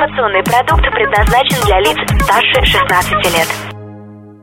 Информационный 0.00 0.42
продукт 0.42 0.82
предназначен 0.94 1.60
для 1.66 1.78
лиц 1.80 1.98
старше 2.22 2.64
16 2.64 3.12
лет. 3.36 3.46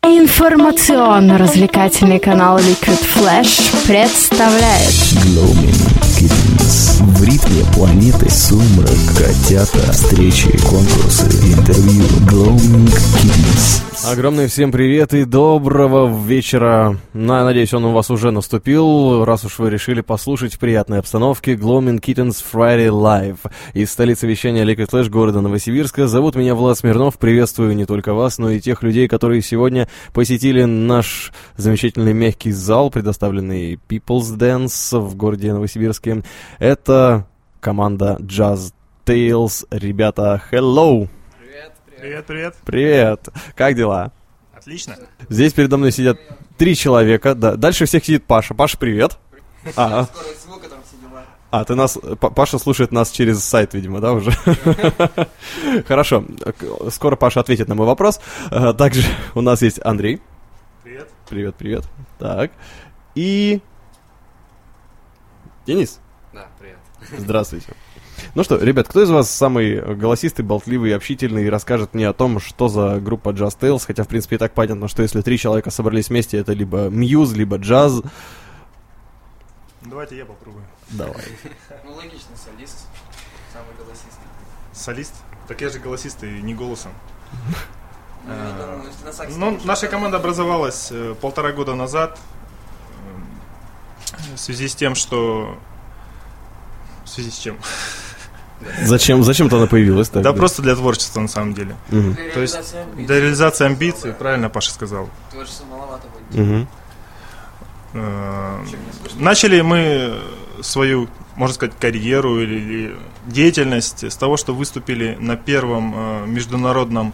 Информационно-развлекательный 0.03 2.19
канал 2.19 2.59
Liquid 2.59 3.03
Flash 3.15 3.87
представляет 3.87 4.93
Gloaming 5.25 5.73
Kittens. 6.13 7.01
Ритме 7.37 7.63
планеты 7.71 8.31
сумрак, 8.31 8.89
котята, 9.15 9.91
встречи, 9.91 10.49
конкурсы, 10.65 11.27
интервью. 11.53 12.03
Gloaming 12.25 12.87
Kittens. 12.87 13.83
Огромный 14.05 14.47
всем 14.47 14.71
привет 14.71 15.13
и 15.13 15.25
доброго 15.25 16.07
вечера. 16.25 16.97
На, 17.13 17.43
надеюсь, 17.43 17.73
он 17.73 17.85
у 17.85 17.91
вас 17.91 18.09
уже 18.09 18.31
наступил, 18.31 19.25
раз 19.25 19.43
уж 19.43 19.59
вы 19.59 19.69
решили 19.69 20.01
послушать 20.01 20.55
в 20.55 20.59
приятной 20.59 20.99
обстановке 20.99 21.53
Gloaming 21.53 21.99
Kittens 21.99 22.43
Friday 22.51 22.89
Live. 22.89 23.39
Из 23.73 23.91
столицы 23.91 24.25
вещания 24.25 24.63
Liquid 24.63 24.89
Flash 24.89 25.09
города 25.09 25.41
Новосибирска. 25.41 26.07
Зовут 26.07 26.35
меня 26.35 26.55
Влад 26.55 26.77
Смирнов. 26.77 27.17
Приветствую 27.17 27.75
не 27.75 27.85
только 27.85 28.13
вас, 28.13 28.37
но 28.37 28.49
и 28.49 28.59
тех 28.59 28.81
людей, 28.81 29.07
которые 29.07 29.41
сегодня 29.41 29.87
посетили 30.13 30.63
наш 30.63 31.31
замечательный 31.57 32.13
мягкий 32.13 32.51
зал, 32.51 32.89
предоставленный 32.89 33.79
People's 33.89 34.37
Dance 34.37 34.99
в 34.99 35.15
городе 35.15 35.53
Новосибирске. 35.53 36.23
Это 36.59 37.26
команда 37.67 38.15
Jazz 38.21 38.71
Tales. 39.05 39.67
Ребята, 39.71 40.41
hello! 40.51 41.09
Привет, 41.99 42.25
привет. 42.25 42.55
Привет! 42.63 43.27
Как 43.55 43.75
дела? 43.75 44.13
Отлично. 44.53 44.95
Здесь 45.27 45.51
передо 45.51 45.75
мной 45.75 45.91
сидят 45.91 46.17
три 46.57 46.77
человека. 46.77 47.35
Да. 47.35 47.57
Дальше 47.57 47.83
всех 47.83 48.05
сидит 48.05 48.23
Паша. 48.23 48.53
Паша, 48.53 48.77
привет. 48.77 49.17
А, 49.75 50.07
а, 51.51 51.65
ты 51.65 51.75
нас... 51.75 51.99
Паша 52.21 52.57
слушает 52.57 52.93
нас 52.93 53.11
через 53.11 53.43
сайт, 53.43 53.73
видимо, 53.73 53.99
да, 53.99 54.13
уже? 54.13 54.31
Хорошо. 55.89 56.23
Скоро 56.89 57.17
Паша 57.17 57.41
ответит 57.41 57.67
на 57.67 57.75
мой 57.75 57.85
вопрос. 57.85 58.21
А, 58.49 58.73
Также 58.73 59.05
у 59.35 59.41
нас 59.41 59.61
есть 59.61 59.81
Андрей. 59.83 60.21
Привет. 60.85 61.09
Привет, 61.29 61.55
привет. 61.55 61.83
Так. 62.17 62.51
И... 63.13 63.59
Денис. 65.65 65.99
Здравствуйте. 67.15 67.73
Ну 68.35 68.43
что, 68.43 68.57
ребят, 68.57 68.87
кто 68.87 69.01
из 69.01 69.09
вас 69.09 69.29
самый 69.29 69.95
голосистый, 69.95 70.43
болтливый, 70.43 70.95
общительный 70.95 71.45
и 71.45 71.49
расскажет 71.49 71.93
мне 71.93 72.07
о 72.07 72.13
том, 72.13 72.39
что 72.39 72.67
за 72.67 72.99
группа 72.99 73.29
Jazz 73.29 73.57
Tales? 73.59 73.83
Хотя, 73.85 74.03
в 74.03 74.07
принципе, 74.07 74.35
и 74.35 74.39
так 74.39 74.53
понятно, 74.53 74.87
что 74.87 75.03
если 75.03 75.21
три 75.21 75.37
человека 75.37 75.69
собрались 75.69 76.09
вместе, 76.09 76.37
это 76.37 76.53
либо 76.53 76.89
мьюз, 76.89 77.33
либо 77.33 77.57
джаз. 77.57 78.01
Давайте 79.83 80.17
я 80.17 80.25
попробую. 80.25 80.65
Давай. 80.91 81.23
Ну, 81.85 81.93
логично, 81.93 82.35
солист, 82.35 82.87
самый 83.53 83.75
голосистый. 83.77 84.27
Солист? 84.73 85.13
Так 85.47 85.61
я 85.61 85.69
же 85.69 85.79
голосист 85.79 86.23
и 86.23 86.41
не 86.41 86.53
голосом. 86.53 86.91
Ну, 88.25 89.13
саксе 89.13 89.37
Ну, 89.37 89.57
наша 89.63 89.87
команда 89.87 90.17
образовалась 90.17 90.89
э, 90.91 91.15
полтора 91.21 91.53
года 91.53 91.75
назад 91.75 92.19
э, 94.11 94.35
в 94.35 94.37
связи 94.37 94.67
с 94.67 94.75
тем, 94.75 94.95
что... 94.95 95.57
В 97.07 97.09
связи 97.09 97.31
с 97.31 97.37
чем? 97.37 97.57
Зачем, 98.83 99.23
зачем-то 99.23 99.57
она 99.57 99.67
появилась 99.67 100.09
Да 100.09 100.15
тогда? 100.15 100.33
просто 100.33 100.61
для 100.61 100.75
творчества, 100.75 101.21
на 101.21 101.27
самом 101.29 101.53
деле. 101.53 101.75
Мгм. 101.89 102.15
Для 102.15 102.31
То 102.31 102.41
есть 102.41 102.53
реализации 102.55 102.81
амбиций. 102.81 103.05
Для 103.05 103.19
реализации 103.19 103.65
амбиций, 103.65 104.13
правильно 104.13 104.49
Паша 104.49 104.71
сказал. 104.71 105.09
Творчества 105.31 105.65
маловато 105.65 106.07
будет. 106.29 106.67
Э, 107.93 108.57
слышно? 109.01 109.21
Начали 109.23 109.61
мы 109.61 110.19
свою, 110.61 111.07
можно 111.35 111.53
сказать, 111.55 111.75
карьеру 111.79 112.41
или, 112.41 112.55
или 112.55 112.95
деятельность 113.25 114.03
с 114.03 114.15
того, 114.17 114.35
что 114.37 114.53
выступили 114.53 115.17
на 115.19 115.37
первом 115.37 115.93
э, 115.95 116.25
международном 116.27 117.13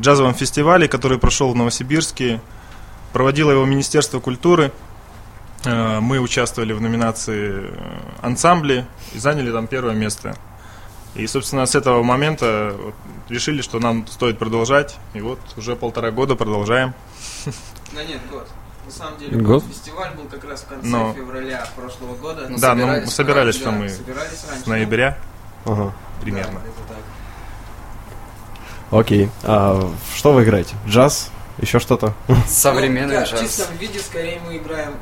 джазовом 0.00 0.34
фестивале, 0.34 0.86
который 0.86 1.18
прошел 1.18 1.50
в 1.50 1.56
Новосибирске. 1.56 2.40
Проводило 3.12 3.50
его 3.50 3.64
Министерство 3.64 4.20
культуры. 4.20 4.70
Э, 5.64 6.00
Мы 6.00 6.18
участвовали 6.18 6.72
в 6.72 6.80
номинации 6.80 7.70
э, 7.70 7.98
ансамбли 8.22 8.84
и 9.12 9.18
заняли 9.18 9.50
там 9.52 9.66
первое 9.66 9.94
место. 9.94 10.34
И, 11.14 11.26
собственно, 11.26 11.64
с 11.66 11.74
этого 11.74 12.02
момента 12.02 12.74
вот 12.76 12.94
решили, 13.28 13.62
что 13.62 13.78
нам 13.78 14.06
стоит 14.06 14.38
продолжать. 14.38 14.96
И 15.14 15.20
вот 15.20 15.38
уже 15.56 15.76
полтора 15.76 16.10
года 16.10 16.34
продолжаем. 16.34 16.92
Да 17.92 18.02
нет, 18.04 18.20
год. 18.30 18.48
На 18.84 18.90
самом 18.92 19.18
деле, 19.18 19.38
Год? 19.38 19.62
год. 19.62 19.72
фестиваль 19.72 20.10
был 20.14 20.24
как 20.24 20.44
раз 20.44 20.60
в 20.62 20.66
конце 20.66 20.86
Но- 20.88 21.14
февраля 21.14 21.66
прошлого 21.76 22.14
года. 22.16 22.46
Да, 22.58 22.74
ну, 22.74 22.86
мы 22.86 23.06
собирались 23.06 23.54
раньше, 23.62 23.64
там 23.64 23.78
да, 23.80 23.86
и 23.86 23.88
собирались 23.88 24.44
раньше, 24.48 24.64
С 24.64 24.66
ноября 24.66 25.16
Ага. 25.64 25.84
ну, 25.84 25.92
примерно. 26.20 26.60
да. 28.90 28.98
Окей. 28.98 29.30
А 29.42 29.90
что 30.14 30.32
вы 30.34 30.44
играете? 30.44 30.74
Джаз? 30.86 31.30
Еще 31.58 31.78
что-то? 31.78 32.12
Ну, 32.28 32.36
Современный 32.46 33.14
да, 33.20 33.24
В 33.24 33.28
джаз. 33.30 33.40
чистом 33.40 33.76
виде 33.78 34.00
скорее 34.00 34.40
мы 34.46 34.56
играем. 34.58 34.94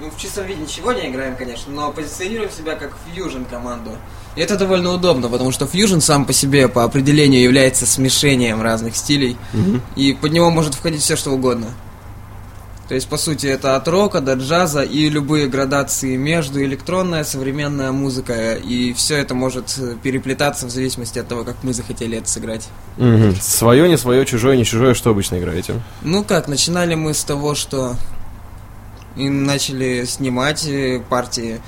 Ну, 0.00 0.10
в 0.10 0.16
чистом 0.18 0.46
виде 0.46 0.62
ничего 0.62 0.92
не 0.92 1.10
играем, 1.10 1.36
конечно, 1.36 1.70
но 1.72 1.92
позиционируем 1.92 2.50
себя 2.50 2.74
как 2.74 2.96
фьюжн 3.04 3.44
команду. 3.44 3.90
И 4.34 4.40
это 4.40 4.56
довольно 4.56 4.92
удобно, 4.92 5.28
потому 5.28 5.52
что 5.52 5.66
фьюжн 5.66 6.00
сам 6.00 6.24
по 6.24 6.32
себе 6.32 6.68
по 6.68 6.84
определению 6.84 7.42
является 7.42 7.84
смешением 7.84 8.62
разных 8.62 8.96
стилей, 8.96 9.36
и 9.96 10.14
под 10.14 10.32
него 10.32 10.50
может 10.50 10.74
входить 10.74 11.02
все 11.02 11.16
что 11.16 11.32
угодно. 11.32 11.66
То 12.88 12.94
есть, 12.94 13.08
по 13.08 13.16
сути, 13.16 13.46
это 13.46 13.76
от 13.76 13.86
рока 13.86 14.20
до 14.20 14.32
джаза 14.32 14.82
и 14.82 15.08
любые 15.10 15.46
градации 15.46 16.16
между, 16.16 16.60
электронная, 16.64 17.22
современная 17.22 17.92
музыка, 17.92 18.54
и 18.54 18.92
все 18.94 19.16
это 19.16 19.34
может 19.34 19.78
переплетаться 20.02 20.66
в 20.66 20.70
зависимости 20.70 21.18
от 21.18 21.28
того, 21.28 21.44
как 21.44 21.56
мы 21.62 21.72
захотели 21.72 22.18
это 22.18 22.28
сыграть. 22.28 22.68
Мгм. 22.96 23.36
Свое, 23.40 23.88
не 23.88 23.96
свое, 23.96 24.24
чужое, 24.26 24.56
не 24.56 24.64
чужое, 24.64 24.94
что 24.94 25.10
обычно 25.10 25.38
играете? 25.38 25.74
Ну 26.02 26.24
как, 26.24 26.48
начинали 26.48 26.94
мы 26.94 27.14
с 27.14 27.22
того, 27.22 27.54
что 27.54 27.94
и 29.16 29.28
начали 29.28 30.04
снимать 30.04 30.66
э, 30.66 31.00
партии 31.08 31.60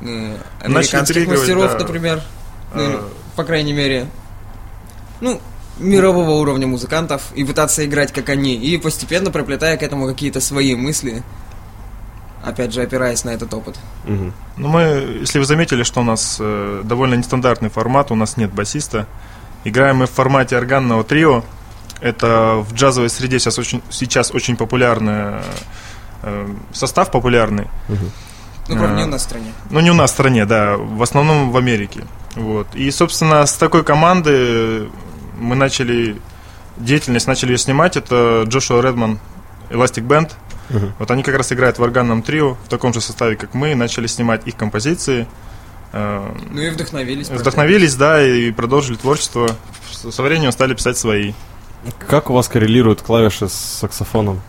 э, 0.00 0.36
американских 0.60 1.28
мастеров, 1.28 1.72
да. 1.72 1.78
например, 1.78 2.22
ну, 2.74 2.82
Э, 2.82 3.02
по 3.36 3.44
крайней 3.44 3.72
мере, 3.72 4.06
ну, 5.20 5.40
мирового 5.78 6.30
уровня 6.30 6.66
музыкантов, 6.66 7.22
и 7.34 7.44
пытаться 7.44 7.84
играть 7.84 8.12
как 8.12 8.28
они, 8.28 8.56
и 8.56 8.78
постепенно 8.78 9.30
проплетая 9.30 9.76
к 9.76 9.82
этому 9.82 10.06
какие-то 10.06 10.40
свои 10.40 10.74
мысли, 10.74 11.22
опять 12.42 12.72
же, 12.72 12.82
опираясь 12.82 13.24
на 13.24 13.30
этот 13.30 13.52
опыт. 13.52 13.78
Мгм. 14.04 14.32
Ну, 14.56 14.68
мы, 14.68 14.80
если 15.20 15.38
вы 15.38 15.44
заметили, 15.44 15.82
что 15.82 16.00
у 16.00 16.04
нас 16.04 16.38
э, 16.40 16.82
довольно 16.84 17.14
нестандартный 17.14 17.68
формат, 17.68 18.10
у 18.10 18.14
нас 18.14 18.36
нет 18.36 18.52
басиста. 18.52 19.06
Играем 19.64 19.96
мы 19.96 20.06
в 20.06 20.10
формате 20.10 20.56
органного 20.56 21.04
трио. 21.04 21.44
Это 22.00 22.64
в 22.66 22.74
джазовой 22.74 23.10
среде 23.10 23.38
сейчас 23.38 23.58
очень, 23.58 23.82
сейчас 23.90 24.30
очень 24.30 24.56
популярный 24.56 25.40
э, 26.26 26.46
состав 26.72 27.10
популярный. 27.10 27.66
Ну, 28.68 28.76
правда, 28.76 28.96
не 28.96 29.02
А. 29.02 29.06
у 29.06 29.08
нас 29.08 29.20
в 29.22 29.24
стране. 29.24 29.52
Ну, 29.70 29.80
не 29.80 29.90
у 29.90 29.94
нас 29.94 30.10
в 30.10 30.14
стране, 30.14 30.44
да, 30.44 30.76
в 30.76 31.00
основном 31.02 31.50
в 31.52 31.56
Америке. 31.56 32.04
Вот. 32.34 32.66
И, 32.74 32.90
собственно, 32.90 33.46
с 33.46 33.52
такой 33.54 33.82
команды 33.84 34.88
мы 35.38 35.54
начали 35.56 36.16
деятельность, 36.76 37.26
начали 37.28 37.52
ее 37.52 37.58
снимать. 37.58 37.96
Это 37.96 38.42
Джошуа 38.46 38.82
Редман, 38.82 39.18
Elastic 39.70 40.06
Band. 40.06 40.32
Мгм. 40.68 40.92
Вот 40.98 41.10
они 41.12 41.22
как 41.22 41.36
раз 41.36 41.52
играют 41.52 41.78
в 41.78 41.82
органном 41.82 42.22
трио, 42.22 42.54
в 42.54 42.68
таком 42.68 42.92
же 42.92 43.00
составе, 43.00 43.36
как 43.36 43.54
мы, 43.54 43.74
начали 43.76 44.08
снимать 44.08 44.46
их 44.48 44.56
композиции. 44.56 45.26
Э, 45.92 46.28
Ну 46.50 46.60
и 46.60 46.70
вдохновились. 46.70 47.28
Вдохновились, 47.30 47.94
да, 47.94 48.20
и 48.20 48.50
продолжили 48.50 48.96
творчество. 48.96 49.48
С- 49.92 50.10
Со 50.10 50.22
временем 50.22 50.50
стали 50.52 50.74
писать 50.74 50.98
свои. 50.98 51.32
Как 52.08 52.30
у 52.30 52.34
вас 52.34 52.48
коррелируют 52.48 53.00
клавиши 53.00 53.48
с 53.48 53.52
саксофоном? 53.52 54.40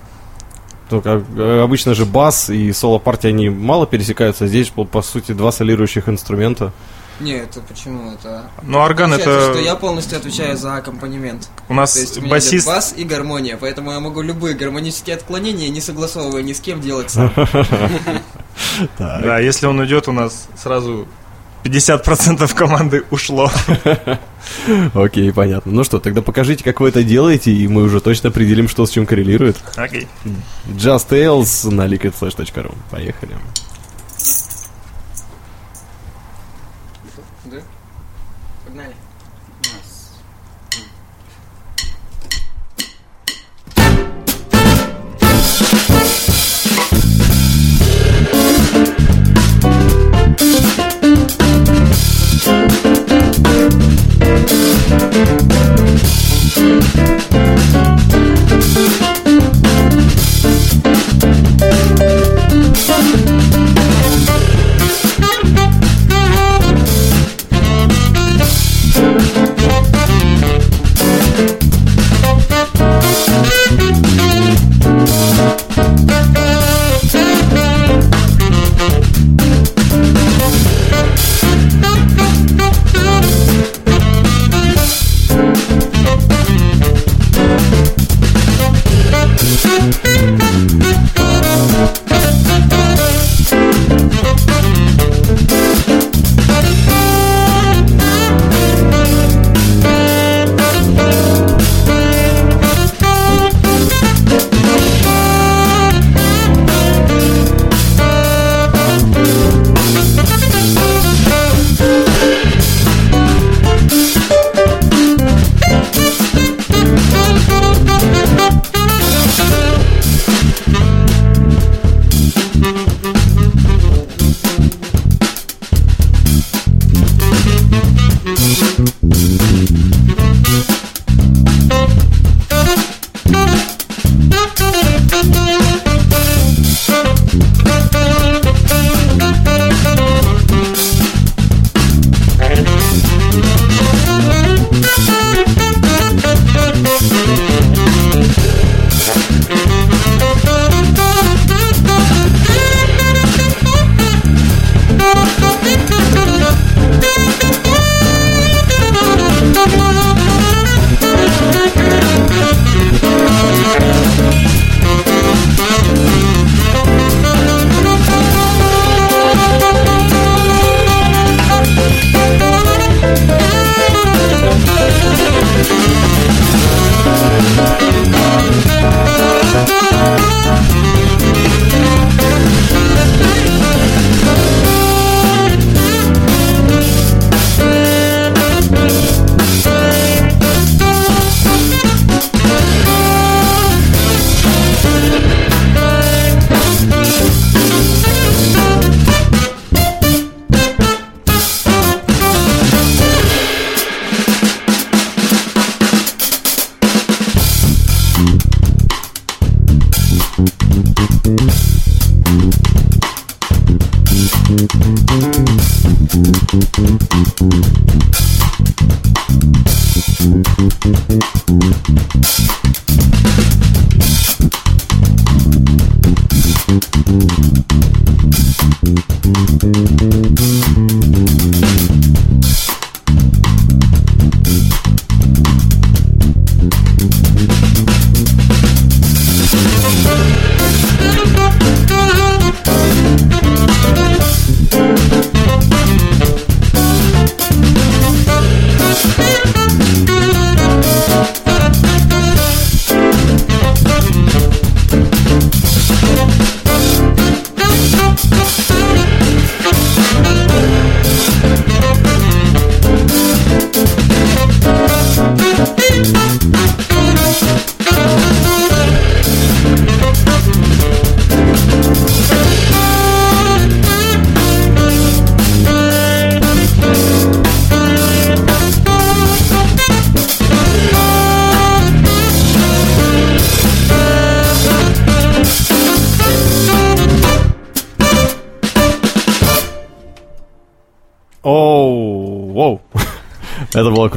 Ну, 0.89 1.01
как, 1.01 1.23
э, 1.35 1.61
обычно 1.61 1.93
же 1.93 2.05
бас 2.05 2.49
и 2.49 2.71
соло-партии, 2.71 3.27
они 3.27 3.49
мало 3.49 3.85
пересекаются. 3.87 4.47
Здесь, 4.47 4.69
по, 4.69 4.85
по 4.85 5.01
сути, 5.01 5.33
два 5.33 5.51
солирующих 5.51 6.07
инструмента. 6.07 6.71
Нет, 7.19 7.49
это 7.49 7.61
почему? 7.61 8.11
Это... 8.13 8.43
Но 8.61 8.83
орган 8.83 9.13
это... 9.13 9.51
что 9.51 9.59
я 9.59 9.75
полностью 9.75 10.17
отвечаю 10.17 10.55
за 10.55 10.77
аккомпанемент. 10.77 11.50
У 11.67 11.73
нас 11.73 11.94
То 11.94 12.00
есть 12.01 12.17
у 12.17 12.21
меня 12.21 12.31
басист... 12.31 12.65
идет 12.65 12.75
бас 12.75 12.94
и 12.95 13.03
гармония, 13.03 13.57
поэтому 13.59 13.91
я 13.91 14.00
могу 14.00 14.21
любые 14.21 14.56
гармонические 14.56 15.15
отклонения, 15.15 15.69
не 15.69 15.81
согласовывая 15.81 16.44
ни 16.44 16.53
с 16.53 16.59
кем, 16.59 16.81
делать 16.81 17.09
сам. 17.09 17.33
Да, 18.97 19.39
если 19.39 19.65
он 19.65 19.79
уйдет, 19.79 20.07
у 20.07 20.12
нас 20.12 20.47
сразу 20.56 21.07
50% 21.67 22.53
команды 22.53 23.03
ушло. 23.11 23.51
Окей, 24.93 25.31
понятно. 25.31 25.71
Ну 25.71 25.83
что, 25.83 25.99
тогда 25.99 26.21
покажите, 26.21 26.63
как 26.63 26.79
вы 26.79 26.89
это 26.89 27.03
делаете, 27.03 27.51
и 27.51 27.67
мы 27.67 27.83
уже 27.83 27.99
точно 27.99 28.29
определим, 28.29 28.67
что 28.69 28.85
с 28.85 28.91
чем 28.91 29.05
коррелирует. 29.05 29.57
Окей. 29.75 30.07
Just 30.67 31.09
Tales 31.09 31.69
на 31.69 31.87
liquidflash.ru. 31.87 32.75
Поехали. 32.89 33.33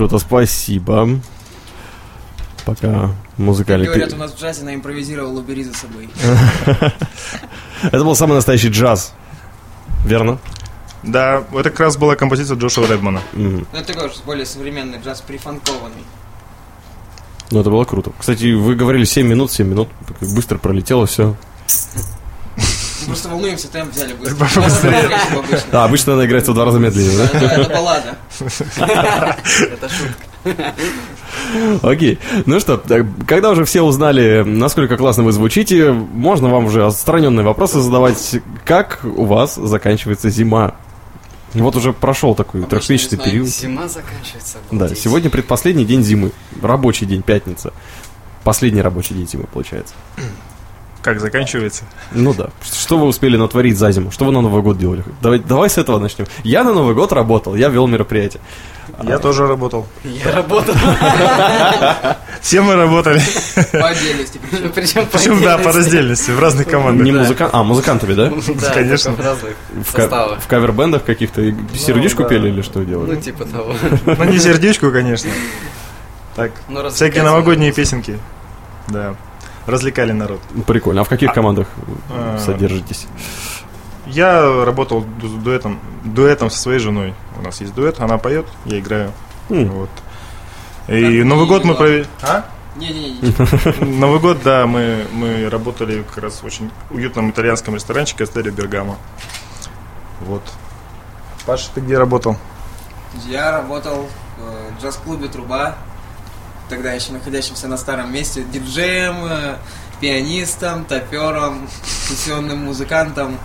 Круто, 0.00 0.18
спасибо. 0.18 1.20
Пока 2.64 3.10
музыкальный... 3.36 3.86
Говорят, 3.86 4.14
у 4.14 4.16
нас 4.16 4.32
в 4.32 4.40
джазе 4.40 4.64
наимпровизировал 4.64 5.36
убери 5.36 5.62
за 5.62 5.74
собой. 5.74 6.08
Это 7.82 8.02
был 8.02 8.16
самый 8.16 8.32
настоящий 8.32 8.70
джаз. 8.70 9.12
Верно? 10.06 10.38
Да, 11.02 11.44
это 11.52 11.70
как 11.70 11.80
раз 11.80 11.96
была 11.96 12.14
композиция 12.14 12.56
Джошуа 12.56 12.86
Редмана. 12.86 13.22
Ну, 13.32 13.64
это 13.72 13.94
такой 13.94 14.10
более 14.26 14.44
современный 14.44 14.98
джаз, 14.98 15.22
прифанкованный. 15.22 16.04
Ну, 17.50 17.60
это 17.60 17.70
было 17.70 17.84
круто. 17.84 18.12
Кстати, 18.18 18.52
вы 18.52 18.74
говорили 18.76 19.04
7 19.04 19.26
минут, 19.26 19.50
7 19.50 19.66
минут. 19.66 19.88
Как 20.06 20.28
Быстро 20.28 20.58
пролетело 20.58 21.06
все. 21.06 21.36
Мы 23.00 23.06
просто 23.06 23.28
волнуемся, 23.28 23.68
темп 23.68 23.92
взяли 23.92 24.12
быстро. 24.12 24.46
Как 25.70 25.84
обычно. 25.84 26.14
Она 26.14 26.26
играется 26.26 26.52
в 26.52 26.54
два 26.54 26.64
раза 26.64 26.78
медленнее, 26.78 27.16
да? 27.18 27.40
Да, 27.40 27.52
Это 27.56 27.74
баллада. 27.74 28.18
Это 29.60 29.88
шутка. 29.88 30.74
Окей. 31.82 32.18
Ну 32.46 32.60
что, 32.60 32.76
так, 32.76 33.06
когда 33.26 33.50
уже 33.50 33.64
все 33.64 33.82
узнали, 33.82 34.42
насколько 34.44 34.96
классно 34.96 35.24
вы 35.24 35.32
звучите, 35.32 35.92
можно 35.92 36.48
вам 36.48 36.66
уже 36.66 36.86
отстраненные 36.86 37.44
вопросы 37.44 37.80
задавать. 37.80 38.36
Как 38.64 39.00
у 39.04 39.24
вас 39.24 39.56
заканчивается 39.56 40.30
зима? 40.30 40.74
Вот 41.54 41.74
уже 41.74 41.92
прошел 41.92 42.34
такой 42.34 42.60
Обычно 42.60 42.78
трехмесячный 42.78 43.18
период. 43.18 43.48
Зима 43.48 43.88
заканчивается. 43.88 44.58
Да, 44.70 44.94
сегодня 44.94 45.30
предпоследний 45.30 45.84
день 45.84 46.02
зимы. 46.04 46.30
Рабочий 46.62 47.06
день, 47.06 47.22
пятница. 47.22 47.72
Последний 48.44 48.82
рабочий 48.82 49.14
день 49.14 49.28
зимы, 49.28 49.46
получается. 49.52 49.94
Как 51.02 51.18
заканчивается? 51.20 51.84
Ну 52.12 52.34
да. 52.34 52.50
Что 52.62 52.98
вы 52.98 53.06
успели 53.06 53.36
натворить 53.38 53.78
за 53.78 53.90
зиму? 53.90 54.10
Что 54.10 54.26
вы 54.26 54.32
на 54.32 54.42
Новый 54.42 54.60
год 54.62 54.76
делали? 54.78 55.02
Давай, 55.22 55.38
давай 55.38 55.70
с 55.70 55.78
этого 55.78 55.98
начнем. 55.98 56.26
Я 56.44 56.62
на 56.62 56.74
Новый 56.74 56.94
год 56.94 57.12
работал, 57.12 57.54
я 57.54 57.68
вел 57.70 57.86
мероприятие. 57.86 58.42
Я 59.02 59.18
тоже 59.18 59.46
работал. 59.46 59.86
Я 60.04 60.32
работал 60.32 60.74
Все 62.42 62.60
мы 62.60 62.74
работали. 62.74 63.20
по 63.72 63.88
отдельности. 63.88 64.38
причем. 64.50 64.72
Причем 64.72 65.06
Причем, 65.10 65.42
да, 65.42 65.58
по 65.58 65.72
раздельности, 65.72 66.32
в 66.32 66.38
разных 66.40 66.68
командах. 66.68 67.04
Не 67.04 67.12
музыкант, 67.12 67.50
а 67.54 67.62
музыкантами, 67.62 68.14
да? 68.14 68.30
Да, 68.30 68.70
Конечно. 68.74 69.12
в 69.12 69.20
разных 69.20 69.54
составах. 69.94 70.40
в 70.40 70.46
кавер-бендах 70.48 71.04
каких-то 71.04 71.40
и 71.40 71.54
сердечку 71.76 72.24
да. 72.24 72.28
пели 72.28 72.48
или 72.48 72.62
что 72.62 72.80
Ну, 72.80 72.84
делали? 72.84 73.16
типа 73.20 73.44
того. 73.44 73.74
Ну, 74.06 74.24
не 74.24 74.38
сердечку, 74.38 74.90
конечно. 74.90 75.30
Так, 76.36 76.52
Ну, 76.68 76.88
всякие 76.90 77.22
новогодние 77.22 77.72
песенки. 77.72 78.18
Да. 78.88 79.14
Развлекали 79.66 80.12
народ. 80.12 80.40
Прикольно. 80.66 81.02
А 81.02 81.04
в 81.04 81.08
каких 81.08 81.32
командах 81.32 81.68
А. 82.10 82.38
содержитесь? 82.38 83.06
Я 84.06 84.64
работал 84.64 85.02
ду- 85.02 85.38
дуэтом, 85.38 85.78
дуэтом 86.04 86.50
со 86.50 86.58
своей 86.58 86.78
женой. 86.80 87.14
У 87.38 87.42
нас 87.42 87.60
есть 87.60 87.74
дуэт, 87.74 88.00
она 88.00 88.18
поет, 88.18 88.46
я 88.64 88.78
играю. 88.80 89.12
М. 89.50 89.68
Вот. 89.70 89.90
Как 90.86 90.96
И 90.96 91.18
бы 91.20 91.24
Новый 91.24 91.46
год 91.46 91.64
мы 91.64 91.74
провели. 91.74 92.06
А? 92.22 92.44
Не-не-не. 92.76 93.34
Новый 93.98 94.18
год, 94.20 94.38
да, 94.42 94.66
мы, 94.66 95.06
мы 95.12 95.48
работали 95.50 96.02
как 96.02 96.24
раз 96.24 96.42
в 96.42 96.44
очень 96.46 96.70
уютном 96.90 97.30
итальянском 97.30 97.74
ресторанчике 97.74 98.24
Астерио 98.24 98.52
Бергамо. 98.52 98.96
Вот. 100.22 100.42
Паша, 101.46 101.68
ты 101.74 101.80
где 101.80 101.98
работал? 101.98 102.36
Я 103.28 103.50
работал 103.52 104.08
в 104.38 104.82
джаз-клубе 104.82 105.28
«Труба», 105.28 105.76
тогда 106.70 106.92
еще 106.92 107.12
находящимся 107.12 107.68
на 107.68 107.76
старом 107.76 108.12
месте, 108.12 108.42
диджеем, 108.42 109.16
э, 109.24 109.56
пианистом, 110.00 110.86
топером, 110.86 111.68
сессионным 112.08 112.64
музыкантом 112.64 113.38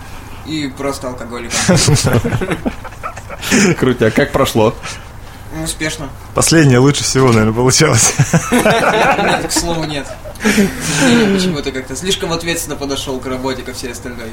и 0.46 0.68
просто 0.68 1.08
алкоголиком. 1.08 1.58
Крутяк. 3.78 4.14
Как 4.14 4.32
прошло? 4.32 4.74
Ну, 5.54 5.64
Успешно. 5.64 6.08
Последнее 6.34 6.78
лучше 6.78 7.04
всего, 7.04 7.28
наверное, 7.28 7.52
получалось. 7.52 8.14
Нет, 8.52 9.48
к 9.48 9.52
слову, 9.52 9.84
нет. 9.84 10.06
Почему-то 10.42 11.72
как-то 11.72 11.96
слишком 11.96 12.32
ответственно 12.32 12.76
подошел 12.76 13.18
к 13.18 13.26
работе, 13.26 13.62
ко 13.62 13.72
всей 13.72 13.92
остальной. 13.92 14.32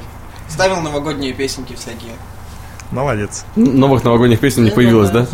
Ставил 0.49 0.81
новогодние 0.81 1.33
песенки 1.33 1.75
всякие. 1.75 2.13
Молодец. 2.91 3.45
Новых 3.55 4.03
новогодних 4.03 4.39
песен 4.39 4.63
не 4.63 4.71
появилось, 4.71 5.09
да? 5.09 5.25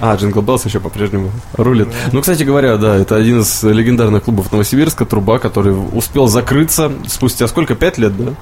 А, 0.00 0.14
Jingle 0.14 0.42
Bells 0.42 0.64
еще 0.64 0.80
по-прежнему 0.80 1.30
рулит. 1.54 1.88
Ну, 2.12 2.20
кстати 2.20 2.42
говоря, 2.44 2.76
да, 2.76 2.94
это 2.96 3.16
один 3.16 3.40
из 3.40 3.62
легендарных 3.62 4.24
клубов 4.24 4.52
Новосибирска, 4.52 5.04
Труба, 5.04 5.38
который 5.38 5.72
успел 5.92 6.28
закрыться 6.28 6.92
спустя 7.08 7.48
сколько? 7.48 7.74
Пять 7.74 7.98
лет, 7.98 8.16
да? 8.16 8.32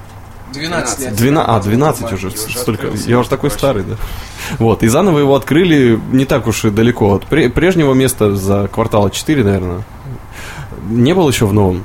12 0.53 0.99
лет. 0.99 1.15
12, 1.15 1.49
а, 1.49 1.59
12 1.59 2.13
уже, 2.13 2.27
уже 2.27 2.37
столько. 2.37 2.83
открылся. 2.87 3.09
Я 3.09 3.19
уже 3.19 3.29
такой 3.29 3.49
старый, 3.49 3.83
да. 3.83 3.95
Вот, 4.59 4.83
и 4.83 4.87
заново 4.87 5.17
его 5.19 5.35
открыли 5.35 5.99
не 6.11 6.25
так 6.25 6.45
уж 6.45 6.65
и 6.65 6.69
далеко 6.69 7.15
от 7.15 7.23
пре- 7.23 7.49
прежнего 7.49 7.93
места 7.93 8.35
за 8.35 8.67
квартала 8.71 9.09
4, 9.09 9.43
наверное. 9.43 9.83
Не 10.89 11.13
был 11.15 11.27
еще 11.27 11.47
в 11.47 11.53
новом. 11.53 11.83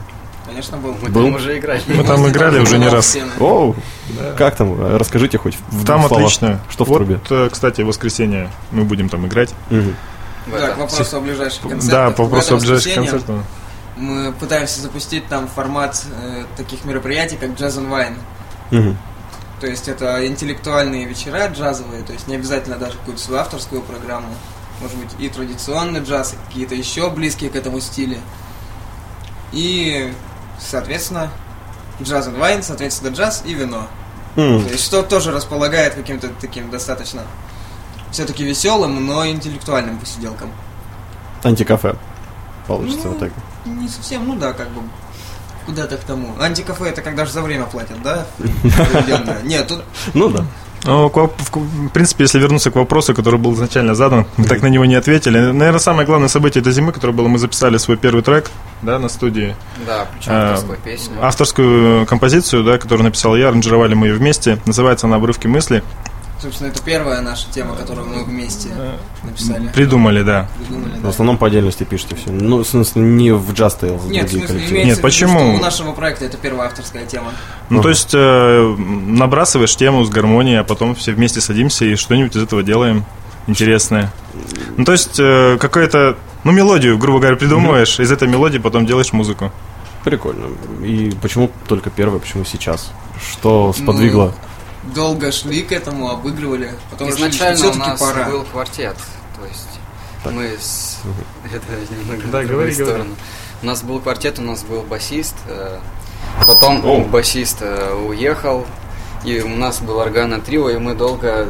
Конечно, 0.59 0.77
был. 0.79 0.97
Мы 1.01 1.09
Был? 1.11 1.25
там 1.27 1.35
уже 1.37 1.57
играли. 1.57 1.81
Мы 1.87 2.03
там 2.03 2.29
играли 2.29 2.59
уже 2.59 2.79
не 2.79 2.89
раз. 2.89 3.17
Оу, 3.39 3.77
как 4.37 4.57
там? 4.57 4.97
Расскажите 4.97 5.39
хоть 5.39 5.57
в 5.71 5.85
Там 5.85 6.01
словах, 6.01 6.13
отлично. 6.13 6.61
Что 6.69 6.85
в 6.85 6.89
вот, 6.89 6.97
трубе? 6.97 7.21
э, 7.31 7.49
кстати, 7.49 7.83
в 7.83 7.87
воскресенье 7.87 8.51
мы 8.73 8.83
будем 8.83 9.09
там 9.09 9.25
играть. 9.29 9.55
Мгм. 9.71 9.95
В 10.47 10.51
Так, 10.51 10.63
этом. 10.63 10.81
вопрос 10.81 11.15
о 11.15 11.21
ближайших 11.21 11.63
концертах. 11.63 11.91
Да, 11.91 12.11
по 12.11 12.25
вопросу 12.25 12.57
о 12.57 12.59
ближайших 12.59 12.93
концертах. 12.93 13.37
Мы 13.97 14.33
пытаемся 14.33 14.81
запустить 14.81 15.29
там 15.29 15.47
формат 15.47 16.05
э, 16.21 16.45
таких 16.57 16.85
мероприятий, 16.85 17.37
как 17.37 17.51
Jazz 17.51 17.79
and 17.79 18.17
Wine. 18.73 18.97
То 19.61 19.67
есть 19.69 19.87
это 19.87 20.27
интеллектуальные 20.27 21.05
вечера 21.05 21.47
джазовые, 21.47 22.03
то 22.03 22.13
есть 22.13 22.27
не 22.27 22.35
обязательно 22.35 22.77
даже 22.79 22.95
какую-то 22.99 23.23
свою 23.23 23.41
авторскую 23.41 23.81
программу. 23.83 24.35
Может 24.81 24.97
быть 24.97 25.11
и 25.21 25.29
традиционный 25.29 26.01
джаз, 26.01 26.33
и 26.33 26.37
какие-то 26.49 26.75
еще 26.75 27.11
близкие 27.11 27.49
к 27.51 27.55
этому 27.55 27.79
стиле. 27.79 28.19
И, 29.53 30.13
соответственно, 30.61 31.31
джаз 32.03 32.29
and 32.29 32.39
wine, 32.39 32.63
соответственно, 32.63 33.15
джаз 33.15 33.43
и 33.45 33.55
вино. 33.55 33.87
М, 34.37 34.63
То 34.65 34.73
есть 34.73 34.85
что 34.85 35.03
тоже 35.03 35.33
располагает 35.33 35.95
каким-то 35.95 36.29
таким 36.41 36.71
достаточно 36.71 37.23
все-таки 38.11 38.45
веселым, 38.45 39.07
но 39.07 39.27
интеллектуальным 39.27 39.99
посиделкам. 39.99 40.51
Антикафе. 41.43 41.97
Получится 42.67 43.05
Ну, 43.05 43.11
вот 43.11 43.19
так. 43.19 43.33
Не 43.65 43.89
совсем, 43.89 44.27
ну 44.29 44.37
да, 44.37 44.53
как 44.53 44.69
бы 44.71 44.83
куда-то 45.67 45.97
к 45.97 46.01
тому. 46.01 46.35
Антикафе 46.41 46.87
это 46.87 47.03
когда 47.03 47.25
же 47.27 47.33
за 47.33 47.43
время 47.43 47.67
платят, 47.67 48.01
да? 48.03 48.27
Нет, 49.45 49.67
тут 49.69 49.85
Ну 50.15 50.29
да. 50.31 50.45
Ну, 50.85 51.09
в 51.09 51.89
принципе, 51.89 52.25
если 52.25 52.39
вернуться 52.39 52.71
к 52.71 52.77
вопросу, 52.77 53.15
который 53.15 53.39
был 53.39 53.55
изначально 53.55 53.95
задан, 53.95 54.27
мы 54.37 54.45
так 54.45 54.63
на 54.63 54.69
него 54.69 54.85
не 54.85 54.95
ответили. 54.95 55.39
Наверное, 55.39 55.81
самое 55.81 56.07
главное 56.07 56.29
событие 56.29 56.61
этой 56.63 56.73
зимы, 56.73 56.93
которое 56.93 57.13
было, 57.13 57.29
мы 57.29 57.39
записали 57.39 57.77
свой 57.79 57.97
первый 57.97 58.23
трек, 58.23 58.51
да, 58.83 58.99
на 58.99 59.09
студии. 59.09 59.57
Да, 59.87 60.07
причем 60.13 60.33
А, 60.33 60.53
авторскую 60.53 60.79
песню. 60.79 61.15
Авторскую 61.21 62.07
композицию, 62.07 62.65
да, 62.65 62.79
которую 62.79 63.05
написал 63.05 63.37
я, 63.37 63.49
аранжировали 63.49 63.95
мы 63.95 64.07
ее 64.07 64.15
вместе. 64.15 64.59
Называется 64.67 65.07
она 65.07 65.17
«Обрывки 65.17 65.47
мысли». 65.47 65.83
Собственно, 66.41 66.69
это 66.69 66.81
первая 66.83 67.21
наша 67.21 67.47
тема, 67.51 67.75
которую 67.75 68.07
мы 68.07 68.23
вместе 68.23 68.69
написали. 69.25 69.69
Придумали, 69.75 70.23
да. 70.23 70.49
Придумали, 70.57 70.99
В 70.99 71.03
да. 71.03 71.09
основном 71.09 71.37
по 71.37 71.49
отдельности 71.49 71.83
пишете 71.83 72.15
все. 72.15 72.31
Ну, 72.31 72.59
в 72.63 72.67
смысле, 72.67 73.03
не 73.03 73.33
в 73.33 73.51
Just 73.53 73.81
Tales, 73.81 74.09
Нет, 74.09 74.29
в 74.29 74.31
смысле, 74.31 74.47
коллективы. 74.47 74.57
имеется 74.57 74.75
Нет, 74.77 74.85
в 74.85 74.99
виду, 74.99 75.03
почему? 75.03 75.39
что 75.41 75.49
у 75.49 75.59
нашего 75.59 75.93
проекта 75.93 76.27
это 76.27 76.37
первая 76.37 76.69
авторская 76.69 77.07
тема. 77.07 77.33
Ну, 77.71 77.79
Ага. 77.79 77.83
то 77.83 77.89
есть, 77.89 78.11
э, 78.15 78.77
набрасываешь 78.79 79.75
тему 79.75 80.05
с 80.05 80.11
гармонией, 80.11 80.61
а 80.61 80.65
потом 80.65 80.95
все 80.95 81.13
вместе 81.13 81.41
садимся 81.41 81.85
и 81.87 81.97
что-нибудь 81.97 82.37
из 82.37 82.43
этого 82.45 82.63
делаем 82.63 83.05
интересное. 83.49 84.13
Ну, 84.77 84.85
то 84.85 84.93
есть, 84.93 85.17
э, 85.19 85.57
какое-то, 85.61 86.17
ну, 86.45 86.53
мелодию, 86.53 86.99
грубо 86.99 87.19
говоря, 87.19 87.37
придумываешь, 87.37 87.99
из 87.99 88.13
этой 88.13 88.29
мелодии 88.29 88.59
потом 88.59 88.87
делаешь 88.87 89.13
музыку. 89.13 89.51
Прикольно. 90.05 90.47
И 90.85 91.13
почему 91.21 91.51
только 91.67 91.91
первое, 91.91 92.21
почему 92.21 92.45
сейчас? 92.45 92.93
Что 93.21 93.73
сподвигло? 93.77 94.27
Ну, 94.27 94.33
Долго 94.95 95.33
шли 95.33 95.63
к 95.63 95.73
этому, 95.73 96.11
обыгрывали. 96.11 96.73
Потом 96.91 97.11
Изначально 97.11 97.57
решили, 97.57 97.71
у 97.73 97.75
нас 97.75 98.01
пора. 98.01 98.29
был 98.29 98.45
квартет. 98.45 98.97
То 99.39 99.47
есть 99.47 100.35
мы 100.35 100.57
с... 100.61 100.99
Это 101.45 101.95
немного 101.95 102.23
Да, 102.29 102.45
говори, 102.45 102.73
сторону. 102.73 102.95
говори. 102.97 103.11
У 103.63 103.67
нас 103.67 103.83
был 103.83 104.01
квартет, 104.01 104.39
у 104.39 104.43
нас 104.43 104.63
был 104.63 104.83
басист. 104.83 105.35
э, 105.49 105.79
Потом 106.47 107.11
басист 107.11 107.59
э, 107.61 107.93
уехал. 107.95 108.67
И 109.25 109.41
у 109.41 109.49
нас 109.57 109.81
был 109.81 109.99
органное 109.99 110.41
трио, 110.41 110.71
и 110.71 110.79
мы 110.79 110.95
долго 110.95 111.49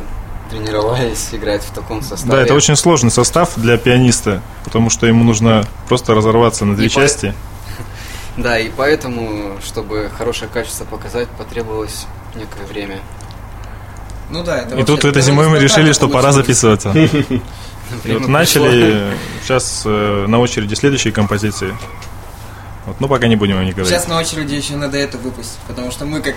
тренировались 0.51 1.29
играть 1.33 1.63
в 1.63 1.71
таком 1.73 2.01
составе. 2.03 2.33
Да, 2.33 2.41
это 2.43 2.55
очень 2.55 2.77
сложный 2.77 3.11
состав 3.11 3.53
для 3.57 3.77
пианиста, 3.77 4.43
потому 4.65 4.89
что 4.89 5.07
ему 5.07 5.23
нужно 5.23 5.67
просто 5.87 6.15
разорваться 6.15 6.65
на 6.65 6.75
две 6.75 6.87
И 6.87 6.89
по- 6.89 6.95
части. 6.95 7.35
Да, 8.39 8.57
и 8.59 8.71
поэтому, 8.75 9.59
чтобы 9.65 10.11
хорошее 10.17 10.49
качество 10.53 10.85
показать, 10.85 11.29
потребовалось 11.31 12.07
некое 12.37 12.65
время. 12.67 13.01
Ну 14.31 14.45
да, 14.45 14.59
это 14.59 14.77
И 14.77 14.85
тут 14.85 15.05
этой 15.05 15.23
зимой 15.23 15.49
мы 15.49 15.59
решили, 15.59 15.93
что 15.93 16.09
пора 16.09 16.33
записываться. 16.33 16.95
Вот 18.05 18.29
начали, 18.29 19.15
сейчас 19.43 19.81
э, 19.87 20.27
на 20.29 20.41
очереди 20.41 20.75
следующие 20.75 21.11
композиции. 21.11 21.75
Вот, 22.85 23.01
ну, 23.01 23.09
пока 23.09 23.29
не 23.29 23.37
будем 23.37 23.59
о 23.59 23.65
них 23.65 23.75
говорить. 23.75 23.91
Сейчас 23.91 24.09
на 24.09 24.19
очереди 24.19 24.55
еще 24.55 24.77
надо 24.77 24.99
это 24.99 25.17
выпустить, 25.17 25.59
потому 25.67 25.91
что 25.91 26.05
мы 26.05 26.21
как 26.21 26.35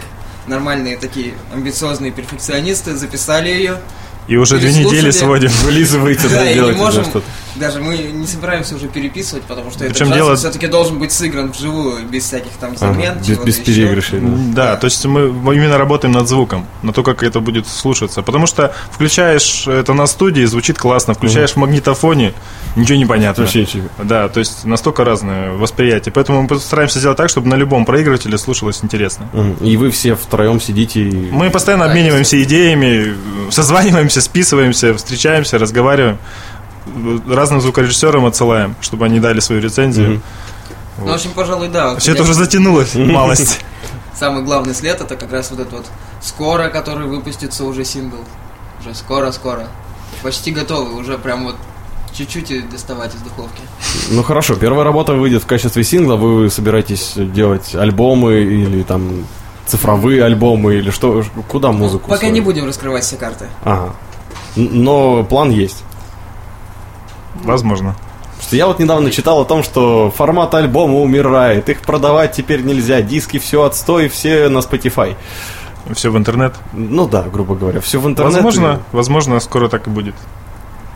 нормальные 0.48 0.98
такие 0.98 1.34
амбициозные 1.54 2.12
перфекционисты 2.12 2.96
записали 2.96 3.50
ее. 3.50 3.82
И 4.28 4.38
уже 4.38 4.60
две 4.60 4.72
недели 4.74 5.12
сводим. 5.12 5.50
Вылизываете, 5.64 6.30
Да, 6.30 6.68
да, 6.68 6.78
можем, 6.78 7.04
что-то. 7.04 7.26
Даже 7.55 7.81
мы 7.81 7.98
не 7.98 8.27
собираемся 8.27 8.75
уже 8.75 8.88
переписывать, 8.88 9.43
потому 9.43 9.72
что 9.72 9.79
Причем 9.86 10.05
этот 10.08 10.13
дело- 10.15 10.36
все-таки 10.36 10.67
должен 10.67 11.00
быть 11.00 11.12
сыгран 11.12 11.51
вживую, 11.51 12.05
без 12.08 12.24
всяких 12.25 12.51
там 12.60 12.72
Ага, 12.79 12.93
замен, 12.93 13.17
без, 13.20 13.27
чего-то 13.27 13.46
без 13.46 13.55
еще. 13.60 13.65
переигрышей. 13.65 14.20
да. 14.22 14.72
Да, 14.72 14.77
то 14.77 14.86
есть 14.86 15.05
мы 15.05 15.27
именно 15.55 15.77
работаем 15.77 16.13
над 16.13 16.27
звуком, 16.27 16.65
на 16.81 16.93
то, 16.93 17.03
как 17.03 17.24
это 17.24 17.39
будет 17.39 17.67
слушаться. 17.67 18.22
Потому 18.22 18.48
что 18.48 18.74
включаешь 18.91 19.67
это 19.67 19.93
на 19.93 20.05
студии, 20.08 20.46
звучит 20.46 20.77
классно, 20.77 21.13
включаешь 21.13 21.51
в 21.51 21.58
магнитофоне, 21.58 22.34
ничего 22.75 22.98
не 22.98 23.05
понятно. 23.05 23.43
Вообще 23.43 23.62
ничего. 23.62 23.88
Да, 24.03 24.29
то 24.29 24.39
есть 24.39 24.65
настолько 24.65 25.03
разное 25.03 25.51
восприятие. 25.51 26.12
Поэтому 26.13 26.48
мы 26.50 26.60
стараемся 26.60 27.00
сделать 27.00 27.17
так, 27.17 27.29
чтобы 27.29 27.48
на 27.50 27.55
любом 27.55 27.86
проигрывателе 27.86 28.38
слушалось 28.38 28.79
интересно. 28.84 29.27
Мгм. 29.34 29.55
И 29.65 29.77
вы 29.77 29.91
все 29.91 30.15
втроем 30.15 30.62
сидите 30.62 31.01
и... 31.01 31.12
Мы 31.31 31.50
постоянно 31.50 31.86
Да, 31.86 31.91
обмениваемся 31.91 32.41
идеями, 32.43 33.15
созваниваемся, 33.50 34.22
списываемся, 34.22 34.93
встречаемся, 34.93 35.58
разговариваем. 35.58 36.17
Разным 37.28 37.62
звукорежиссерам 37.62 38.26
отсылаем, 38.26 38.76
чтобы 38.82 39.06
они 39.06 39.20
дали 39.20 39.40
свою 39.40 39.62
рецензию. 39.62 40.10
Мгм. 40.10 40.24
Ну, 41.00 41.12
в 41.12 41.14
общем, 41.14 41.32
пожалуй, 41.32 41.70
да. 41.70 41.92
вот 41.92 42.02
Все 42.02 42.12
это 42.14 42.24
уже 42.24 42.34
затянулось, 42.34 42.96
малость. 42.96 43.60
Самый 44.20 44.44
главный 44.44 44.76
след 44.76 45.02
это 45.02 45.16
как 45.16 45.32
раз 45.32 45.50
вот 45.52 45.60
этот 45.62 45.74
вот 45.74 45.86
скоро, 46.22 46.70
который 46.70 47.08
выпустится 47.08 47.64
уже 47.66 47.86
сингл. 47.86 48.20
Уже 48.80 48.94
скоро-скоро. 48.94 49.68
Почти 50.22 50.52
готовый, 50.52 51.00
уже 51.00 51.18
прям 51.18 51.46
вот 51.46 51.56
чуть-чуть 52.14 52.52
и 52.52 52.62
доставать 52.62 53.16
из 53.16 53.22
духовки. 53.22 53.62
Ну 54.10 54.22
хорошо, 54.24 54.56
первая 54.56 54.84
работа 54.84 55.14
выйдет 55.14 55.44
в 55.44 55.48
качестве 55.48 55.84
сингла, 55.84 56.16
вы 56.16 56.50
собираетесь 56.50 57.14
делать 57.16 57.74
альбомы 57.74 58.42
или 58.42 58.84
там 58.84 59.26
цифровые 59.66 60.24
альбомы 60.24 60.76
или 60.76 60.92
что, 60.92 61.24
куда 61.48 61.72
музыку? 61.72 62.10
Пока 62.10 62.20
свою? 62.20 62.34
не 62.34 62.42
будем 62.42 62.68
раскрывать 62.68 63.04
все 63.04 63.16
карты. 63.16 63.48
Ага. 63.64 63.94
Но 64.56 65.24
план 65.24 65.50
есть. 65.50 65.84
Возможно. 67.44 67.96
Что 68.42 68.56
я 68.56 68.68
вот 68.68 68.80
недавно 68.80 69.12
читал 69.12 69.42
о 69.42 69.46
том, 69.46 69.64
что 69.64 70.12
формат 70.16 70.54
альбома 70.56 70.96
умирает, 71.00 71.70
их 71.70 71.82
продавать 71.82 72.34
теперь 72.34 72.62
нельзя, 72.62 73.02
диски 73.02 73.38
все 73.40 73.64
отстой, 73.64 74.10
все 74.10 74.50
на 74.50 74.60
Spotify. 74.60 75.16
Все 75.94 76.12
в 76.12 76.18
интернет. 76.18 76.56
Ну 76.74 77.08
да, 77.08 77.24
грубо 77.24 77.56
говоря, 77.56 77.82
все 77.82 78.00
в 78.00 78.08
интернет. 78.08 78.34
Возможно, 78.36 78.82
возможно, 78.92 79.40
скоро 79.40 79.68
так 79.68 79.88
и 79.88 79.90
будет. 79.90 80.16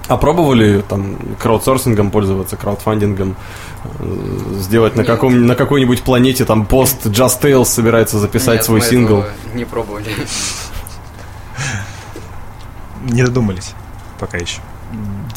А 0.08 0.18
пробовали 0.18 0.84
там 0.88 1.18
краудсорсингом 1.40 2.12
пользоваться, 2.12 2.58
краудфандингом, 2.58 3.36
э, 3.84 4.60
сделать 4.60 4.96
на, 4.96 5.04
каком, 5.04 5.48
на 5.48 5.56
какой-нибудь 5.56 6.04
планете 6.04 6.46
там 6.46 6.68
пост 6.68 7.08
Just 7.08 7.42
Tales 7.42 7.66
собирается 7.66 8.20
записать 8.20 8.58
Нет, 8.58 8.66
свой 8.66 8.80
мы 8.82 8.86
сингл? 8.86 9.20
этого 9.22 9.56
Не 9.56 9.66
пробовали. 9.66 10.06
Не 13.04 13.24
додумались. 13.24 13.74
Пока 14.20 14.38
еще. 14.38 14.62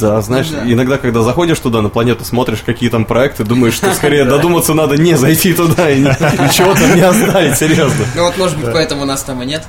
Да, 0.00 0.21
знаешь, 0.21 0.47
Ну 0.50 0.59
да. 0.64 0.73
иногда, 0.73 0.99
когда 0.99 1.23
заходишь 1.23 1.59
туда 1.59 1.83
на 1.83 1.88
планету, 1.88 2.25
смотришь, 2.25 2.62
какие 2.64 2.88
там 2.88 3.05
проекты, 3.05 3.45
думаешь, 3.45 3.75
что 3.75 3.93
скорее 3.95 4.25
додуматься 4.25 4.75
надо 4.75 4.97
не 4.97 5.17
зайти 5.17 5.52
туда 5.52 5.90
и 5.90 6.00
ни- 6.00 6.45
ничего 6.45 6.75
там 6.75 6.95
не 6.95 7.00
оставить, 7.02 7.57
серьезно. 7.59 8.05
Ну 8.14 8.23
вот, 8.25 8.38
может 8.38 8.59
быть, 8.59 8.73
поэтому 8.73 9.05
нас 9.05 9.23
там 9.23 9.43
и 9.43 9.47
нет. 9.47 9.64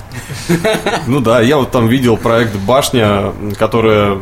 Ну 1.07 1.19
да, 1.19 1.41
я 1.41 1.57
вот 1.57 1.71
там 1.71 1.88
видел 1.88 2.17
проект 2.17 2.55
«Башня», 2.55 3.31
которая 3.57 4.19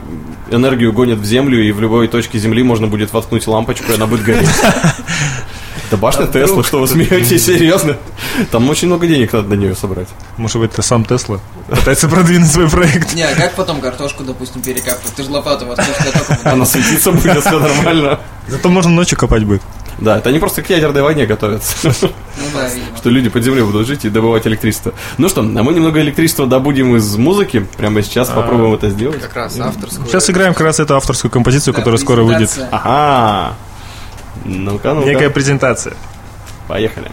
энергию 0.50 0.94
гонит 0.94 1.18
в 1.20 1.26
землю, 1.26 1.62
и 1.62 1.72
в 1.74 1.82
любой 1.82 2.08
точке 2.08 2.40
земли 2.40 2.64
можно 2.64 2.88
будет 2.88 3.12
воткнуть 3.12 3.46
лампочку, 3.48 3.92
и 3.92 3.96
она 3.96 4.08
будет 4.08 4.24
гореть. 4.24 4.48
Это 5.88 5.96
башня 5.96 6.27
Тесла, 6.27 6.63
что 6.63 6.79
вы 6.82 6.88
смеетесь, 6.88 7.46
серьезно? 7.46 7.96
Там 8.51 8.70
очень 8.70 8.88
много 8.88 9.08
денег 9.08 9.32
надо 9.32 9.48
на 9.48 9.53
нее 9.53 9.74
собрать. 9.74 10.10
Может 10.36 10.60
быть, 10.60 10.74
это 10.74 10.82
сам 10.82 11.06
Тесла 11.06 11.39
пытается 11.70 12.10
продвинуть 12.10 12.51
свой 12.51 12.70
проект. 12.70 13.13
Не, 13.13 13.24
а 13.24 13.34
как 13.34 13.53
потом 13.56 13.79
картошку, 13.79 14.24
допустим, 14.24 14.62
перекапывать? 14.62 15.15
Ты 15.15 15.24
же 15.24 15.32
лопату 15.32 15.65
воткнешь. 15.65 15.96
Она 16.44 16.65
светиться 16.65 17.12
будет, 17.12 17.39
все 17.39 17.60
нормально. 17.60 18.20
Зато 18.48 18.70
можно 18.70 18.91
ночью 18.91 19.17
копать 19.17 19.44
будет. 19.46 19.62
Да, 20.00 20.17
это 20.20 20.29
они 20.29 20.38
просто 20.38 20.62
к 20.62 20.70
ядерной 20.70 21.01
войне 21.01 21.25
готовятся. 21.25 21.75
Ну 22.01 22.44
да. 22.53 22.70
Что 22.98 23.10
люди 23.10 23.29
под 23.29 23.44
землей 23.44 23.63
будут 23.63 23.88
жить 23.88 24.06
и 24.06 24.10
добывать 24.10 24.46
электричество. 24.46 24.94
Ну 25.17 25.27
что, 25.27 25.41
а 25.41 25.44
мы 25.44 25.74
немного 25.74 26.00
электричества 26.01 26.46
добудем 26.46 26.96
из 26.96 27.15
музыки. 27.15 27.65
Прямо 27.77 28.03
сейчас 28.03 28.29
попробуем 28.29 28.74
это 28.74 28.89
сделать. 28.91 29.22
Как 29.22 29.36
раз 29.36 29.60
авторскую. 29.60 30.06
Сейчас 30.08 30.25
сыграем 30.25 30.53
как 30.53 30.62
раз 30.62 30.79
эту 30.79 30.96
авторскую 30.96 31.32
композицию, 31.32 31.74
Да, 31.74 31.79
которая 31.79 32.00
скоро 32.00 32.22
выйдет. 32.22 32.51
Ага. 32.72 33.56
Ну-ка, 34.46 34.94
ну-ка. 34.94 35.08
Некая 35.08 35.29
презентация. 35.29 35.96
Поехали. 36.67 37.12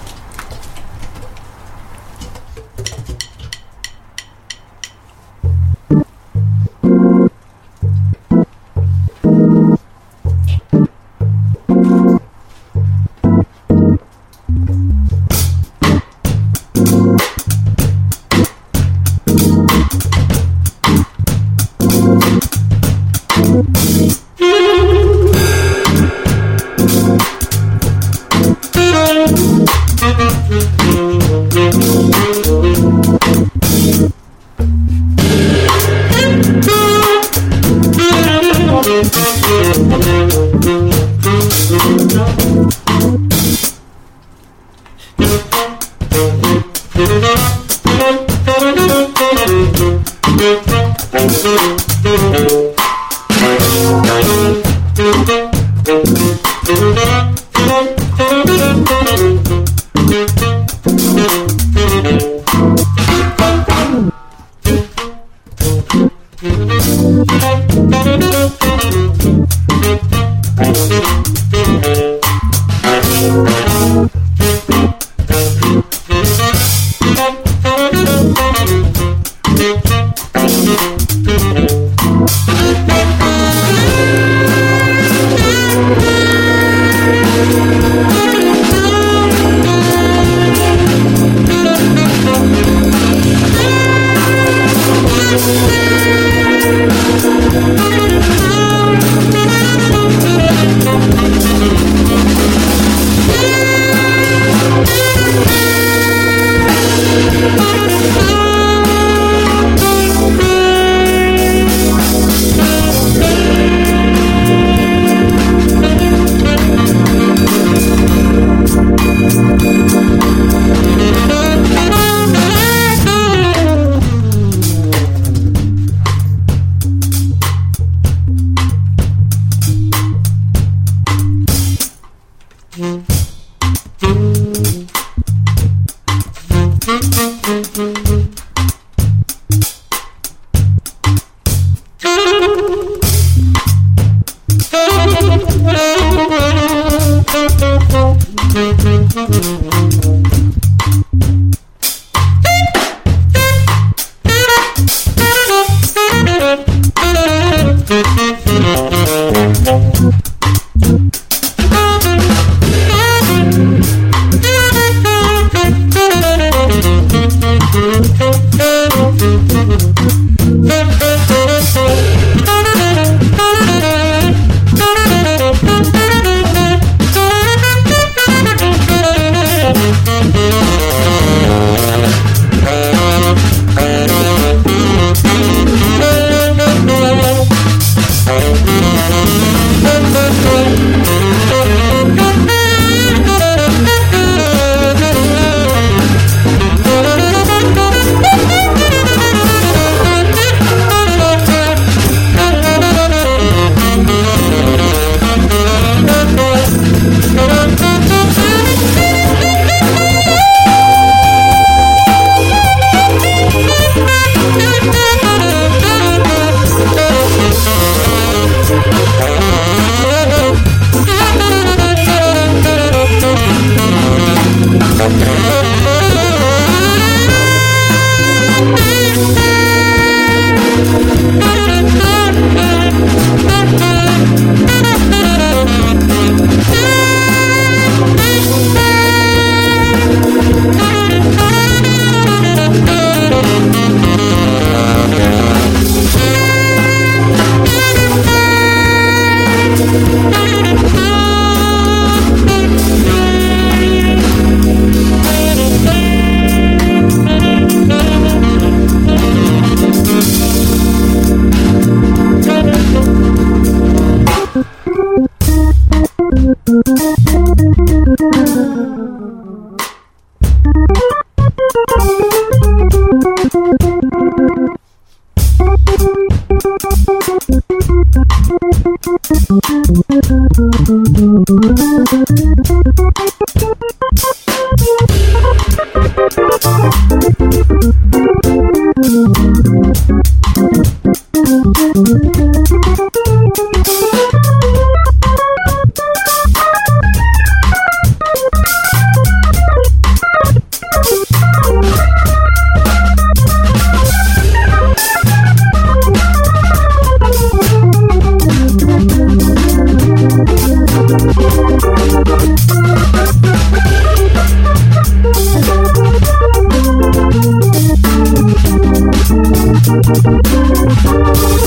We'll. 319.86 321.63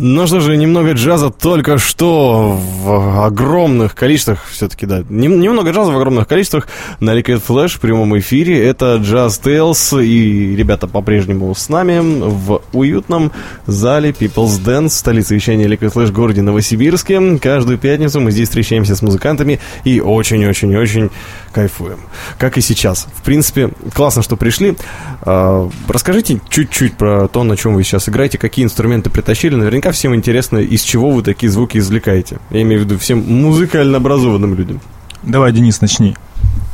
Ну 0.00 0.28
что 0.28 0.38
же, 0.38 0.56
немного 0.56 0.92
джаза 0.92 1.28
только 1.28 1.76
что 1.78 2.56
в 2.56 3.24
огромных 3.26 3.96
количествах, 3.96 4.44
все-таки, 4.48 4.86
да, 4.86 5.02
нем- 5.08 5.40
немного 5.40 5.72
джаза 5.72 5.90
в 5.90 5.96
огромных 5.96 6.28
количествах 6.28 6.68
на 7.00 7.18
Liquid 7.18 7.42
Flash 7.44 7.70
в 7.70 7.80
прямом 7.80 8.16
эфире. 8.20 8.64
Это 8.64 8.94
Jazz 9.02 9.42
Tales, 9.42 10.04
и 10.06 10.54
ребята 10.54 10.86
по-прежнему 10.86 11.52
с 11.52 11.68
нами 11.68 11.98
в 12.00 12.62
уютном 12.72 13.32
зале 13.66 14.10
People's 14.10 14.62
Dance, 14.64 14.90
столице 14.90 15.34
вещания 15.34 15.66
Liquid 15.66 15.92
Flash 15.92 16.06
в 16.06 16.12
городе 16.12 16.42
Новосибирске. 16.42 17.36
Каждую 17.38 17.76
пятницу 17.76 18.20
мы 18.20 18.30
здесь 18.30 18.46
встречаемся 18.46 18.94
с 18.94 19.02
музыкантами 19.02 19.58
и 19.82 19.98
очень-очень-очень 20.00 21.10
кайфуем. 21.52 21.98
Как 22.38 22.56
и 22.56 22.60
сейчас. 22.60 23.08
В 23.16 23.22
принципе, 23.22 23.70
классно, 23.94 24.22
что 24.22 24.36
пришли. 24.36 24.76
А, 25.22 25.68
Расскажите 25.88 26.40
чуть-чуть 26.48 26.94
про 26.96 27.26
то, 27.26 27.42
на 27.42 27.56
чем 27.56 27.74
вы 27.74 27.82
сейчас 27.82 28.08
играете, 28.08 28.38
какие 28.38 28.64
инструменты 28.64 29.10
притащили. 29.10 29.56
Наверняка 29.56 29.87
всем 29.92 30.14
интересно, 30.14 30.58
из 30.58 30.82
чего 30.82 31.10
вы 31.10 31.22
такие 31.22 31.50
звуки 31.50 31.78
извлекаете. 31.78 32.38
Я 32.50 32.62
имею 32.62 32.82
в 32.82 32.84
виду 32.84 32.98
всем 32.98 33.18
музыкально 33.20 33.98
образованным 33.98 34.54
людям. 34.54 34.80
Давай, 35.22 35.52
Денис, 35.52 35.80
начни. 35.80 36.16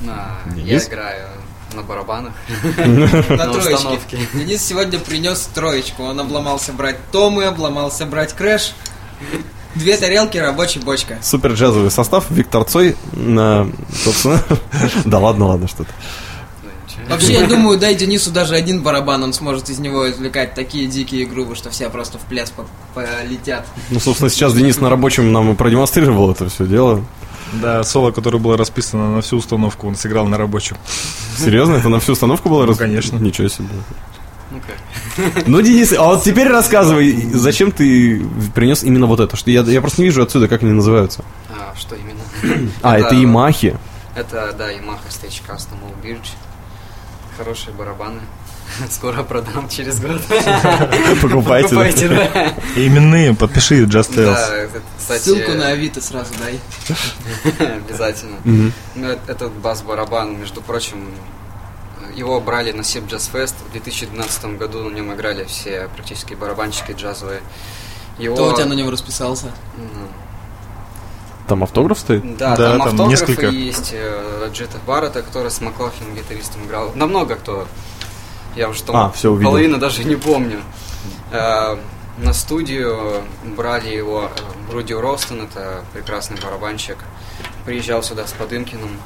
А, 0.09 0.39
Я 0.57 0.79
играю 0.79 1.29
на 1.75 1.83
барабанах. 1.83 2.33
На 2.77 3.53
троечке. 3.53 4.19
Денис 4.35 4.63
сегодня 4.63 4.99
принес 4.99 5.49
троечку. 5.55 6.05
Он 6.05 6.21
обломался 6.21 6.73
брать 6.73 6.99
томы, 7.11 7.45
обломался 7.45 8.07
брать 8.07 8.33
crash. 8.33 8.75
Две 9.75 9.97
тарелки, 9.97 10.39
рабочая 10.39 10.81
бочка. 10.81 11.19
Супер 11.21 11.53
джазовый 11.55 11.91
состав. 11.91 12.31
Виктор 12.31 12.65
Цой 12.65 12.97
на, 13.13 13.69
собственно... 13.93 14.41
Да 15.05 15.19
ладно, 15.19 15.47
ладно, 15.47 15.67
что-то. 15.67 15.91
Ну. 17.05 17.11
Вообще, 17.11 17.33
я 17.35 17.47
думаю, 17.47 17.79
дай 17.79 17.95
Денису 17.95 18.31
даже 18.31 18.55
один 18.55 18.83
барабан, 18.83 19.23
он 19.23 19.33
сможет 19.33 19.69
из 19.71 19.79
него 19.79 20.11
извлекать 20.11 20.55
такие 20.55 20.87
дикие 20.87 21.27
грубы, 21.27 21.55
что 21.55 21.71
все 21.71 21.91
просто 21.91 22.19
в 22.19 22.23
пляс 22.23 22.51
по- 22.51 22.67
полетят. 22.95 23.67
Ну, 23.91 24.01
собственно, 24.01 24.31
сейчас 24.31 24.55
Денис 24.55 24.79
на 24.81 24.89
рабочем 24.91 25.33
нам 25.33 25.53
и 25.53 25.55
продемонстрировал 25.55 26.31
это 26.33 26.49
все 26.49 26.67
дело. 26.67 27.05
Да, 27.53 27.85
соло, 27.85 28.11
которое 28.11 28.39
было 28.39 28.57
расписано 28.57 29.15
на 29.15 29.21
всю 29.23 29.37
установку, 29.37 29.87
он 29.87 29.95
сыграл 29.97 30.27
на 30.27 30.39
рабочем. 30.39 30.77
Серьезно? 31.39 31.75
Это 31.75 31.89
на 31.89 32.01
всю 32.01 32.13
установку 32.13 32.49
было? 32.49 32.63
Ну, 32.63 32.69
раз- 32.69 32.79
конечно. 32.79 33.17
Ничего 33.19 33.49
себе. 33.49 33.69
Ну? 34.51 34.61
Ну, 35.47 35.61
Денис, 35.63 35.93
а 35.93 36.03
вот 36.05 36.23
теперь 36.25 36.49
рассказывай, 36.49 37.29
зачем 37.33 37.71
ты 37.71 38.25
принес 38.55 38.83
именно 38.83 39.07
вот 39.07 39.21
это? 39.21 39.37
Что 39.37 39.51
я, 39.51 39.61
я 39.63 39.81
просто 39.81 40.01
не 40.01 40.07
вижу 40.09 40.23
отсюда, 40.23 40.49
как 40.49 40.63
они 40.63 40.73
называются. 40.73 41.25
А, 41.51 41.75
что 41.77 41.95
именно? 41.97 42.71
А, 42.83 42.99
это 42.99 43.15
Ямахи. 43.15 43.77
Это, 44.17 44.55
да, 44.57 44.73
Yamaha 44.73 44.99
Stage 45.11 45.43
Custom 45.47 45.77
All 45.85 46.05
Birch. 46.05 46.29
Хорошие 47.37 47.75
барабаны. 47.75 48.21
Скоро 48.91 49.23
продам 49.23 49.69
через 49.69 50.01
год. 50.01 50.21
Покупайте. 51.21 51.69
Покупайте, 51.69 52.09
да. 52.09 52.55
Именные, 52.77 53.35
подпиши 53.35 53.85
Just 53.85 54.15
Tales. 54.15 54.35
Да, 54.35 54.57
это, 54.57 54.83
кстати, 54.99 55.23
Ссылку 55.23 55.53
на 55.53 55.69
Авито 55.69 56.01
сразу 56.01 56.33
дай. 56.39 56.61
обязательно. 57.77 58.37
Мгм. 58.45 58.73
Ну, 58.95 59.09
этот 59.27 59.53
бас-барабан, 59.53 60.39
между 60.39 60.61
прочим, 60.63 61.11
его 62.15 62.41
брали 62.41 62.73
на 62.73 62.85
Сеп 62.85 63.07
Джаз 63.07 63.29
Фест. 63.33 63.57
В 63.69 63.73
2012 63.73 64.45
году 64.57 64.89
на 64.89 64.95
нем 64.95 65.13
играли 65.15 65.45
все 65.45 65.89
практически 65.95 66.35
барабанщики 66.35 66.93
джазовые. 66.93 67.41
Его... 68.19 68.35
Кто 68.35 68.51
у 68.51 68.55
тебя 68.55 68.67
на 68.67 68.75
него 68.75 68.91
расписался? 68.91 69.47
М, 69.77 70.09
Там 71.49 71.63
автограф 71.63 71.99
стоит? 71.99 72.37
Да, 72.37 72.57
Да, 72.57 72.71
там 72.71 72.79
там 72.79 72.89
автографы 72.89 73.11
несколько. 73.11 73.47
есть. 73.49 73.91
э, 73.93 74.49
Джета 74.53 74.79
Баррета, 74.87 75.23
который 75.23 75.51
с 75.51 75.61
Маклахлин 75.61 76.15
гитаристом 76.15 76.65
играл. 76.65 76.93
Да 76.95 77.07
много 77.07 77.35
кто. 77.37 77.67
Я 78.57 78.69
уже 78.69 78.83
там 78.83 78.97
А, 78.97 79.13
увидел. 79.29 79.51
половину 79.51 79.79
даже 79.79 80.05
не 80.05 80.17
помню. 80.17 80.61
Э, 81.33 81.77
На 82.17 82.33
студию 82.33 83.25
брали 83.57 83.89
его 83.89 84.31
э, 84.35 84.73
Руди 84.73 84.93
Ростон, 84.93 85.43
это 85.43 85.85
прекрасный 85.93 86.41
барабанщик. 86.41 86.97
Приезжал 87.67 88.03
сюда 88.05 88.25
с 88.27 88.33
Подымкиным, 88.33 89.01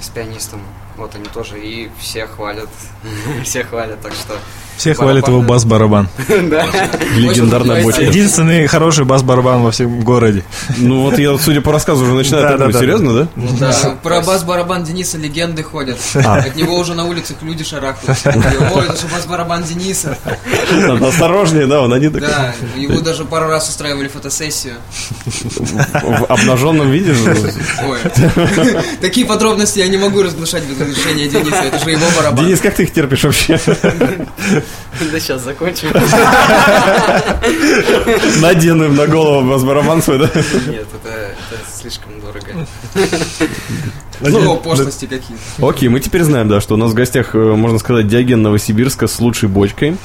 с 0.00 0.08
пианистом. 0.10 0.60
Вот 0.96 1.14
они 1.14 1.26
тоже 1.26 1.58
и 1.58 1.90
все 1.98 2.26
хвалят. 2.26 2.68
все 3.44 3.64
хвалят, 3.64 4.00
так 4.00 4.12
что... 4.12 4.36
Все 4.80 4.94
хвалят 4.94 5.28
его 5.28 5.42
бас-барабан. 5.42 6.08
Да. 6.50 6.66
Легендарная 7.14 7.82
бочка. 7.82 8.00
Единственный 8.00 8.66
хороший 8.66 9.04
бас-барабан 9.04 9.62
во 9.62 9.72
всем 9.72 10.00
городе. 10.00 10.42
Ну 10.78 11.02
вот 11.02 11.18
я, 11.18 11.36
судя 11.36 11.60
по 11.60 11.70
рассказу, 11.70 12.04
уже 12.04 12.14
начинаю 12.14 12.56
думать, 12.56 12.76
серьезно, 12.76 13.12
да? 13.14 13.28
Да, 13.60 13.96
про 14.02 14.22
бас-барабан 14.22 14.84
Дениса 14.84 15.18
легенды 15.18 15.62
ходят. 15.62 15.98
А. 16.30 16.36
От 16.36 16.54
него 16.54 16.76
уже 16.76 16.94
на 16.94 17.06
улицах 17.06 17.38
люди 17.42 17.64
шарахаются. 17.64 18.30
Ой, 18.74 18.84
это 18.84 18.96
же 18.96 19.06
бас-барабан 19.12 19.64
Дениса. 19.64 20.16
Осторожнее, 21.00 21.66
да, 21.66 21.82
он 21.82 21.92
один 21.92 22.12
такой. 22.12 22.28
Да, 22.28 22.54
его 22.76 23.00
даже 23.00 23.24
пару 23.24 23.48
раз 23.48 23.68
устраивали 23.68 24.08
фотосессию. 24.08 24.74
В 25.26 26.24
обнаженном 26.24 26.90
виде 26.90 27.12
же. 27.14 27.36
Ой. 27.84 27.98
Такие 29.00 29.26
подробности 29.26 29.78
я 29.78 29.88
не 29.88 29.98
могу 29.98 30.22
разглашать 30.22 30.62
без 30.64 30.79
разрешения 30.80 31.28
Дениса. 31.28 31.56
Это 31.56 31.78
же 31.78 31.90
его 31.90 32.06
барабан. 32.16 32.44
Денис, 32.44 32.60
как 32.60 32.74
ты 32.74 32.84
их 32.84 32.92
терпишь 32.92 33.24
вообще? 33.24 33.60
Да 33.66 35.20
сейчас 35.20 35.42
закончим. 35.42 35.88
Надену 38.40 38.84
им 38.84 38.96
на 38.96 39.06
голову 39.06 39.48
бас-барабан 39.50 40.02
свой, 40.02 40.18
да? 40.18 40.24
Нет, 40.34 40.86
это, 40.92 41.08
это 41.08 41.60
слишком 41.80 42.20
дорого. 42.20 42.66
Ну, 44.20 44.56
пошлости 44.58 45.06
какие. 45.06 45.36
Окей, 45.66 45.88
мы 45.88 46.00
теперь 46.00 46.22
знаем, 46.22 46.48
да, 46.48 46.60
что 46.60 46.74
у 46.74 46.76
нас 46.76 46.90
в 46.90 46.94
гостях, 46.94 47.34
э, 47.34 47.38
можно 47.38 47.78
сказать, 47.78 48.06
Диоген 48.06 48.42
Новосибирска 48.42 49.06
с 49.06 49.18
лучшей 49.18 49.48
бочкой. 49.48 49.96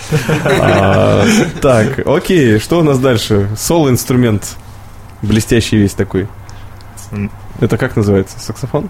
А, 0.45 1.25
Так, 1.61 1.99
окей, 2.07 2.59
что 2.59 2.79
у 2.79 2.83
нас 2.83 2.97
дальше? 2.99 3.49
Соло-инструмент. 3.57 4.55
Блестящий 5.21 5.77
весь 5.77 5.93
такой. 5.93 6.27
Это 7.59 7.77
как 7.77 7.95
называется? 7.95 8.39
Саксофон? 8.39 8.89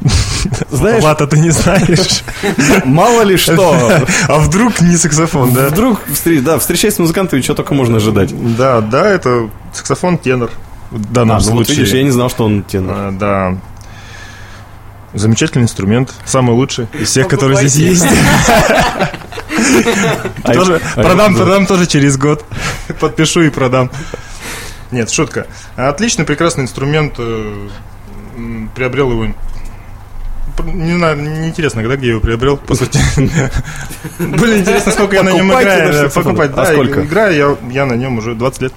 Знаешь, 0.70 1.02
Лата 1.02 1.26
ты 1.26 1.38
не 1.38 1.50
знаешь. 1.50 2.22
мало 2.84 3.22
ли 3.22 3.36
что. 3.36 3.92
А 4.28 4.38
вдруг 4.38 4.80
не 4.80 4.96
саксофон, 4.96 5.52
да? 5.52 5.68
Вдруг, 5.68 6.00
да, 6.42 6.58
встречаясь 6.58 6.94
с 6.94 6.98
музыкантами, 6.98 7.40
что 7.42 7.54
только 7.54 7.74
можно 7.74 7.98
ожидать. 7.98 8.30
Да, 8.56 8.80
да, 8.80 9.08
это 9.08 9.50
саксофон 9.74 10.16
тенор. 10.18 10.50
В 10.90 11.12
данном 11.12 11.36
А, 11.36 11.40
вот 11.40 11.44
случае. 11.46 11.76
видишь, 11.76 11.92
я 11.94 12.02
не 12.02 12.10
знал, 12.10 12.30
что 12.30 12.44
он 12.44 12.62
тенор. 12.62 12.94
А, 12.96 13.10
Да. 13.12 13.58
Замечательный 15.12 15.64
инструмент, 15.64 16.14
самый 16.24 16.52
лучший 16.52 16.86
из 16.98 17.08
всех, 17.08 17.26
которые 17.26 17.56
здесь 17.68 17.74
есть. 17.74 18.06
А 20.44 20.52
Тоже 20.54 20.80
а 20.96 21.02
продам, 21.02 21.34
да. 21.34 21.40
продам 21.42 21.66
тоже 21.66 21.86
через 21.86 22.16
год. 22.16 22.44
Подпишу 23.00 23.42
и 23.42 23.50
продам. 23.50 23.90
Нет, 24.92 25.10
шутка. 25.10 25.46
Отличный, 25.76 26.24
прекрасный 26.24 26.62
инструмент. 26.62 27.14
э, 27.18 27.68
Приобрел 28.76 29.10
его. 29.10 29.34
Не 30.62 30.96
знаю, 30.96 31.16
неинтересно, 31.16 31.82
когда 31.82 31.96
где 31.96 32.06
я 32.06 32.12
его 32.12 32.20
приобрел, 32.20 32.56
по 32.56 32.74
сути. 32.74 32.98
Более 34.18 34.60
интересно, 34.60 34.92
сколько 34.92 35.16
я 35.16 35.22
на 35.22 35.30
нем 35.32 35.50
играю. 35.52 36.10
Покупать, 36.10 36.50
А 36.54 36.66
да, 36.66 36.74
играю 36.74 37.34
я, 37.34 37.56
я 37.72 37.86
на 37.86 37.94
нем 37.94 38.18
уже 38.18 38.34
20 38.34 38.62
лет. 38.62 38.72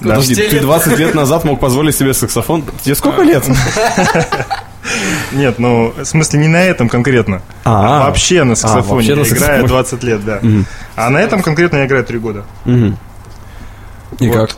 Подожди, 0.00 0.34
ты 0.34 0.60
20 0.60 0.98
лет 0.98 1.14
назад 1.14 1.44
мог 1.44 1.60
позволить 1.60 1.96
себе 1.96 2.12
саксофон? 2.14 2.64
Тебе 2.82 2.94
сколько 2.94 3.22
лет? 3.22 3.44
Нет, 5.32 5.58
ну, 5.58 5.94
в 5.96 6.04
смысле, 6.04 6.40
не 6.40 6.48
на 6.48 6.62
этом 6.62 6.88
конкретно. 6.88 7.42
А, 7.64 8.06
вообще 8.06 8.42
на 8.44 8.56
саксофоне 8.56 9.14
вообще 9.14 9.14
на 9.14 9.20
я 9.20 9.24
играю 9.26 9.60
саксофоне. 9.60 9.68
20 9.68 10.02
лет, 10.02 10.24
да. 10.24 10.40
А 10.96 11.10
на 11.10 11.18
этом 11.18 11.42
конкретно 11.42 11.76
я 11.76 11.86
играю 11.86 12.04
3 12.04 12.18
года. 12.18 12.44
И 14.18 14.30
как? 14.30 14.50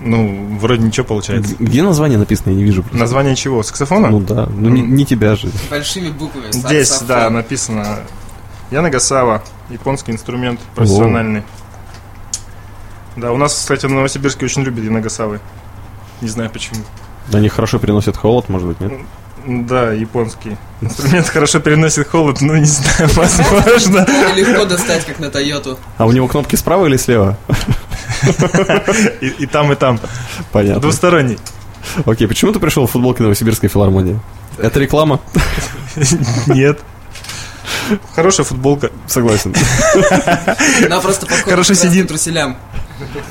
Ну, 0.00 0.58
вроде 0.58 0.82
ничего 0.82 1.06
получается. 1.06 1.54
Где 1.58 1.82
название 1.82 2.18
написано, 2.18 2.50
я 2.50 2.56
не 2.56 2.64
вижу. 2.64 2.82
просто. 2.82 2.98
Название 2.98 3.34
чего? 3.36 3.62
Саксофона? 3.62 4.08
Ну 4.10 4.20
да, 4.20 4.46
ну 4.46 4.68
не, 4.68 4.82
не 4.82 5.04
тебя 5.04 5.34
же. 5.36 5.50
Большими 5.70 6.10
буквами. 6.10 6.50
Здесь, 6.52 6.88
саксофон. 6.88 7.08
да, 7.08 7.30
написано 7.30 7.98
Янагасава, 8.70 9.42
японский 9.70 10.12
инструмент 10.12 10.60
профессиональный. 10.74 11.42
Да, 13.16 13.32
у 13.32 13.36
нас, 13.36 13.54
кстати, 13.54 13.86
в 13.86 13.90
Новосибирске 13.90 14.44
очень 14.46 14.62
любят 14.62 14.84
Янагасавы. 14.84 15.40
Не 16.20 16.28
знаю 16.28 16.50
почему. 16.50 16.80
Они 17.32 17.48
хорошо 17.48 17.78
переносят 17.78 18.16
холод, 18.16 18.48
может 18.48 18.68
быть, 18.68 18.80
нет? 18.80 18.92
Да, 19.48 19.92
японский. 19.92 20.58
Инструмент 20.82 21.26
хорошо 21.28 21.58
переносит 21.60 22.06
холод, 22.08 22.40
но 22.42 22.56
не 22.58 22.66
знаю, 22.66 23.08
возможно. 23.14 24.06
Легко 24.36 24.66
достать, 24.66 25.06
как 25.06 25.18
на 25.20 25.30
Тойоту. 25.30 25.78
А 25.96 26.04
у 26.06 26.12
него 26.12 26.28
кнопки 26.28 26.54
справа 26.56 26.84
или 26.86 26.98
слева? 26.98 27.38
И, 29.20 29.46
там, 29.46 29.72
и 29.72 29.74
там. 29.74 29.98
Понятно. 30.52 30.82
Двусторонний. 30.82 31.38
Окей, 32.04 32.28
почему 32.28 32.52
ты 32.52 32.60
пришел 32.60 32.86
в 32.86 32.90
футболке 32.90 33.22
Новосибирской 33.22 33.68
филармонии? 33.70 34.20
Это 34.58 34.78
реклама? 34.80 35.20
Нет. 36.46 36.80
Хорошая 38.14 38.44
футболка. 38.44 38.90
Согласен. 39.06 39.54
Она 40.84 41.00
просто 41.00 41.22
подходит 41.26 41.48
Хорошо 41.48 41.74
сидит. 41.74 42.08
труселям. 42.08 42.56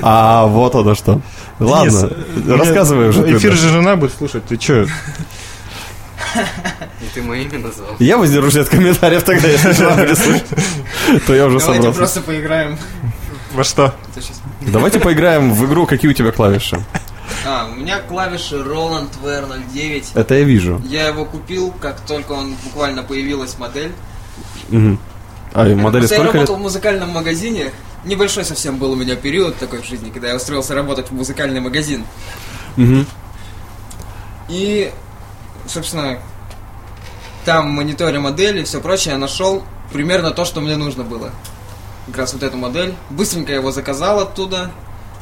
А, 0.02 0.46
вот 0.46 0.74
оно 0.74 0.94
что. 0.94 1.20
Ладно, 1.60 2.10
Денис, 2.36 2.58
рассказывай 2.58 3.00
мне- 3.00 3.08
уже. 3.10 3.22
ты, 3.24 3.36
Эфир 3.36 3.52
же 3.54 3.68
жена 3.68 3.96
будет 3.96 4.14
слушать, 4.16 4.44
ты 4.46 4.56
чё? 4.56 4.86
И 7.00 7.06
ты 7.14 7.22
мое 7.22 7.42
имя 7.42 7.58
назвал. 7.58 7.96
Я 7.98 8.16
воздержусь 8.18 8.56
от 8.56 8.68
комментариев 8.68 9.22
тогда, 9.22 9.48
если 9.48 9.72
слушать, 10.14 10.46
то 11.26 11.34
я 11.34 11.46
уже 11.46 11.58
Давайте 11.58 11.82
собрался. 11.82 11.98
просто 11.98 12.20
поиграем. 12.22 12.78
Во 13.54 13.64
что? 13.64 13.94
Давайте 14.60 15.00
поиграем 15.00 15.52
в 15.54 15.64
игру, 15.66 15.86
какие 15.86 16.10
у 16.10 16.14
тебя 16.14 16.32
клавиши. 16.32 16.80
А, 17.46 17.68
у 17.70 17.76
меня 17.76 18.00
клавиши 18.00 18.56
Roland 18.56 19.10
VR09. 19.22 20.04
Это 20.14 20.34
я 20.34 20.44
вижу. 20.44 20.82
Я 20.84 21.08
его 21.08 21.24
купил, 21.24 21.72
как 21.80 22.00
только 22.00 22.32
он 22.32 22.54
буквально 22.64 23.02
появилась 23.02 23.56
модель. 23.58 23.92
А 25.54 25.66
и 25.66 25.74
модели 25.74 26.02
я 26.02 26.08
сколько 26.08 26.24
лет? 26.24 26.34
работал 26.34 26.56
в 26.56 26.60
музыкальном 26.60 27.08
магазине. 27.10 27.72
Небольшой 28.04 28.44
совсем 28.44 28.76
был 28.78 28.92
у 28.92 28.96
меня 28.96 29.16
период 29.16 29.56
такой 29.56 29.82
в 29.82 29.86
жизни, 29.86 30.10
когда 30.10 30.28
я 30.28 30.36
устроился 30.36 30.74
работать 30.74 31.08
в 31.10 31.14
музыкальный 31.14 31.60
магазин. 31.60 32.04
Мгм. 32.76 33.06
И, 34.48 34.92
собственно, 35.68 36.18
там 37.44 37.70
мониторя 37.70 38.20
модели 38.20 38.60
и 38.60 38.64
все 38.64 38.80
прочее, 38.80 39.12
я 39.12 39.18
нашел 39.18 39.62
примерно 39.92 40.32
то, 40.32 40.44
что 40.44 40.60
мне 40.60 40.76
нужно 40.76 41.04
было. 41.04 41.30
Как 42.06 42.18
раз 42.18 42.32
вот 42.32 42.42
эту 42.42 42.56
модель. 42.56 42.94
Быстренько 43.10 43.52
его 43.52 43.70
заказал 43.70 44.20
оттуда. 44.20 44.70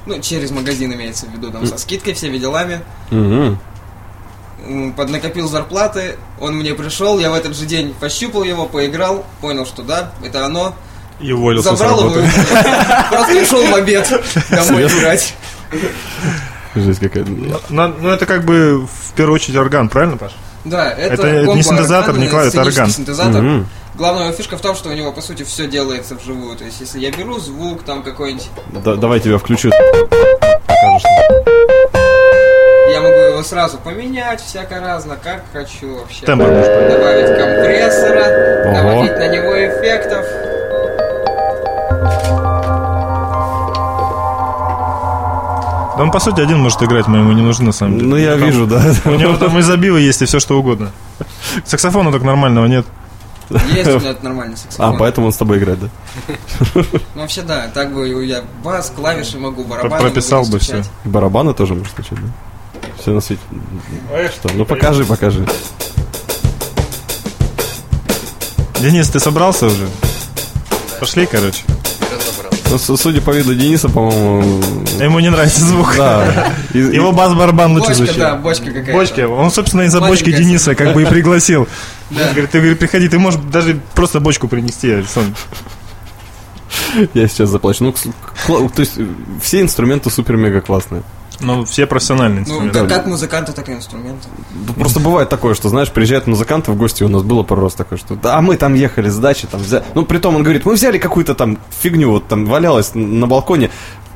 Ну, 0.06 0.20
через 0.20 0.50
магазин 0.50 0.92
имеется 0.94 1.26
в 1.26 1.32
виду, 1.32 1.50
там 1.50 1.66
со 1.66 1.78
скидкой, 1.78 2.14
всеми 2.14 2.38
делами. 2.38 2.80
Поднакопил 4.96 5.48
зарплаты, 5.48 6.16
он 6.40 6.56
мне 6.56 6.74
пришел, 6.74 7.18
я 7.18 7.30
в 7.30 7.34
этот 7.34 7.54
же 7.56 7.66
день 7.66 7.94
пощупал 7.94 8.42
его, 8.42 8.66
поиграл, 8.66 9.24
понял, 9.40 9.64
что 9.64 9.82
да, 9.82 10.12
это 10.24 10.44
оно. 10.44 10.74
И 11.20 11.30
уволился 11.32 11.76
Забрал 11.76 12.10
его, 12.10 12.14
просто 13.10 13.42
ушел 13.42 13.64
в 13.66 13.74
обед 13.74 14.08
домой 14.50 14.86
играть. 14.86 15.34
Жесть 16.76 17.00
какая. 17.00 17.24
Ну, 17.24 17.92
ну, 18.00 18.08
это 18.10 18.26
как 18.26 18.44
бы 18.44 18.86
в 18.86 19.12
первую 19.14 19.34
очередь 19.36 19.56
орган, 19.56 19.88
правильно, 19.88 20.16
Паш? 20.16 20.32
Да, 20.64 20.90
это, 20.92 21.26
Это 21.26 21.46
не 21.54 21.62
синтезатор, 21.62 22.10
орган, 22.10 22.22
не 22.24 22.28
клавиш, 22.28 22.48
это 22.52 22.62
орган. 22.62 22.90
синтезатор. 22.90 23.40
Мгм. 23.42 23.66
Главная 23.94 24.32
фишка 24.32 24.56
в 24.58 24.60
том, 24.60 24.74
что 24.76 24.90
у 24.90 24.92
него, 24.92 25.12
по 25.12 25.20
сути, 25.22 25.42
все 25.44 25.66
делается 25.66 26.16
вживую. 26.16 26.56
То 26.56 26.64
есть, 26.64 26.80
если 26.80 26.98
я 26.98 27.10
беру 27.10 27.38
звук 27.38 27.82
там 27.84 28.02
какой-нибудь, 28.02 28.48
Да- 28.84 28.96
Давай 28.96 29.20
тебя 29.20 29.38
включу. 29.38 29.70
я 32.90 33.00
могу 33.00 33.14
его 33.16 33.42
сразу 33.42 33.78
поменять 33.78 34.40
всяко 34.40 34.80
разно, 34.80 35.16
как 35.22 35.44
хочу 35.52 35.96
вообще. 35.96 36.26
Тембр 36.26 36.46
можешь 36.48 36.66
Добавить 36.66 37.28
компрессора, 37.38 38.64
Ого. 38.66 38.74
добавить 38.74 39.18
на 39.18 39.28
него 39.28 39.52
эффектов. 39.66 40.24
Да 45.96 46.02
он, 46.02 46.10
по 46.10 46.20
сути, 46.20 46.40
один 46.40 46.58
может 46.58 46.82
играть, 46.82 47.06
мы 47.06 47.18
ему 47.18 47.32
не 47.32 47.42
нужны, 47.42 47.66
на 47.66 47.72
самом 47.72 47.98
деле. 47.98 48.08
Ну, 48.10 48.16
я 48.16 48.32
Там- 48.36 48.44
вижу, 48.44 48.66
да. 48.66 48.82
У 49.04 49.10
него 49.14 49.36
там 49.36 49.58
изобило 49.60 49.96
есть 49.96 50.20
и 50.22 50.26
все, 50.26 50.40
что 50.40 50.58
угодно. 50.58 50.90
Саксофона 51.64 52.12
так 52.12 52.22
нормального 52.22 52.66
нет. 52.66 52.86
Есть 53.48 53.88
у 53.88 54.00
меня 54.00 54.10
это 54.10 54.24
нормальный 54.24 54.54
А, 54.54 54.58
саксофон. 54.58 54.98
поэтому 54.98 55.26
он 55.28 55.32
с 55.32 55.36
тобой 55.36 55.58
играет, 55.58 55.78
да? 55.80 55.88
Ну, 57.14 57.20
вообще, 57.22 57.42
да, 57.42 57.68
так 57.72 57.94
бы 57.94 58.24
я 58.24 58.42
бас, 58.64 58.92
клавиши 58.94 59.38
могу, 59.38 59.64
барабаны 59.64 60.02
прописал 60.02 60.44
бы. 60.44 60.58
И 60.58 61.08
барабаны 61.08 61.54
тоже 61.54 61.74
можешь 61.74 61.92
включить, 61.92 62.18
да? 62.20 62.80
Все 63.00 63.12
на 63.12 63.20
свете. 63.20 63.42
Что? 64.34 64.50
Ну 64.54 64.64
покажи, 64.64 65.04
покажи. 65.04 65.46
Денис, 68.80 69.08
ты 69.08 69.20
собрался 69.20 69.66
уже? 69.66 69.88
Пошли, 71.00 71.26
короче. 71.26 71.62
Ну, 72.70 72.78
судя 72.78 73.20
по 73.20 73.30
виду 73.30 73.54
Дениса, 73.54 73.88
по-моему, 73.88 74.60
Ему 75.00 75.20
не 75.20 75.30
нравится 75.30 75.64
звук. 75.64 75.94
да. 75.96 76.52
Его 76.74 77.12
бас-барабан 77.12 77.72
лучше 77.72 77.88
Бочка, 77.88 77.96
звучит. 77.98 78.18
да, 78.18 78.34
бочка 78.36 78.66
какая-то. 78.66 78.92
Бочки. 78.92 79.20
Он, 79.20 79.50
собственно, 79.50 79.82
из-за 79.82 80.00
бочки 80.00 80.32
Дениса 80.32 80.74
как 80.74 80.92
бы 80.94 81.02
и 81.02 81.06
пригласил. 81.06 81.68
Да. 82.08 82.28
Говорит, 82.30 82.50
ты 82.52 82.58
говорит, 82.58 82.78
приходи, 82.78 83.08
ты 83.08 83.18
можешь 83.18 83.40
даже 83.50 83.80
просто 83.94 84.20
бочку 84.20 84.46
принести, 84.46 84.88
Александр. 84.92 85.36
Я 87.14 87.26
сейчас 87.26 87.48
заплачу. 87.48 87.82
Ну, 87.82 87.92
то 88.68 88.80
есть, 88.80 88.92
э, 88.96 89.06
все 89.42 89.60
инструменты 89.60 90.08
супер-мега 90.08 90.60
классные. 90.60 91.02
Ну, 91.40 91.64
все 91.64 91.86
профессиональные 91.86 92.44
Ну, 92.46 92.52
инструменты. 92.64 92.78
как, 92.80 92.88
как 92.88 93.06
музыканты, 93.06 93.52
так 93.52 93.68
и 93.68 93.72
инструменты. 93.72 94.26
Ну, 94.66 94.72
Просто 94.74 95.00
бывает 95.00 95.28
такое, 95.28 95.54
что, 95.54 95.68
знаешь, 95.68 95.90
приезжают 95.90 96.26
музыканты 96.26 96.72
в 96.72 96.76
гости, 96.76 97.02
у 97.04 97.08
нас 97.08 97.22
было 97.22 97.42
пару 97.42 97.62
раз 97.62 97.74
такое, 97.74 97.98
что 97.98 98.14
да, 98.16 98.36
а 98.36 98.40
мы 98.40 98.56
там 98.56 98.74
ехали 98.74 99.08
с 99.10 99.16
дачи, 99.18 99.46
там 99.46 99.60
взяли. 99.60 99.84
Ну, 99.94 100.04
при 100.06 100.18
том 100.18 100.34
он 100.36 100.42
говорит, 100.42 100.64
мы 100.64 100.74
взяли 100.74 100.98
какую-то 100.98 101.34
там 101.34 101.58
фигню, 101.82 102.10
вот 102.10 102.26
там 102.28 102.46
валялась 102.46 102.92
на 102.94 103.26
балконе. 103.26 103.70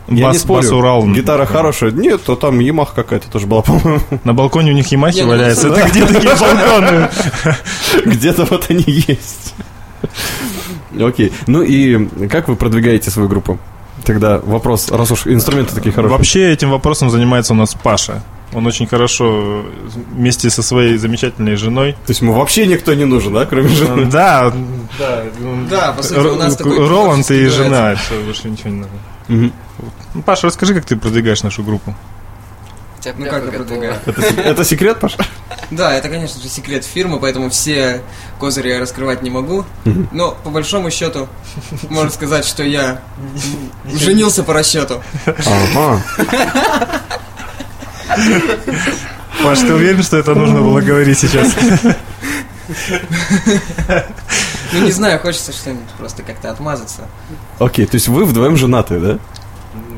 Я 0.09 0.25
Бас- 0.27 0.33
не 0.35 0.39
спорю, 0.41 0.63
бас-Урал, 0.63 1.07
гитара 1.07 1.41
например. 1.41 1.47
хорошая. 1.63 1.91
Нет, 1.93 2.23
то 2.25 2.35
там 2.35 2.59
Ямаха 2.59 2.95
какая-то 2.97 3.31
тоже 3.31 3.47
была, 3.47 3.63
по-моему. 3.63 4.01
На 4.25 4.33
балконе 4.35 4.73
у 4.73 4.75
них 4.75 4.91
Ямахи 4.91 5.17
Не, 5.19 5.23
ну, 5.23 5.29
валяются. 5.29 5.69
да. 5.71 5.81
Это 5.83 5.89
где 5.91 6.07
такие 6.07 6.35
балконы? 6.41 7.09
Где-то 8.07 8.45
вот 8.47 8.67
они 8.71 8.83
есть. 8.87 9.55
Окей. 11.01 11.33
Ну 11.47 11.63
и 11.63 12.09
как 12.29 12.49
вы 12.49 12.57
продвигаете 12.57 13.11
свою 13.11 13.29
группу? 13.29 13.59
Тогда 14.05 14.39
вопрос, 14.39 14.91
раз 14.91 15.11
уж 15.11 15.27
инструменты 15.27 15.75
такие 15.75 15.93
хорошие. 15.93 16.17
Вообще 16.17 16.53
этим 16.53 16.71
вопросом 16.71 17.11
занимается 17.11 17.53
у 17.53 17.57
нас 17.57 17.75
Паша. 17.75 18.23
Он 18.53 18.67
очень 18.67 18.87
хорошо 18.87 19.65
вместе 20.13 20.51
со 20.51 20.63
своей 20.63 20.97
замечательной 20.97 21.55
женой. 21.55 21.93
То 21.93 22.11
есть 22.11 22.21
ему 22.21 22.33
вообще 22.33 22.67
никто 22.67 22.95
не 22.95 23.05
нужен, 23.05 23.33
да, 23.33 23.47
кроме 23.47 23.69
жены? 23.69 24.07
Да, 24.07 24.53
да. 24.99 25.25
Да, 25.71 25.93
по 25.93 26.03
сути, 26.03 26.19
у 26.19 26.35
нас 26.37 26.57
такой 26.57 26.89
Роланд 26.89 27.31
и 27.31 27.47
жена, 27.47 27.95
все, 27.95 28.21
больше 28.21 28.49
ничего 28.49 28.71
не 28.71 28.81
надо. 28.81 29.53
Ну, 30.15 30.23
Паша, 30.23 30.49
расскажи, 30.49 30.75
как 30.75 30.85
ты 30.85 30.97
продвигаешь 30.97 31.43
нашу 31.45 31.63
группу. 31.63 31.95
Тебя 33.01 33.15
Ну, 33.17 33.27
как 33.27 33.45
это? 33.45 33.75
Это, 34.07 34.41
это 34.41 34.65
секрет, 34.65 35.01
Паша? 35.01 35.17
Да, 35.71 35.95
это, 35.95 36.09
конечно 36.09 36.43
же, 36.43 36.49
секрет 36.49 36.85
фирмы, 36.85 37.21
поэтому 37.21 37.49
все 37.49 38.03
козыри 38.41 38.71
я 38.71 38.81
раскрывать 38.81 39.23
не 39.23 39.31
могу. 39.31 39.65
Но, 40.11 40.33
по 40.43 40.51
большому 40.51 40.91
счету, 40.91 41.29
можно 41.89 42.11
сказать, 42.11 42.45
что 42.45 42.65
я 42.65 43.03
женился 43.85 44.43
по 44.43 44.53
расчету. 44.53 45.01
Ага. 45.27 46.03
Паш, 49.45 49.61
ты 49.61 49.73
уверен, 49.73 50.03
что 50.03 50.17
это 50.17 50.35
нужно 50.35 50.61
было 50.61 50.81
говорить 50.81 51.19
сейчас? 51.19 51.55
Ну, 54.73 54.85
не 54.85 54.93
знаю, 54.93 55.19
хочется 55.21 55.53
что-нибудь 55.53 55.89
просто 55.99 56.23
как-то 56.23 56.51
отмазаться. 56.51 57.03
Окей, 57.59 57.87
то 57.87 57.97
есть 57.97 58.09
вы 58.09 58.25
вдвоем 58.25 58.57
женаты, 58.57 58.99
да? 59.01 59.19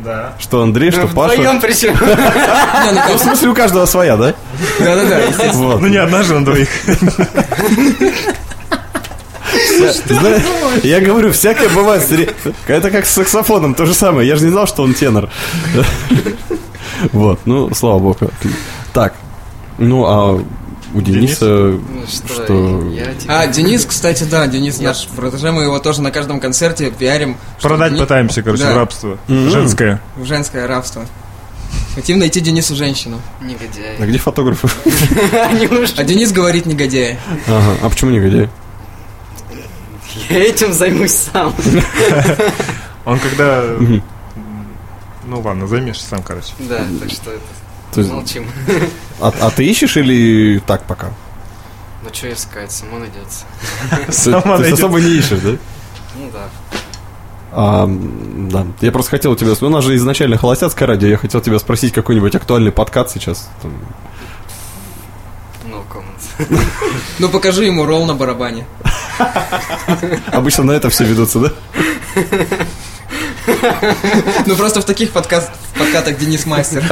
Да. 0.05 0.35
Что 0.39 0.63
Андрей, 0.63 0.91
что 0.91 1.07
Паша. 1.07 1.35
Вдвоем 1.35 1.61
причем. 1.61 1.97
Ну 2.01 3.17
в 3.17 3.21
смысле, 3.21 3.49
у 3.49 3.55
каждого 3.55 3.87
своя, 3.87 4.17
да? 4.17 4.35
Да-да-да. 4.81 5.53
Ну, 5.55 5.87
не 5.87 5.97
одна 5.97 6.23
же 6.23 6.35
на 6.39 6.45
двоих. 6.45 6.69
Знаешь, 9.77 10.43
Я 10.83 11.01
говорю, 11.01 11.33
всякое 11.33 11.69
бывает. 11.69 12.03
Это 12.67 12.91
как 12.91 13.07
с 13.07 13.11
саксофоном, 13.11 13.75
то 13.75 13.87
же 13.87 13.95
самое. 13.95 14.29
Я 14.29 14.37
же 14.37 14.45
не 14.45 14.51
знал, 14.51 14.67
что 14.67 14.83
он 14.83 14.95
тенор. 14.95 15.29
Вот, 17.13 17.41
ну, 17.47 17.75
слава 17.75 17.99
богу. 17.99 18.31
Так, 18.93 19.15
ну, 19.79 20.05
а 20.07 20.45
у 20.95 21.01
Дениса 21.01 21.45
Ну 21.47 21.83
что? 22.09 22.45
что, 22.45 22.91
я 22.93 23.07
А, 23.29 23.47
Денис, 23.47 23.85
кстати, 23.85 24.25
да, 24.25 24.47
Денис 24.47 24.79
наш 24.81 25.07
протеже, 25.09 25.51
мы 25.53 25.63
его 25.65 25.79
тоже 25.79 26.03
на 26.03 26.11
каждом 26.11 26.41
концерте 26.41 26.91
пиарим. 26.91 27.37
Продать 27.61 27.93
Дени- 27.93 28.01
пытаемся, 28.01 28.43
короче, 28.43 28.65
Да. 28.65 28.75
в 28.75 28.77
рабство. 28.77 29.19
Мгм. 29.29 29.51
Женское. 29.51 30.01
В 30.17 30.25
женское 30.25 30.67
рабство. 30.67 31.05
Хотим 31.95 32.19
найти 32.19 32.41
Денису 32.41 32.75
женщину. 32.75 33.21
Негодяй. 33.43 33.97
А 33.99 34.07
где 34.07 34.19
фотографы? 34.19 34.69
А 35.97 36.05
Денис 36.05 36.33
говорит 36.33 36.67
негодяй. 36.67 37.19
Ага, 37.47 37.77
а 37.83 37.89
почему 37.91 38.11
негодяй? 38.11 38.49
Я 40.29 40.39
этим 40.45 40.73
займусь 40.73 41.13
сам. 41.33 41.55
Он 43.05 43.19
когда... 43.19 43.65
Ну 45.27 45.41
ладно, 45.41 45.67
займешься 45.67 46.07
сам, 46.07 46.23
короче. 46.23 46.53
Да, 46.59 46.79
так 47.01 47.11
что 47.11 47.31
это... 47.31 47.41
Есть, 48.01 48.11
Молчим. 48.13 48.47
а, 49.21 49.33
а 49.41 49.51
ты 49.51 49.65
ищешь 49.65 49.97
или 49.97 50.59
так 50.67 50.85
пока? 50.85 51.09
Ну 52.03 52.09
что 52.13 52.33
искать, 52.33 52.73
само 52.73 52.99
найдется. 52.99 53.45
То, 54.25 54.41
то 54.41 54.63
есть 54.63 54.73
особо 54.73 55.01
не 55.01 55.11
ищешь, 55.11 55.39
да? 55.41 55.51
Ну 56.17 56.31
да. 56.33 56.49
А, 57.53 57.87
да. 57.89 58.67
Я 58.81 58.93
просто 58.93 59.11
хотел 59.11 59.33
у 59.33 59.37
тебя... 59.37 59.53
У 59.61 59.69
нас 59.71 59.85
же 59.85 59.95
изначально 59.97 60.39
холостяцкое 60.39 60.89
радио. 60.89 61.09
Я 61.09 61.17
хотел 61.19 61.41
тебя 61.41 61.59
спросить 61.59 61.93
какой-нибудь 61.93 62.35
актуальный 62.35 62.73
подкат 62.73 63.11
сейчас. 63.11 63.51
там. 63.61 63.73
No 65.67 65.83
comments. 65.93 66.59
Ну 67.19 67.29
покажи 67.29 67.65
ему 67.67 67.85
ролл 67.85 68.07
на 68.07 68.15
барабане. 68.15 68.67
Обычно 70.33 70.65
на 70.65 70.73
это 70.73 70.89
все 70.91 71.05
ведутся, 71.05 71.39
да? 71.41 71.53
Ну 74.47 74.57
просто 74.57 74.81
в 74.81 74.85
таких 74.85 75.11
подкатах 75.11 76.19
Денис 76.19 76.47
мастер. 76.47 76.85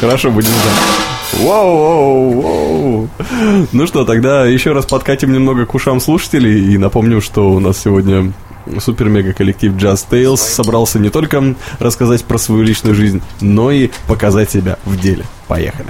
Хорошо, 0.00 0.30
будем 0.30 0.50
знать. 0.50 1.44
Вау, 1.44 1.78
вау, 1.78 2.40
вау. 2.40 3.08
Ну 3.72 3.86
что, 3.86 4.04
тогда 4.04 4.46
еще 4.46 4.72
раз 4.72 4.86
подкатим 4.86 5.32
немного 5.32 5.66
к 5.66 5.74
ушам 5.74 6.00
слушателей 6.00 6.74
и 6.74 6.78
напомню, 6.78 7.20
что 7.20 7.50
у 7.50 7.60
нас 7.60 7.78
сегодня 7.78 8.32
супер-мега 8.80 9.32
коллектив 9.32 9.72
Just 9.72 10.06
Tales 10.10 10.36
собрался 10.36 10.98
не 10.98 11.10
только 11.10 11.54
рассказать 11.78 12.24
про 12.24 12.38
свою 12.38 12.62
личную 12.62 12.94
жизнь, 12.94 13.22
но 13.40 13.70
и 13.70 13.90
показать 14.06 14.50
себя 14.50 14.78
в 14.84 14.98
деле. 14.98 15.24
Поехали. 15.46 15.88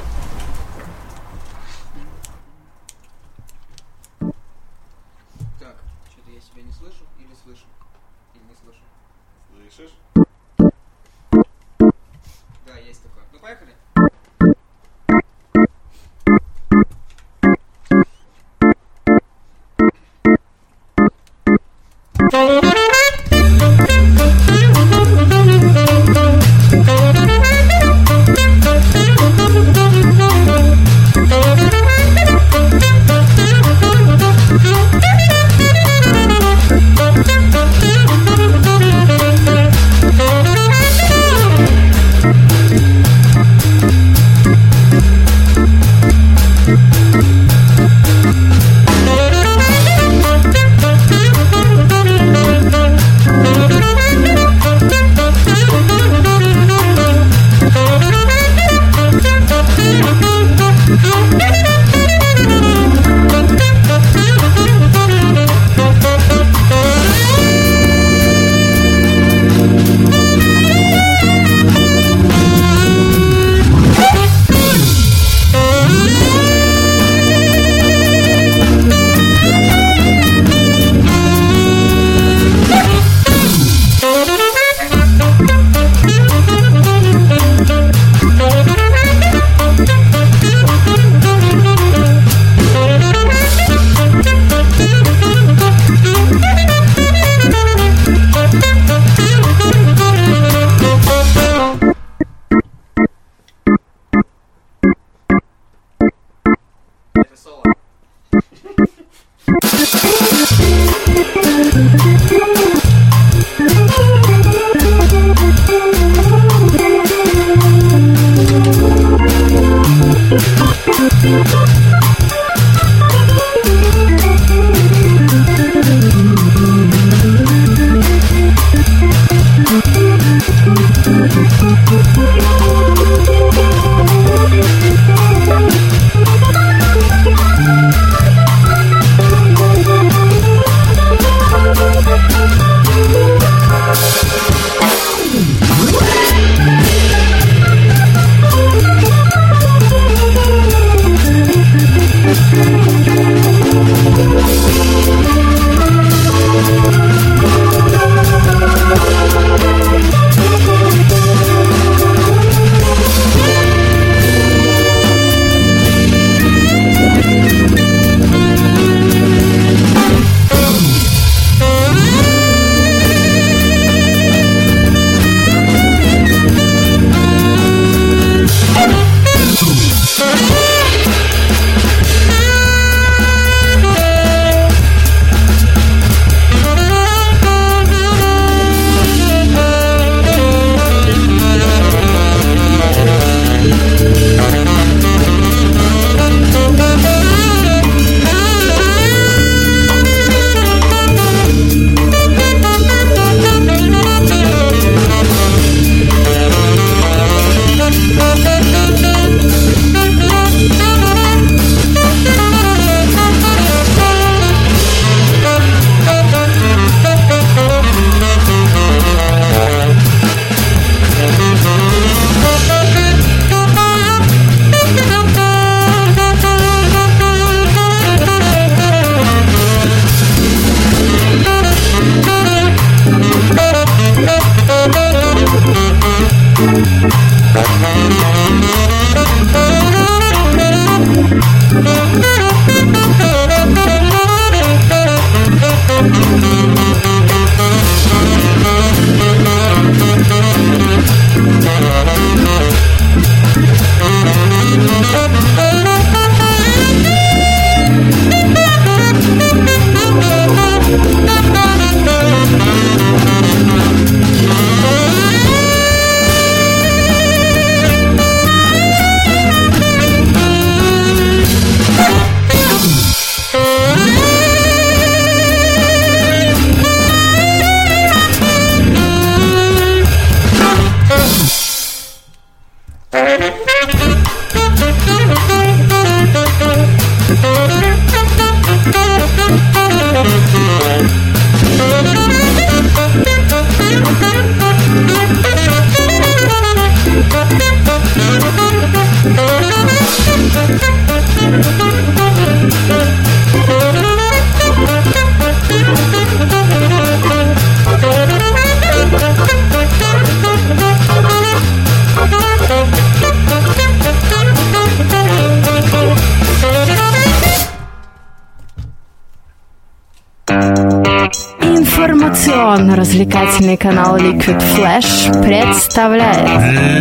Информационно-развлекательный 322.99 323.77
канал 323.77 324.17
Liquid 324.17 324.61
Flash 324.77 325.43
представляет. 325.43 326.49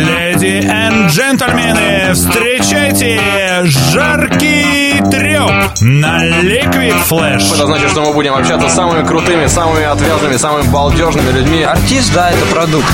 Леди 0.06 0.64
и 0.64 1.08
джентльмены, 1.08 2.14
встречайте 2.14 3.20
жаркий 3.64 4.57
на 5.80 6.24
Liquid 6.24 6.96
Flash. 7.08 7.54
Это 7.54 7.66
значит, 7.66 7.90
что 7.90 8.02
мы 8.02 8.12
будем 8.12 8.34
общаться 8.34 8.68
с 8.68 8.74
самыми 8.74 9.06
крутыми, 9.06 9.46
самыми 9.46 9.84
отвязными, 9.84 10.36
самыми 10.36 10.68
балдежными 10.68 11.30
людьми. 11.30 11.62
Артист, 11.62 12.12
да, 12.14 12.30
это 12.30 12.44
продукт. 12.46 12.86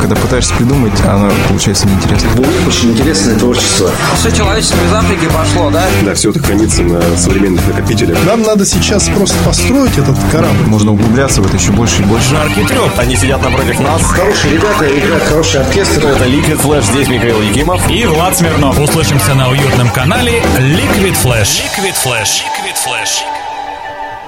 Когда 0.00 0.16
пытаешься 0.16 0.54
придумать, 0.54 0.92
оно 1.06 1.30
получается 1.48 1.86
неинтересно. 1.86 2.30
Очень 2.66 2.92
интересное 2.92 3.38
творчество. 3.38 3.90
Все 4.16 4.32
человечество 4.32 4.82
из 4.82 4.92
Африки 4.92 5.26
пошло, 5.26 5.70
да? 5.70 5.84
Да, 6.02 6.14
все 6.14 6.30
это 6.30 6.40
хранится 6.40 6.82
на 6.82 7.00
современных 7.16 7.66
накопителях. 7.66 8.18
Нам 8.26 8.42
надо 8.42 8.66
сейчас 8.66 9.08
просто 9.08 9.36
построить 9.44 9.96
этот 9.98 10.16
корабль. 10.32 10.66
Можно 10.66 10.92
углубляться 10.92 11.40
в 11.42 11.46
это 11.46 11.56
еще 11.56 11.70
больше 11.72 12.02
и 12.02 12.04
больше. 12.04 12.30
Жаркий 12.30 12.64
треп. 12.64 12.98
Они 12.98 13.16
сидят 13.16 13.42
напротив 13.42 13.78
нас. 13.80 14.02
Хорошие 14.02 14.54
ребята, 14.54 14.86
играют 14.86 15.24
хороший 15.24 15.60
оркестр. 15.60 16.06
Это 16.06 16.24
Liquid 16.24 16.60
Flash, 16.60 16.84
здесь 16.92 17.08
Михаил 17.08 17.40
Якимов. 17.40 17.88
И 17.90 18.04
Влад 18.06 18.36
Смирнов. 18.36 18.78
Услышимся 18.80 19.34
на 19.34 19.48
уютном 19.48 19.88
канале 19.90 20.07
Liquid 20.08 21.14
Flash. 21.22 21.60
Liquid 21.60 21.94
Flash. 21.94 22.40
Liquid 22.40 22.76
Flash. 22.82 23.20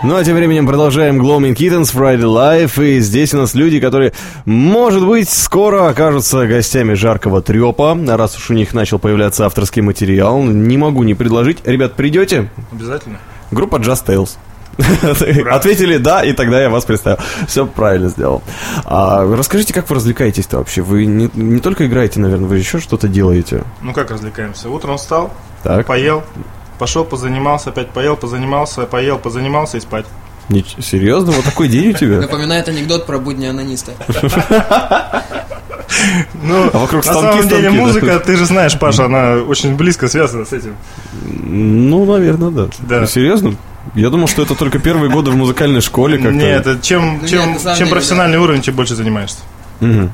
Ну 0.03 0.15
а 0.15 0.23
тем 0.23 0.37
временем 0.37 0.67
продолжаем 0.67 1.19
Gloaming 1.19 1.55
Kittens 1.55 1.95
Friday 1.95 2.21
Live. 2.21 2.85
И 2.85 3.01
здесь 3.01 3.33
у 3.33 3.39
нас 3.39 3.55
люди, 3.55 3.81
которые, 3.81 4.13
может 4.45 5.07
быть, 5.07 5.31
скоро 5.31 5.89
окажутся 5.89 6.47
гостями 6.47 6.93
жаркого 6.93 7.41
трепа. 7.41 7.99
Раз 8.07 8.37
уж 8.37 8.51
у 8.51 8.53
них 8.53 8.75
начал 8.75 8.99
появляться 8.99 9.47
авторский 9.47 9.81
материал, 9.81 10.43
не 10.43 10.77
могу 10.77 11.03
не 11.03 11.15
предложить. 11.15 11.61
Ребят, 11.65 11.95
придете? 11.95 12.51
Обязательно. 12.71 13.19
Группа 13.51 13.77
Just 13.77 14.05
Tales. 14.05 14.37
Ответили 15.51 15.97
да, 15.99 16.23
и 16.25 16.33
тогда 16.33 16.61
я 16.63 16.71
вас 16.71 16.85
представил. 16.85 17.19
Все 17.47 17.67
правильно 17.67 18.09
сделал. 18.09 18.43
А, 18.85 19.25
расскажите, 19.37 19.75
как 19.75 19.89
вы 19.91 19.97
развлекаетесь-то 19.97 20.59
вообще? 20.59 20.83
Вы 20.83 21.05
не, 21.07 21.31
не 21.35 21.61
только 21.61 21.87
играете, 21.87 22.21
наверное, 22.21 22.49
вы 22.49 22.59
еще 22.59 22.79
что-то 22.81 23.09
делаете. 23.09 23.65
Ну 23.83 23.93
как 23.93 24.11
развлекаемся? 24.11 24.69
Утром 24.71 24.97
встал, 24.97 25.33
Так. 25.63 25.87
поел, 25.87 26.23
пошел, 26.79 27.05
позанимался, 27.05 27.71
опять 27.71 27.91
поел, 27.91 28.17
позанимался, 28.17 28.83
поел, 28.83 29.19
позанимался 29.19 29.77
и 29.77 29.81
спать. 29.81 30.07
Нич- 30.49 30.81
серьезно? 30.83 31.31
Вот 31.33 31.45
такой 31.45 31.69
день 31.69 31.91
у 31.91 31.93
тебя? 31.93 32.21
Напоминает 32.21 32.69
анекдот 32.69 33.07
про 33.07 33.19
будни 33.19 33.47
анониста. 33.47 33.93
Ну, 36.43 36.71
А 36.73 36.79
вокруг 36.79 37.05
на 37.05 37.13
станки, 37.13 37.43
самом 37.43 37.49
деле 37.49 37.61
станки, 37.61 37.77
да. 37.79 37.85
музыка, 37.85 38.21
ты 38.21 38.37
же 38.37 38.47
знаешь, 38.47 38.79
Паша, 38.79 39.05
она 39.07 39.35
очень 39.37 39.77
близко 39.77 40.09
связана 40.09 40.45
с 40.45 40.53
этим. 40.53 40.77
Ну, 41.23 42.05
наверное, 42.05 42.51
да. 42.51 42.69
Да. 42.81 43.07
Серьезно? 43.07 43.55
Я 43.95 44.11
думал, 44.11 44.29
что 44.29 44.43
это 44.43 44.55
только 44.55 44.79
первые 44.79 45.11
годы 45.11 45.31
в 45.31 45.37
музыкальной 45.37 45.81
школе 45.81 46.19
как-то. 46.19 46.33
Нет, 46.37 46.67
это 46.67 46.83
чем, 46.83 47.21
Ну, 47.23 47.29
чем, 47.29 47.53
нет, 47.53 47.63
чем 47.63 47.75
деле, 47.77 47.91
профессиональный 47.91 48.39
уровень, 48.39 48.63
чем 48.63 48.75
больше 48.75 48.95
занимаешься. 48.95 49.39
Мгм. 49.81 50.13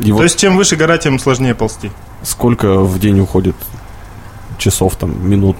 И 0.00 0.12
вот 0.12 0.18
То 0.18 0.24
есть, 0.24 0.38
чем 0.38 0.56
выше 0.56 0.76
гора, 0.76 0.98
тем 0.98 1.18
сложнее 1.18 1.54
ползти. 1.54 1.90
сколько 2.22 2.80
в 2.80 2.98
день 2.98 3.20
уходит 3.20 3.56
часов, 4.58 4.96
там, 4.96 5.28
минут? 5.28 5.56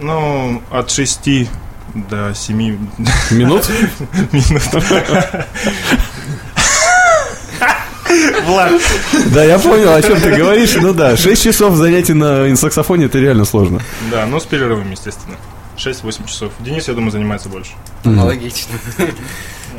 Ну, 0.00 0.62
от 0.70 0.90
6 0.90 1.48
до 1.94 2.34
7 2.34 2.56
Минут? 3.30 3.30
минут. 4.32 4.72
Влад, 8.46 8.72
Да, 9.34 9.44
я 9.44 9.58
понял, 9.58 9.92
о 9.92 10.00
чем 10.02 10.18
ты 10.20 10.34
говоришь. 10.34 10.74
Ну 10.80 10.94
да, 10.94 11.16
6 11.16 11.42
часов 11.42 11.74
занятий 11.76 12.14
на 12.14 12.54
саксофоне 12.56 13.06
это 13.06 13.18
реально 13.18 13.44
сложно. 13.44 13.80
да, 14.10 14.26
ну 14.26 14.40
с 14.40 14.44
перерывами, 14.44 14.92
естественно. 14.92 15.36
6-8 15.78 16.26
часов. 16.26 16.52
Денис, 16.60 16.86
я 16.88 16.94
думаю, 16.94 17.10
занимается 17.12 17.48
больше. 17.48 17.72
Аналогично. 18.04 18.74
Ну, 18.98 19.06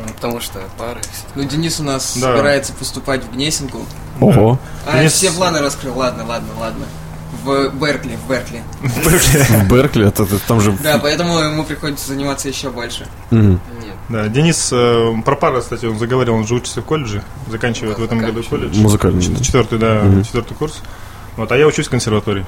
Потому 0.16 0.40
что 0.40 0.60
пары. 0.78 1.02
Ну, 1.36 1.44
Денис 1.44 1.80
у 1.80 1.84
нас 1.84 2.18
Да. 2.18 2.32
собирается 2.34 2.74
поступать 2.74 3.24
в 3.24 3.32
Гнесинку. 3.34 3.86
Ого. 4.20 4.58
А, 4.88 4.98
Денис- 5.04 5.10
все 5.12 5.32
планы 5.32 5.60
раскрыл. 5.60 5.98
Ладно, 5.98 6.26
ладно, 6.26 6.50
ладно. 6.60 6.86
В 7.44 7.70
Беркли, 7.70 8.18
в 8.26 8.30
Беркли. 8.30 8.64
В 8.82 9.70
Беркли, 9.72 10.08
это, 10.08 10.26
там 10.48 10.60
же... 10.60 10.72
Да, 10.84 10.98
поэтому 10.98 11.40
ему 11.40 11.64
приходится 11.64 12.08
заниматься 12.08 12.50
еще 12.50 12.70
больше. 12.70 13.08
Да, 14.10 14.28
Денис 14.28 14.70
э, 14.74 15.14
про 15.24 15.36
пары, 15.36 15.62
кстати, 15.62 15.86
он 15.86 16.00
заговорил, 16.00 16.34
он 16.34 16.48
же 16.48 16.56
учится 16.56 16.82
в 16.82 16.86
колледже, 16.86 17.24
заканчивает 17.48 18.00
в 18.00 18.04
этом 18.04 18.18
году 18.18 18.42
колледж. 18.44 18.76
Музыкальный. 18.80 19.22
Четвертый, 19.42 19.78
да, 19.78 20.02
четвертый 20.24 20.56
курс. 20.56 20.82
Вот, 21.38 21.52
а 21.52 21.58
я 21.58 21.68
учусь 21.68 21.86
в 21.88 21.92
консерватории. 21.92 22.46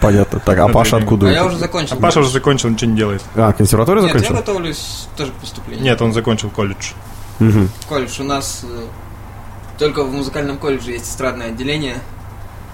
Понятно. 0.00 0.40
Так, 0.40 0.58
а 0.58 0.68
Паша 0.68 0.96
откуда? 0.98 1.28
А 1.28 1.32
я 1.32 1.44
уже 1.44 1.56
закончил. 1.58 1.96
А 1.96 2.00
Паша 2.00 2.20
уже 2.20 2.30
закончил, 2.30 2.68
ничего 2.68 2.90
не 2.90 2.96
делает. 2.96 3.22
А, 3.34 3.52
консерваторию 3.52 4.04
Нет, 4.04 4.14
я 4.14 4.18
закончил? 4.20 4.40
готовлюсь 4.40 5.08
тоже 5.16 5.32
к 5.32 5.34
поступлению. 5.36 5.84
Нет, 5.84 6.00
он 6.00 6.12
закончил 6.12 6.50
колледж. 6.50 6.92
Колледж 7.88 8.20
у 8.20 8.24
нас 8.24 8.62
э, 8.64 8.86
только 9.78 10.04
в 10.04 10.12
музыкальном 10.12 10.58
колледже 10.58 10.92
есть 10.92 11.06
эстрадное 11.10 11.48
отделение. 11.48 11.96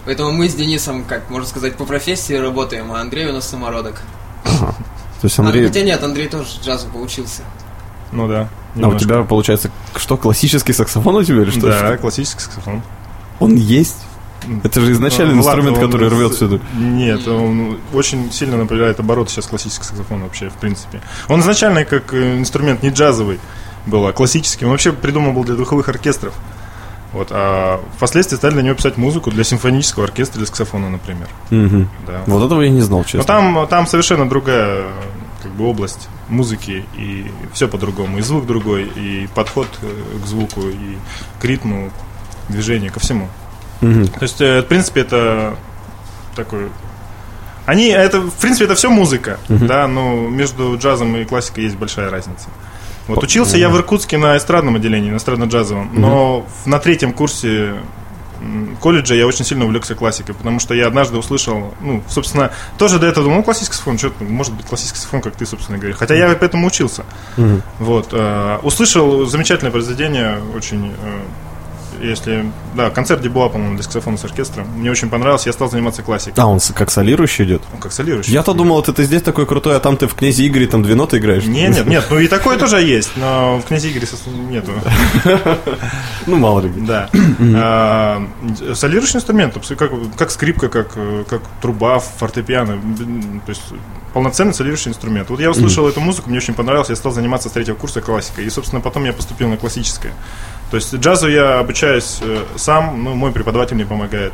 Поэтому 0.04 0.32
мы 0.32 0.48
с 0.48 0.54
Денисом, 0.54 1.04
как 1.04 1.30
можно 1.30 1.48
сказать, 1.48 1.76
по 1.76 1.84
профессии 1.86 2.34
работаем, 2.34 2.92
а 2.92 3.00
Андрей 3.00 3.26
у 3.28 3.32
нас 3.32 3.48
самородок. 3.48 4.02
То 4.44 4.74
есть 5.22 5.38
А, 5.38 5.42
Андрей... 5.42 5.66
хотя 5.66 5.80
нет, 5.82 6.02
Андрей 6.02 6.28
тоже 6.28 6.48
джазу 6.62 6.88
поучился. 6.88 7.42
Ну 8.12 8.28
да. 8.28 8.48
А 8.74 8.76
у 8.76 8.78
немножко. 8.80 8.98
тебя, 9.00 9.22
получается, 9.22 9.70
что, 9.96 10.16
классический 10.18 10.72
саксофон 10.74 11.16
у 11.16 11.24
тебя 11.24 11.42
или 11.42 11.50
что? 11.50 11.68
Да, 11.68 11.96
классический 11.96 12.40
саксофон. 12.40 12.82
Он 13.40 13.54
есть? 13.54 13.96
Это 14.62 14.80
же 14.80 14.92
изначальный 14.92 15.34
Ну, 15.34 15.40
инструмент, 15.40 15.78
он 15.78 15.84
который 15.86 16.08
с- 16.08 16.12
рвет 16.12 16.32
всюду. 16.34 16.60
Нет, 16.78 17.26
он 17.28 17.78
очень 17.92 18.30
сильно 18.32 18.56
напрягает 18.56 19.00
обороты 19.00 19.30
сейчас 19.30 19.46
классический 19.46 19.84
саксофон 19.84 20.22
вообще, 20.22 20.48
в 20.50 20.54
принципе. 20.54 21.00
Он 21.28 21.40
изначально 21.40 21.84
как 21.84 22.12
э, 22.14 22.38
инструмент 22.38 22.82
не 22.82 22.90
джазовый 22.90 23.40
был, 23.86 24.06
а 24.06 24.12
классический. 24.12 24.64
Он 24.64 24.70
вообще 24.72 24.92
придуман 24.92 25.34
был 25.34 25.44
для 25.44 25.54
духовых 25.54 25.88
оркестров. 25.88 26.34
Вот, 27.12 27.28
а 27.30 27.80
впоследствии 27.96 28.36
стали 28.36 28.54
для 28.54 28.62
него 28.62 28.74
писать 28.74 28.96
музыку 28.96 29.30
для 29.30 29.44
симфонического 29.44 30.04
оркестра, 30.04 30.38
для 30.38 30.46
саксофона, 30.46 30.90
например. 30.90 31.28
Мгм. 31.50 31.88
Да. 32.06 32.22
Вот 32.26 32.44
этого 32.44 32.62
я 32.62 32.70
не 32.70 32.80
знал, 32.80 33.04
честно. 33.04 33.18
Но 33.20 33.24
там, 33.24 33.66
там 33.68 33.86
совершенно 33.86 34.28
другая 34.28 34.82
как 35.42 35.52
бы 35.52 35.66
область 35.68 36.08
музыки, 36.28 36.84
и 36.96 37.30
все 37.52 37.68
по-другому. 37.68 38.18
И 38.18 38.22
звук 38.22 38.46
другой, 38.46 38.84
и 38.96 39.28
подход 39.34 39.68
э, 39.82 39.86
к 40.24 40.26
звуку, 40.26 40.62
и 40.62 40.96
к 41.38 41.44
ритму, 41.44 41.90
движению, 42.48 42.90
ко 42.92 42.98
всему. 42.98 43.28
Мгм. 43.84 44.08
То 44.08 44.22
есть, 44.22 44.40
э, 44.40 44.60
в 44.62 44.66
принципе, 44.66 45.00
это 45.02 45.56
такой... 46.36 46.68
Они, 47.66 47.88
это, 47.88 48.20
в 48.20 48.32
принципе, 48.34 48.66
это 48.66 48.74
все 48.74 48.90
музыка, 48.90 49.38
да, 49.48 49.86
но 49.88 50.28
между 50.28 50.76
джазом 50.78 51.16
и 51.16 51.24
классикой 51.24 51.64
есть 51.64 51.76
большая 51.76 52.10
разница. 52.10 52.48
Вот 53.08 53.22
учился 53.22 53.56
я 53.58 53.68
в 53.68 53.76
Иркутске 53.76 54.18
на 54.18 54.36
эстрадном 54.36 54.76
отделении, 54.76 55.10
на 55.10 55.16
эстрадно-джазовом, 55.16 55.90
но 55.92 56.46
в- 56.62 56.66
на 56.66 56.78
третьем 56.78 57.12
курсе 57.12 57.74
колледжа 58.80 59.14
я 59.14 59.26
очень 59.26 59.44
сильно 59.44 59.64
увлекся 59.64 59.94
классикой, 59.94 60.34
потому 60.34 60.60
что 60.60 60.74
я 60.74 60.86
однажды 60.86 61.16
услышал, 61.16 61.74
ну, 61.80 62.02
собственно, 62.08 62.50
тоже 62.76 62.98
до 62.98 63.06
этого 63.06 63.24
думал, 63.24 63.38
ну, 63.38 63.42
классический 63.42 63.74
саксофон, 63.76 63.96
что 63.98 64.12
может 64.20 64.52
быть 64.52 64.66
классический 64.66 64.96
саксофон, 64.98 65.22
как 65.22 65.36
ты, 65.36 65.46
собственно, 65.46 65.78
говоришь. 65.78 65.96
Хотя 65.98 66.14
я 66.14 66.34
поэтому 66.38 66.66
учился. 66.66 67.04
Мгм. 67.38 67.62
Вот. 67.78 68.08
э, 68.12 68.58
услышал 68.62 69.24
замечательное 69.26 69.70
произведение, 69.72 70.38
очень, 70.54 70.92
э, 71.02 71.20
если, 72.08 72.50
да, 72.74 72.90
концерт 72.90 73.22
Дебуа, 73.22 73.48
по-моему, 73.48 73.74
для 73.74 73.82
саксофона 73.82 74.16
с 74.16 74.24
оркестром. 74.24 74.66
Мне 74.76 74.90
очень 74.90 75.08
понравился, 75.08 75.48
я 75.48 75.52
стал 75.52 75.70
заниматься 75.70 76.02
классикой. 76.02 76.34
А, 76.36 76.46
он 76.46 76.60
как 76.74 76.90
солирующий 76.90 77.44
идет? 77.44 77.62
Он 77.72 77.80
как 77.80 77.92
солирующий. 77.92 78.32
Я-то 78.32 78.54
думал, 78.54 78.76
вот 78.76 78.88
это 78.88 79.02
здесь 79.04 79.22
такой 79.22 79.46
крутой, 79.46 79.76
а 79.76 79.80
там 79.80 79.96
ты 79.96 80.06
в 80.06 80.14
князе 80.14 80.46
Игоре 80.46 80.66
там 80.66 80.82
две 80.82 80.94
ноты 80.94 81.18
играешь. 81.18 81.44
Нет, 81.44 81.70
нет, 81.70 81.86
нет, 81.86 82.06
ну 82.10 82.18
и 82.18 82.28
такое 82.28 82.58
тоже 82.58 82.80
есть, 82.80 83.12
но 83.16 83.58
в 83.58 83.68
князе 83.68 83.90
Игоре 83.90 84.06
нету. 84.48 84.72
Ну, 86.26 86.36
мало 86.36 86.60
ли. 86.60 86.72
Да. 86.76 87.10
А, 87.56 88.26
Солирующий 88.74 89.16
инструмент, 89.16 89.54
как, 90.16 90.30
скрипка, 90.30 90.68
как, 90.68 90.96
труба, 91.60 91.98
фортепиано. 91.98 92.80
То 93.44 93.50
есть 93.50 93.62
полноценный 94.14 94.54
солирующий 94.54 94.90
инструмент. 94.90 95.28
Вот 95.28 95.40
я 95.40 95.50
услышал 95.50 95.88
эту 95.88 96.00
музыку, 96.00 96.30
мне 96.30 96.38
очень 96.38 96.54
понравилось, 96.54 96.88
я 96.88 96.96
стал 96.96 97.12
заниматься 97.12 97.48
с 97.48 97.52
третьего 97.52 97.74
курса 97.74 98.00
классикой. 98.00 98.46
И, 98.46 98.50
собственно, 98.50 98.80
потом 98.80 99.04
я 99.04 99.12
поступил 99.12 99.48
на 99.48 99.56
классическое. 99.56 100.12
То 100.74 100.78
есть 100.78 100.92
джазу 100.92 101.28
я 101.28 101.60
обучаюсь 101.60 102.18
э, 102.20 102.44
сам, 102.56 103.04
ну, 103.04 103.14
мой 103.14 103.30
преподаватель 103.30 103.76
мне 103.76 103.86
помогает. 103.86 104.32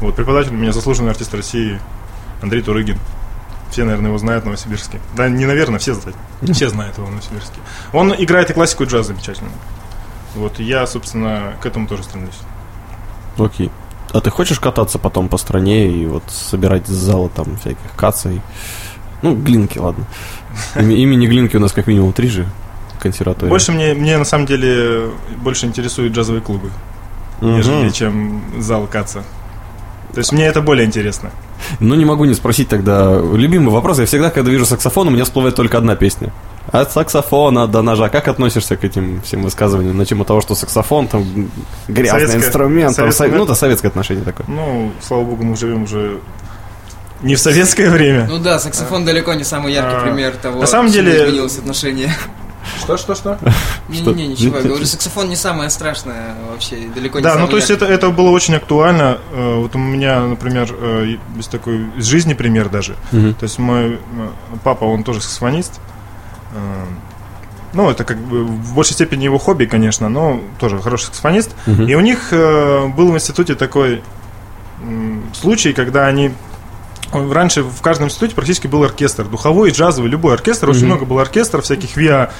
Вот, 0.00 0.16
преподаватель 0.16 0.50
у 0.50 0.56
меня 0.56 0.72
заслуженный 0.72 1.12
артист 1.12 1.32
России 1.32 1.78
Андрей 2.42 2.60
Турыгин. 2.60 2.98
Все, 3.70 3.84
наверное, 3.84 4.08
его 4.08 4.18
знают 4.18 4.42
в 4.42 4.46
Новосибирске. 4.46 4.98
Да, 5.16 5.28
не 5.28 5.46
наверное, 5.46 5.78
все 5.78 5.94
знают. 5.94 6.16
Все 6.42 6.70
знают 6.70 6.98
его 6.98 7.06
в 7.06 7.10
Новосибирске. 7.10 7.60
Он 7.92 8.12
играет 8.18 8.50
и 8.50 8.52
классику, 8.52 8.82
и 8.82 8.86
джаз 8.88 9.06
замечательно. 9.06 9.50
Вот, 10.34 10.58
я, 10.58 10.88
собственно, 10.88 11.52
к 11.62 11.66
этому 11.66 11.86
тоже 11.86 12.02
стремлюсь. 12.02 12.40
Окей. 13.38 13.70
А 14.12 14.20
ты 14.20 14.30
хочешь 14.30 14.58
кататься 14.58 14.98
потом 14.98 15.28
по 15.28 15.36
стране 15.36 15.88
и 15.88 16.04
вот 16.06 16.24
собирать 16.26 16.88
с 16.88 16.90
зала 16.90 17.28
там 17.28 17.58
всяких 17.58 17.92
кацей? 17.94 18.42
Ну, 19.22 19.36
Глинки, 19.36 19.78
ладно. 19.78 20.04
Имени 20.74 21.28
Глинки 21.28 21.56
у 21.56 21.60
нас 21.60 21.70
как 21.70 21.86
минимум 21.86 22.12
три 22.12 22.28
же 22.28 22.48
консерватории. 23.10 23.50
Больше 23.50 23.72
мне, 23.72 23.94
мне 23.94 24.16
на 24.18 24.24
самом 24.24 24.46
деле 24.46 25.10
больше 25.38 25.66
интересуют 25.66 26.12
джазовые 26.14 26.42
клубы, 26.42 26.70
Мгм. 27.40 27.56
нежели 27.56 27.90
чем 27.90 28.42
зал 28.58 28.86
Каца. 28.86 29.22
То 30.14 30.18
есть 30.20 30.32
мне 30.32 30.46
это 30.46 30.62
более 30.62 30.86
интересно. 30.86 31.30
Ну, 31.80 31.94
не 31.94 32.04
могу 32.04 32.24
не 32.24 32.34
спросить 32.34 32.68
тогда. 32.68 33.18
Любимый 33.20 33.70
вопрос. 33.70 33.98
Я 33.98 34.06
всегда, 34.06 34.30
когда 34.30 34.50
вижу 34.50 34.64
саксофон, 34.64 35.08
у 35.08 35.10
меня 35.10 35.24
всплывает 35.24 35.54
только 35.56 35.76
одна 35.78 35.94
песня. 35.96 36.32
От 36.72 36.92
саксофона 36.92 37.66
до 37.66 37.82
ножа. 37.82 38.08
Как 38.08 38.26
относишься 38.28 38.76
к 38.76 38.84
этим 38.84 39.20
всем 39.22 39.42
высказываниям 39.42 39.96
на 39.96 40.04
тему 40.06 40.24
того, 40.24 40.40
что 40.40 40.54
саксофон 40.54 41.06
там 41.08 41.50
грязный 41.88 42.20
Советское- 42.20 42.38
инструмент, 42.46 42.96
там, 42.96 43.12
советское- 43.12 43.30
со- 43.30 43.36
ну, 43.36 43.44
это 43.44 43.54
советское 43.54 43.88
отношение 43.88 44.24
такое. 44.24 44.46
Ну, 44.48 44.92
слава 45.02 45.24
богу, 45.24 45.44
мы 45.44 45.56
живем 45.56 45.82
уже 45.82 46.18
не 47.22 47.34
в 47.34 47.38
советское 47.38 47.90
время. 47.90 48.26
Ну 48.28 48.38
да, 48.38 48.58
саксофон 48.58 49.04
далеко 49.04 49.34
не 49.34 49.44
самый 49.44 49.72
яркий 49.74 49.96
А, 49.96 50.00
пример 50.02 50.32
того, 50.36 50.60
на 50.60 50.66
самом 50.66 50.90
деле- 50.90 51.24
изменилось 51.26 51.58
отношение. 51.58 52.12
Что, 52.78 52.96
что, 52.96 53.14
что? 53.20 53.38
Не-не-не, 53.88 54.26
ничего, 54.28 54.56
я 54.56 54.62
говорю, 54.62 54.84
саксофон 54.86 55.28
не 55.28 55.36
самое 55.36 55.70
страшное 55.70 56.34
вообще, 56.50 56.88
далеко 56.94 57.18
не 57.18 57.22
Да, 57.24 57.36
ну 57.36 57.46
то 57.48 57.56
есть 57.56 57.70
это, 57.70 57.84
это 57.86 58.10
было 58.10 58.30
очень 58.30 58.54
актуально. 58.56 59.18
Э, 59.32 59.54
Вот 59.60 59.74
у 59.74 59.78
меня, 59.78 60.20
например, 60.20 60.68
э, 60.72 61.16
есть 61.36 61.50
такой 61.50 61.86
из 61.96 62.04
жизни 62.06 62.34
пример 62.34 62.68
даже. 62.68 62.94
То 63.10 63.44
есть 63.44 63.58
мой 63.58 63.94
э, 63.94 63.98
папа, 64.64 64.84
он 64.84 65.02
тоже 65.04 65.20
саксофонист. 65.20 65.80
Э, 66.54 66.84
Ну, 67.72 67.90
это 67.90 68.04
как 68.04 68.16
бы 68.18 68.44
в 68.44 68.74
большей 68.74 68.94
степени 68.94 69.24
его 69.24 69.38
хобби, 69.38 69.66
конечно, 69.66 70.08
но 70.08 70.40
тоже 70.58 70.78
хороший 70.80 71.06
саксофонист. 71.06 71.50
И 71.66 71.94
у 71.94 72.00
них 72.00 72.28
э, 72.32 72.86
был 72.96 73.12
в 73.12 73.14
институте 73.14 73.54
такой 73.54 74.02
случай, 75.34 75.72
когда 75.72 76.06
они 76.06 76.26
э, 76.28 76.32
Раньше 77.12 77.62
в 77.62 77.80
каждом 77.82 78.06
институте 78.06 78.34
практически 78.34 78.66
был 78.66 78.82
оркестр, 78.84 79.24
духовой, 79.24 79.70
джазовый, 79.70 80.10
любой 80.10 80.34
оркестр, 80.34 80.68
очень 80.70 80.86
много 80.86 81.04
было 81.04 81.22
оркестров, 81.22 81.64
всяких 81.64 81.96
ВИА, 81.96 82.30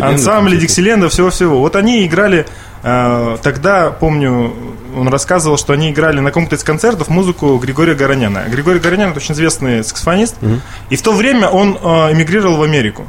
ансамблей. 0.00 0.58
Диксиленда, 0.58 1.08
всего-всего. 1.08 1.58
Вот 1.60 1.76
они 1.76 2.04
играли, 2.06 2.46
э, 2.82 3.36
тогда, 3.42 3.90
помню, 3.90 4.52
он 4.96 5.08
рассказывал, 5.08 5.56
что 5.58 5.72
они 5.72 5.90
играли 5.90 6.20
на 6.20 6.30
каком-то 6.30 6.56
из 6.56 6.64
концертов 6.64 7.08
музыку 7.08 7.56
Григория 7.58 7.94
Гороняна. 7.94 8.44
Григорий 8.48 8.78
Горонян 8.80 9.10
это 9.10 9.18
очень 9.18 9.34
известный 9.34 9.84
саксофонист, 9.84 10.36
Мгм. 10.42 10.60
и 10.90 10.96
в 10.96 11.02
то 11.02 11.12
время 11.12 11.48
он 11.48 11.76
э, 11.80 12.12
эмигрировал 12.12 12.56
в 12.56 12.62
Америку. 12.62 13.06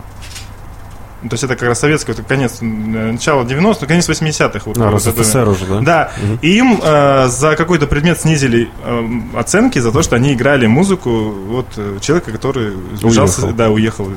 То 1.24 1.30
есть 1.32 1.44
это 1.44 1.56
как 1.56 1.70
раз 1.70 1.80
советский, 1.80 2.12
это 2.12 2.22
конец, 2.22 2.58
э, 2.62 2.66
начало 2.66 3.44
90-х, 3.44 3.88
конец 3.88 4.08
80-х. 4.08 4.62
Вот, 4.66 4.78
А, 4.78 4.92
вот 4.92 5.06
это. 5.06 5.20
РСФСР 5.22 5.50
уже, 5.50 5.66
да? 5.66 5.80
Да, 5.82 6.12
Мгм. 6.22 6.40
и 6.44 6.58
им 6.58 6.80
э, 6.84 7.28
за 7.28 7.56
какой-то 7.56 7.88
предмет 7.88 8.20
снизили 8.22 8.70
э, 8.84 9.10
оценки 9.36 9.80
за 9.80 9.92
то, 9.92 10.04
что 10.04 10.16
они 10.16 10.34
играли 10.34 10.68
музыку 10.68 11.10
вот 11.32 11.68
э, 11.78 11.98
человека, 12.02 12.32
который 12.32 12.74
сбежал, 12.96 13.26
Уехал. 13.26 13.52
да, 13.54 13.70
уехал. 13.72 14.10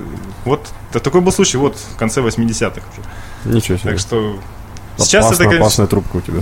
Вот 0.45 0.69
да, 0.93 1.01
такой 1.01 1.23
был 1.23 1.33
случай 1.33 1.57
вот 1.57 1.77
в 1.77 1.97
конце 1.97 2.21
80-х 2.21 2.81
уже. 2.93 3.55
Ничего 3.57 3.79
себе. 3.79 3.91
Так 3.93 3.99
что 3.99 4.37
сейчас 4.99 5.27
это, 5.33 5.45
конечно, 5.45 5.61
опасная 5.65 5.87
трубка 5.87 6.17
у 6.17 6.21
тебя. 6.21 6.41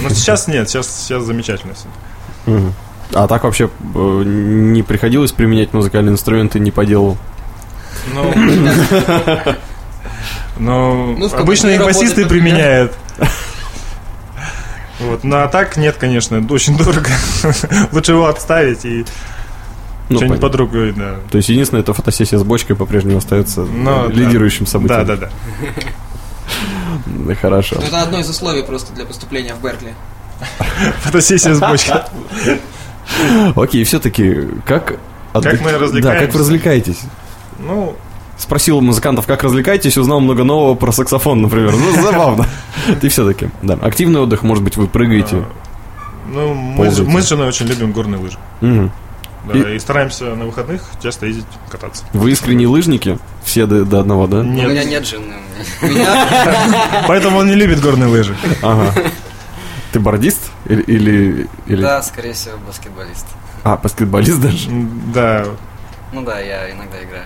но 0.00 0.08
сейчас 0.08 0.48
нет, 0.48 0.68
сейчас, 0.68 0.88
сейчас 1.04 1.22
замечательно 1.22 1.74
все. 1.74 1.86
Мгм. 2.46 2.74
А 3.14 3.28
так 3.28 3.44
вообще 3.44 3.70
э, 3.94 4.22
не 4.26 4.82
приходилось 4.82 5.30
применять 5.30 5.72
музыкальные 5.72 6.12
инструменты 6.14 6.58
не 6.58 6.72
по 6.72 6.84
делу? 6.84 7.16
Ну, 8.14 8.32
но 10.60 11.14
Ну, 11.18 11.26
обычно 11.34 11.68
их 11.68 11.80
басисты 11.82 12.22
работает, 12.22 12.28
применяют. 12.28 12.96
Вот, 15.00 15.24
ну 15.24 15.36
а 15.36 15.48
так 15.48 15.76
нет, 15.76 15.96
конечно, 15.98 16.44
очень 16.50 16.76
дорого. 16.76 17.08
Лучше 17.92 18.12
его 18.12 18.26
отставить 18.26 18.84
и 18.84 19.06
Ну, 20.10 20.16
что-нибудь 20.18 20.40
понятно. 20.40 20.48
под 20.48 20.54
рукой, 20.56 20.92
да. 20.92 21.16
То 21.30 21.38
есть 21.38 21.48
единственное, 21.48 21.82
это 21.82 21.94
фотосессия 21.94 22.38
с 22.38 22.42
бочкой 22.42 22.76
по-прежнему 22.76 23.16
остается 23.18 23.62
Но, 23.62 24.08
да. 24.08 24.12
лидирующим 24.12 24.66
событием. 24.66 25.06
Да, 25.06 25.16
да, 25.16 25.28
да. 25.28 25.30
Да, 27.06 27.34
Хорошо. 27.40 27.76
Ну, 27.80 27.86
Это 27.86 28.02
одно 28.02 28.18
из 28.20 28.28
условий 28.28 28.62
просто 28.62 28.92
для 28.92 29.06
поступления 29.06 29.54
в 29.54 29.62
Беркли. 29.62 29.94
Фотосессия 31.00 31.54
с 31.54 31.60
бочкой. 31.60 32.02
Окей, 33.56 33.84
все-таки 33.84 34.48
как... 34.66 34.98
отдых- 35.32 35.60
мы 35.62 35.70
Да, 35.70 35.78
как 35.78 35.80
развлекаемся? 35.82 36.32
вы 36.32 36.38
развлекаетесь? 36.38 37.00
Ну, 37.58 37.96
Спросил 38.40 38.80
музыкантов, 38.80 39.26
как 39.26 39.42
развлекаетесь, 39.42 39.98
узнал 39.98 40.18
много 40.18 40.44
нового 40.44 40.74
про 40.74 40.92
саксофон, 40.92 41.42
например. 41.42 41.74
Ну, 41.76 41.92
забавно. 42.02 42.46
И 43.02 43.08
все-таки, 43.10 43.50
да. 43.60 43.74
Активный 43.74 44.18
отдых, 44.18 44.42
может 44.42 44.64
быть, 44.64 44.78
вы 44.78 44.86
прыгаете. 44.86 45.44
ну 46.26 46.54
мы, 46.54 46.90
мы 47.06 47.20
с 47.20 47.28
женой 47.28 47.48
очень 47.48 47.66
любим 47.66 47.92
горные 47.92 48.18
лыжи. 48.18 48.38
Мгм. 48.62 48.90
Да, 49.44 49.74
и... 49.74 49.78
стараемся 49.78 50.34
на 50.34 50.46
выходных 50.46 50.80
часто 51.02 51.26
ездить 51.26 51.44
кататься. 51.70 52.04
Вы 52.14 52.30
искренние 52.30 52.66
лыжники? 52.66 53.18
Все 53.44 53.66
до, 53.66 53.84
до 53.84 54.00
одного, 54.00 54.26
да? 54.26 54.38
У 54.38 54.44
меня 54.44 54.68
Нет, 54.68 54.86
нет 54.86 55.06
жены. 55.06 55.34
поэтому 57.06 57.38
он 57.38 57.46
не 57.46 57.54
любит 57.54 57.82
горные 57.82 58.08
лыжи. 58.08 58.34
Ага. 58.62 58.94
Ты 59.92 60.00
бордист? 60.00 60.50
Или... 60.64 60.80
или, 60.82 61.46
или- 61.66 61.82
Да, 61.82 62.02
скорее 62.02 62.32
всего, 62.32 62.56
баскетболист. 62.66 63.26
А, 63.64 63.76
баскетболист 63.76 64.40
даже? 64.40 64.70
Да, 65.12 65.44
Ну 66.12 66.22
да, 66.22 66.40
я 66.40 66.70
иногда 66.70 67.02
играю. 67.02 67.24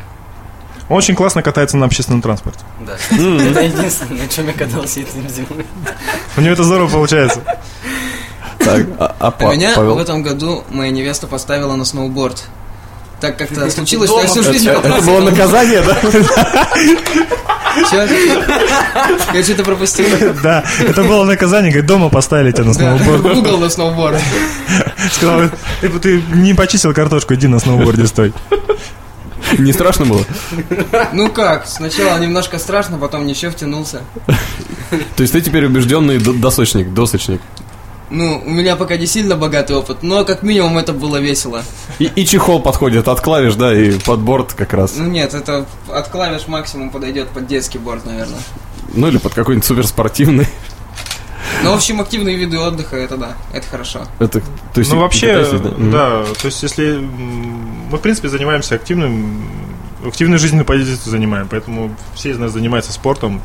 Он 0.89 0.97
очень 0.97 1.15
классно 1.15 1.43
катается 1.43 1.77
на 1.77 1.87
общественном 1.87 2.21
транспорте. 2.23 2.61
Да. 2.87 2.93
Это 3.11 3.61
единственное, 3.63 4.23
на 4.23 4.29
чем 4.29 4.47
я 4.47 4.53
катался 4.53 5.01
этой 5.01 5.29
зимой. 5.29 5.67
У 6.37 6.41
него 6.41 6.53
это 6.53 6.65
здорово 6.65 6.89
получается. 6.89 7.41
Так, 8.59 8.87
а, 8.99 9.15
а 9.21 9.35
А 9.39 9.55
меня 9.55 9.73
Павел? 9.75 9.95
в 9.95 9.99
этом 9.99 10.23
году 10.23 10.65
моя 10.71 10.91
невеста 10.91 11.27
поставила 11.27 11.75
на 11.77 11.85
сноуборд. 11.85 12.45
Так 13.21 13.39
как-то 13.39 13.71
случилось, 13.71 14.11
что 14.11 14.21
я 14.21 14.27
всю 14.27 14.41
Это, 14.41 14.53
жизнь 14.53 14.69
это 14.69 14.81
катался. 14.83 15.07
было 15.07 15.21
наказание, 15.21 15.83
да? 15.83 15.97
Чё? 17.91 18.07
Я 19.35 19.43
что-то 19.43 19.65
пропустил. 19.65 20.07
Да, 20.43 20.63
это 20.81 21.03
было 21.05 21.25
наказание, 21.25 21.71
говорит, 21.73 21.87
дома 21.89 22.09
поставили 22.09 22.53
тебя 22.53 22.65
на 22.65 22.75
Да, 22.75 22.99
сноуборд. 22.99 23.23
в 23.23 23.39
угол 23.39 23.59
на 23.59 23.69
сноуборд. 23.71 24.21
Сказал, 25.13 25.43
ты, 25.81 25.89
ты 25.91 26.23
не 26.35 26.55
почистил 26.55 26.93
картошку, 26.93 27.35
иди 27.35 27.47
на 27.47 27.59
сноуборде 27.59 28.07
стой. 28.07 28.33
Не 29.59 29.73
страшно 29.73 30.07
было? 30.07 30.25
Ну 31.13 31.31
как, 31.31 31.67
сначала 31.67 32.19
немножко 32.19 32.59
страшно, 32.59 32.99
потом 32.99 33.27
ничего 33.27 33.53
втянулся. 33.53 34.03
То 35.17 35.23
есть 35.23 35.33
ты 35.33 35.41
теперь 35.41 35.67
убежденный 35.67 36.19
досочник, 36.19 36.93
досочник. 36.93 37.41
Ну, 38.11 38.43
у 38.45 38.51
меня 38.51 38.77
пока 38.77 38.97
не 38.97 39.07
сильно 39.07 39.35
богатый 39.35 39.75
опыт, 39.77 40.03
но 40.03 40.25
как 40.25 40.43
минимум 40.43 40.79
это 40.79 40.93
было 40.93 41.17
весело. 41.17 41.63
И, 41.99 42.05
и 42.05 42.27
чехол 42.27 42.61
подходит 42.61 43.09
от 43.09 43.21
клавиш, 43.21 43.55
да, 43.55 43.75
и 43.75 43.99
под 43.99 44.21
борт 44.21 44.53
как 44.53 44.73
раз. 44.73 44.95
Ну 44.97 45.05
нет, 45.05 45.35
это 45.35 45.67
от 45.89 46.09
клавиш 46.09 46.47
максимум 46.47 46.91
подойдет 46.91 47.29
под 47.31 47.47
детский 47.47 47.79
борт, 47.79 48.05
наверное. 48.05 48.39
Ну 48.93 49.09
или 49.09 49.19
под 49.19 49.35
какой-нибудь 49.35 49.67
суперспортивный. 49.67 50.47
Ну, 51.65 51.73
в 51.73 51.77
общем, 51.77 52.01
активные 52.01 52.37
виды 52.37 52.59
отдыха, 52.59 52.97
это 52.97 53.17
да, 53.17 53.33
это 53.53 53.67
хорошо. 53.67 54.07
Это, 54.19 54.41
то 54.41 54.79
есть 54.79 54.93
Ну 54.93 55.01
вообще, 55.01 55.35
катаетесь, 55.35 55.61
Мгм. 55.79 55.91
да, 55.91 56.25
то 56.41 56.47
есть 56.47 56.63
если 56.63 56.99
мы 57.91 57.99
в 57.99 58.01
принципе 58.01 58.29
занимаемся 58.29 58.75
активным, 58.75 59.49
активную 60.07 60.39
жизненную 60.39 60.67
позицию 60.67 60.99
занимаем, 61.11 61.49
поэтому 61.49 61.95
все 62.15 62.31
из 62.31 62.39
нас 62.39 62.53
занимаются 62.53 62.93
спортом. 62.93 63.41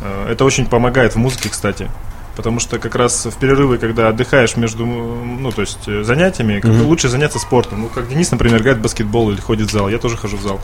Э, 0.00 0.28
Это 0.32 0.44
очень 0.44 0.66
помогает 0.66 1.14
в 1.14 1.18
музыке, 1.18 1.48
кстати. 1.48 1.90
Потому 2.36 2.60
что 2.60 2.78
как 2.78 2.94
раз 2.96 3.24
в 3.24 3.32
перерывы, 3.38 3.78
когда 3.78 4.08
отдыхаешь 4.08 4.56
между, 4.56 4.84
ну, 4.84 5.50
то 5.52 5.62
есть 5.62 5.78
э, 5.88 6.02
занятиями, 6.04 6.60
как 6.60 6.70
бы 6.70 6.76
Мгм. 6.80 6.86
лучше 6.88 7.08
заняться 7.08 7.38
спортом. 7.38 7.80
Ну, 7.80 7.88
как 7.88 8.08
Денис, 8.10 8.30
например, 8.30 8.60
играет 8.60 8.78
в 8.78 8.82
баскетбол 8.82 9.30
или 9.30 9.40
ходит 9.40 9.68
в 9.68 9.72
зал. 9.72 9.88
Я 9.88 9.96
тоже 9.98 10.18
хожу 10.18 10.36
в 10.36 10.42
зал. 10.42 10.60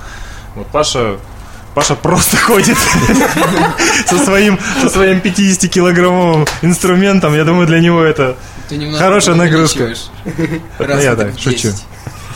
Вот 0.55 0.67
Паша, 0.67 1.17
Паша 1.75 1.95
просто 1.95 2.37
ходит 2.37 2.77
со 4.07 4.19
своим, 4.19 4.59
со 4.83 4.91
своим 4.91 5.19
50-килограммовым 5.21 6.49
инструментом. 6.63 7.35
Я 7.35 7.45
думаю, 7.45 7.67
для 7.67 7.81
него 7.81 8.03
это 8.03 8.37
Хорошая 8.99 9.35
нагрузка. 9.35 9.95
я 10.79 11.17
так, 11.17 11.39
шучу. 11.39 11.69
10. 11.69 11.85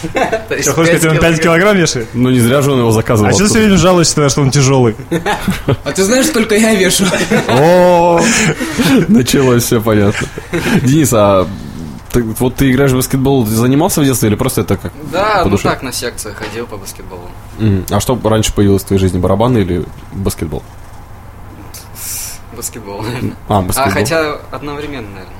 Что, 0.62 0.72
хочешь 0.74 0.98
сказать, 0.98 1.04
он 1.16 1.18
5 1.18 1.42
килограмм 1.42 1.76
вешает? 1.76 2.08
Ну 2.14 2.30
не 2.30 2.40
зря 2.40 2.62
же 2.62 2.70
он 2.72 2.78
его 2.80 2.92
заказывал. 2.92 3.30
А 3.30 3.32
что 3.32 3.44
ты 3.44 3.48
все 3.50 3.58
время 3.60 3.76
жалуешься, 3.76 4.28
что 4.28 4.42
он 4.42 4.50
тяжелый? 4.50 4.94
А 5.84 5.92
ты 5.92 6.04
знаешь, 6.04 6.26
сколько 6.26 6.54
я 6.54 6.74
вешу? 6.74 7.04
О, 7.48 8.20
началось 9.08 9.64
все 9.64 9.80
понятно. 9.80 10.26
Денис, 10.82 11.12
а 11.12 11.48
ты- 12.12 12.22
вот 12.22 12.56
ты 12.56 12.70
играешь 12.70 12.92
в 12.92 12.96
баскетбол, 12.96 13.44
ты 13.46 13.52
занимался 13.52 14.00
в 14.00 14.04
детстве 14.04 14.28
или 14.28 14.36
просто 14.36 14.62
это 14.62 14.76
как 14.76 14.92
Да, 15.10 15.44
ну 15.46 15.56
так, 15.58 15.82
на 15.82 15.92
секцию 15.92 16.34
ходил 16.34 16.66
по 16.66 16.76
баскетболу. 16.76 17.30
А 17.90 18.00
что 18.00 18.18
раньше 18.24 18.52
появилось 18.52 18.82
в 18.82 18.86
твоей 18.86 19.00
жизни, 19.00 19.18
барабаны 19.18 19.58
или 19.58 19.84
баскетбол? 20.12 20.62
Баскетбол. 22.56 23.04
А, 23.48 23.62
баскетбол. 23.62 23.90
А 23.90 23.90
хотя 23.90 24.38
одновременно, 24.50 25.08
наверное. 25.08 25.36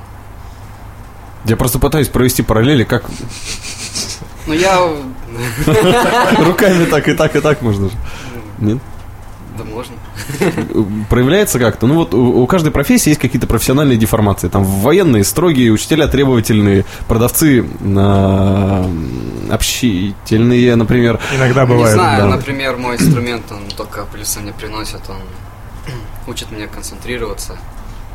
Я 1.45 1.55
просто 1.55 1.79
пытаюсь 1.79 2.09
провести 2.09 2.43
параллели, 2.43 2.83
как 2.83 3.05
Ну 4.47 4.53
я... 4.53 4.77
руками 6.45 6.85
так 6.85 7.07
и 7.07 7.13
так 7.13 7.35
и 7.35 7.41
так 7.41 7.61
можно 7.61 7.89
же. 7.89 7.95
Нет? 8.59 8.79
Да 9.57 9.63
можно. 9.63 9.95
проявляется 11.09 11.59
как-то. 11.59 11.87
Ну 11.87 11.95
вот 11.95 12.13
у, 12.13 12.41
у 12.43 12.47
каждой 12.47 12.71
профессии 12.71 13.09
есть 13.09 13.21
какие-то 13.21 13.47
профессиональные 13.47 13.97
деформации. 13.97 14.49
Там 14.49 14.63
военные 14.63 15.23
строгие, 15.23 15.71
учителя 15.71 16.07
требовательные, 16.07 16.85
продавцы 17.07 17.65
а, 17.97 18.89
общительные, 19.49 20.75
например. 20.75 21.19
Иногда 21.35 21.63
Не 21.63 21.67
бывает. 21.69 21.93
знаю, 21.95 22.23
да. 22.29 22.35
например, 22.35 22.77
мой 22.77 22.95
инструмент, 22.95 23.51
он 23.51 23.63
только 23.75 24.05
плюсы 24.05 24.39
мне 24.39 24.53
приносит, 24.53 25.01
он 25.09 25.17
учит 26.27 26.51
меня 26.51 26.67
концентрироваться, 26.67 27.57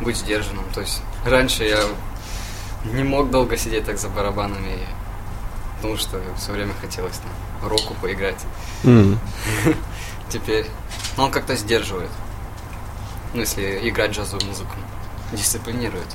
быть 0.01 0.17
сдержанным. 0.17 0.65
То 0.75 0.81
есть 0.81 1.03
раньше 1.27 1.65
я 1.65 1.81
не 2.95 3.03
мог 3.03 3.31
долго 3.31 3.57
сидеть 3.57 3.85
так 3.85 3.99
за 3.99 4.09
барабанами, 4.09 4.79
потому 5.77 5.97
что 5.97 6.21
все 6.37 6.53
время 6.53 6.73
хотелось 6.81 7.19
там 7.19 7.69
року 7.69 7.95
поиграть. 8.01 8.45
М. 8.85 9.19
Теперь 10.29 10.67
Но 11.17 11.25
он 11.25 11.31
как-то 11.31 11.57
сдерживает. 11.57 12.11
Ну, 13.35 13.41
если 13.41 13.89
играть 13.89 14.13
джазовую 14.13 14.47
музыку. 14.47 14.71
Дисциплинирует. 15.33 16.07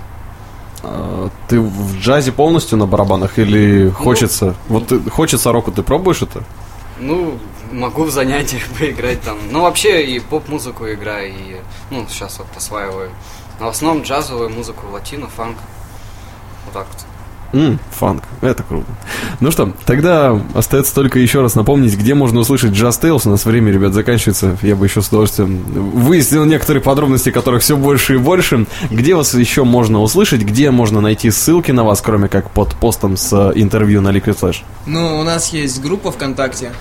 А, 0.83 1.29
Ты 1.47 1.59
в 1.59 1.97
джазе 1.99 2.31
полностью 2.31 2.77
на 2.77 2.85
барабанах 2.85 3.39
или 3.39 3.89
хочется? 3.89 4.55
Вот 4.67 4.87
ты- 4.87 5.09
хочется 5.09 5.51
року, 5.51 5.71
ты 5.71 5.81
пробуешь 5.83 6.21
это? 6.21 6.43
Ну, 6.99 7.37
могу 7.71 8.03
в 8.03 8.11
занятиях 8.11 8.63
поиграть 8.79 9.21
там. 9.21 9.37
Ну, 9.51 9.61
вообще 9.63 10.05
и 10.05 10.19
поп-музыку 10.19 10.87
играю, 10.91 11.29
и, 11.31 11.57
ну, 11.89 12.05
сейчас 12.09 12.37
вот 12.39 12.47
осваиваю. 12.55 13.11
Но 13.59 13.67
в 13.67 13.69
основном 13.69 14.03
джазовую 14.03 14.49
музыку, 14.51 14.85
латино, 14.91 15.27
фанк. 15.27 15.57
Вот 16.65 16.73
так 16.73 16.87
вот. 16.91 17.05
М, 17.53 17.79
фанк, 17.91 18.23
это 18.41 18.61
круто. 18.63 18.85
Ну 19.39 19.51
что, 19.51 19.71
тогда 19.85 20.39
остается 20.53 20.93
только 20.93 21.19
еще 21.19 21.41
раз 21.41 21.55
напомнить, 21.55 21.97
где 21.97 22.13
можно 22.13 22.39
услышать 22.41 22.71
Just 22.71 23.01
Tales. 23.01 23.21
У 23.25 23.29
нас 23.29 23.45
время, 23.45 23.71
ребят, 23.71 23.93
заканчивается. 23.93 24.57
Я 24.61 24.75
бы 24.75 24.85
еще 24.85 25.01
с 25.01 25.07
удовольствием 25.07 25.63
выяснил 25.63 26.43
некоторые 26.45 26.83
подробности, 26.83 27.31
которых 27.31 27.61
все 27.61 27.77
больше 27.77 28.15
и 28.15 28.17
больше. 28.17 28.65
Где 28.91 29.15
вас 29.15 29.33
еще 29.33 29.63
можно 29.63 30.01
услышать, 30.01 30.41
где 30.41 30.71
можно 30.71 30.99
найти 30.99 31.31
ссылки 31.31 31.71
на 31.71 31.83
вас, 31.83 32.01
кроме 32.01 32.27
как 32.27 32.51
под 32.51 32.75
постом 32.75 33.15
с 33.15 33.31
э, 33.31 33.53
интервью 33.55 34.01
на 34.01 34.09
Liquid 34.09 34.37
Flash? 34.37 34.63
Ну, 34.85 35.19
у 35.19 35.23
нас 35.23 35.53
есть 35.53 35.81
группа 35.81 36.11
ВКонтакте, 36.11 36.73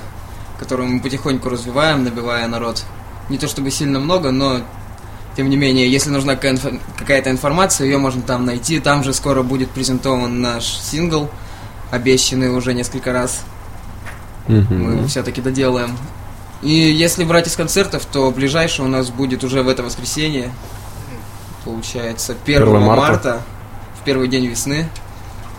которую 0.58 0.88
мы 0.88 1.00
потихоньку 1.00 1.48
развиваем, 1.48 2.02
набивая 2.02 2.48
народ. 2.48 2.84
Не 3.28 3.38
то 3.38 3.46
чтобы 3.46 3.70
сильно 3.70 4.00
много, 4.00 4.30
но 4.32 4.60
тем 5.36 5.50
не 5.50 5.56
менее, 5.56 5.90
если 5.90 6.08
нужна 6.08 6.34
какая-то 6.34 7.30
информация, 7.30 7.84
ее 7.84 7.98
можно 7.98 8.22
там 8.22 8.46
найти. 8.46 8.80
Там 8.80 9.04
же 9.04 9.12
скоро 9.12 9.42
будет 9.42 9.70
презентован 9.70 10.40
наш 10.40 10.64
сингл, 10.64 11.28
обещанный 11.90 12.48
уже 12.48 12.72
несколько 12.72 13.12
раз. 13.12 13.44
Мы 14.48 14.56
его 14.94 15.06
все-таки 15.08 15.42
доделаем. 15.42 15.96
И 16.62 16.70
если 16.70 17.24
брать 17.24 17.48
из 17.48 17.56
концертов, 17.56 18.06
то 18.06 18.30
ближайший 18.30 18.84
у 18.84 18.88
нас 18.88 19.10
будет 19.10 19.44
уже 19.44 19.62
в 19.62 19.68
это 19.68 19.82
воскресенье. 19.82 20.50
Получается, 21.64 22.34
1 22.44 22.62
1 22.62 22.80
марта. 22.80 23.00
марта, 23.02 23.42
в 24.00 24.04
первый 24.04 24.28
день 24.28 24.46
весны, 24.46 24.88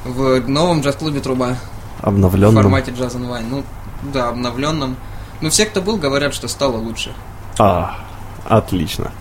в 0.06 0.40
новом 0.48 0.82
джаз-клубе 0.82 1.20
«Труба». 1.20 1.56
В 2.02 2.08
Обновленным. 2.08 2.64
формате 2.64 2.92
джаз 2.98 3.16
онлайн. 3.16 3.46
Ну, 3.50 3.64
да, 4.14 4.30
обновленном. 4.30 4.96
Ну, 5.42 5.50
все, 5.50 5.66
кто 5.66 5.82
был, 5.82 5.98
говорят, 5.98 6.34
что 6.34 6.48
стало 6.48 6.78
лучше. 6.78 7.14
А, 7.60 8.07
отлично. 8.48 9.12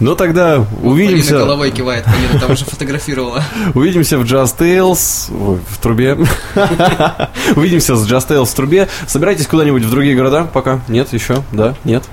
Ну 0.00 0.14
тогда 0.16 0.56
Полина 0.56 0.88
увидимся. 0.90 1.38
головой 1.38 1.70
кивает, 1.70 2.04
Полина 2.04 2.40
там 2.40 2.50
уже 2.52 2.64
фотографировала. 2.64 3.42
Увидимся 3.74 4.18
в 4.18 4.22
Just 4.24 4.58
Tales 4.58 5.60
в 5.68 5.78
трубе. 5.78 6.18
Увидимся 7.56 7.96
с 7.96 8.06
Just 8.10 8.28
Tales 8.28 8.46
в 8.46 8.54
трубе. 8.54 8.88
Собирайтесь 9.06 9.46
куда-нибудь 9.46 9.84
в 9.84 9.90
другие 9.90 10.16
города 10.16 10.44
пока? 10.44 10.80
Нет, 10.88 11.12
еще? 11.12 11.42
Да? 11.52 11.74
Нет? 11.84 12.04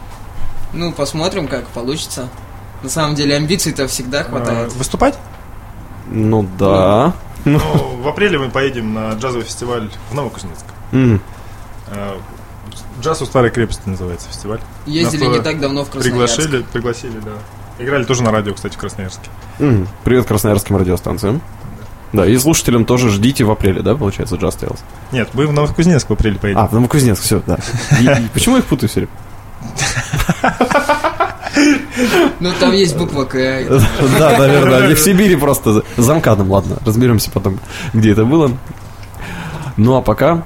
Ну, 0.74 0.92
посмотрим, 0.92 1.48
как 1.48 1.68
получится. 1.68 2.30
На 2.84 2.90
самом 2.90 3.16
деле, 3.16 3.36
амбиций-то 3.36 3.88
всегда 3.88 4.24
хватает. 4.24 4.72
Э, 4.74 4.78
Выступать? 4.78 5.16
Ну 6.12 6.48
да. 6.58 7.14
Ну, 7.46 7.60
в 8.02 8.08
апреле 8.08 8.38
мы 8.38 8.50
поедем 8.50 8.94
на 8.94 9.12
джазовый 9.14 9.46
фестиваль 9.46 9.90
в 10.12 10.14
Новокузнецк. 10.16 10.66
Джаз 13.02 13.22
у 13.22 13.26
старой 13.26 13.50
крепости 13.50 13.82
называется 13.88 14.28
фестиваль. 14.30 14.60
Ездили 14.86 15.26
не 15.26 15.40
так 15.40 15.60
давно 15.60 15.86
в 15.86 15.90
Красноярск. 15.90 16.36
Пригласили, 16.36 16.66
пригласили, 16.74 17.20
да. 17.20 17.32
Играли 17.84 18.04
тоже 18.04 18.24
на 18.24 18.32
радио, 18.32 18.54
кстати, 18.54 18.76
в 18.76 18.78
Красноярске. 18.78 19.30
М. 19.60 19.88
Привет 20.04 20.26
красноярским 20.26 20.76
радиостанциям. 20.76 21.42
Да, 22.12 22.26
и 22.26 22.36
слушателям 22.38 22.86
тоже 22.86 23.10
ждите 23.10 23.44
в 23.46 23.52
апреле, 23.52 23.82
да, 23.84 23.96
получается, 23.96 24.36
Just 24.36 24.60
Tales? 24.60 24.80
Нет, 25.12 25.30
мы 25.34 25.46
в 25.48 25.54
Новокузнецк 25.54 26.10
в 26.10 26.14
апреле 26.14 26.38
поедем. 26.40 26.60
А, 26.60 26.68
в 26.68 26.74
Новокузнецк, 26.74 27.22
все, 27.22 27.42
да. 27.46 27.58
И- 28.02 28.06
и 28.24 28.28
почему 28.34 28.56
я 28.56 28.62
их 28.62 28.66
путаю 28.68 28.90
все? 28.90 29.08
Ну, 32.40 32.52
там 32.60 32.72
есть 32.72 32.96
буква 32.98 33.26
К. 33.26 33.34
Да, 34.20 34.38
наверное, 34.38 34.84
они 34.86 34.94
в 34.94 35.00
Сибири 35.00 35.36
просто 35.36 35.74
за- 35.74 35.84
за 35.98 36.16
МКАДом, 36.16 36.50
ладно, 36.50 36.78
разберемся 36.86 37.30
потом, 37.32 37.60
где 37.94 38.12
это 38.14 38.24
было. 38.24 38.52
Ну 39.76 39.96
а 39.98 40.02
пока 40.02 40.44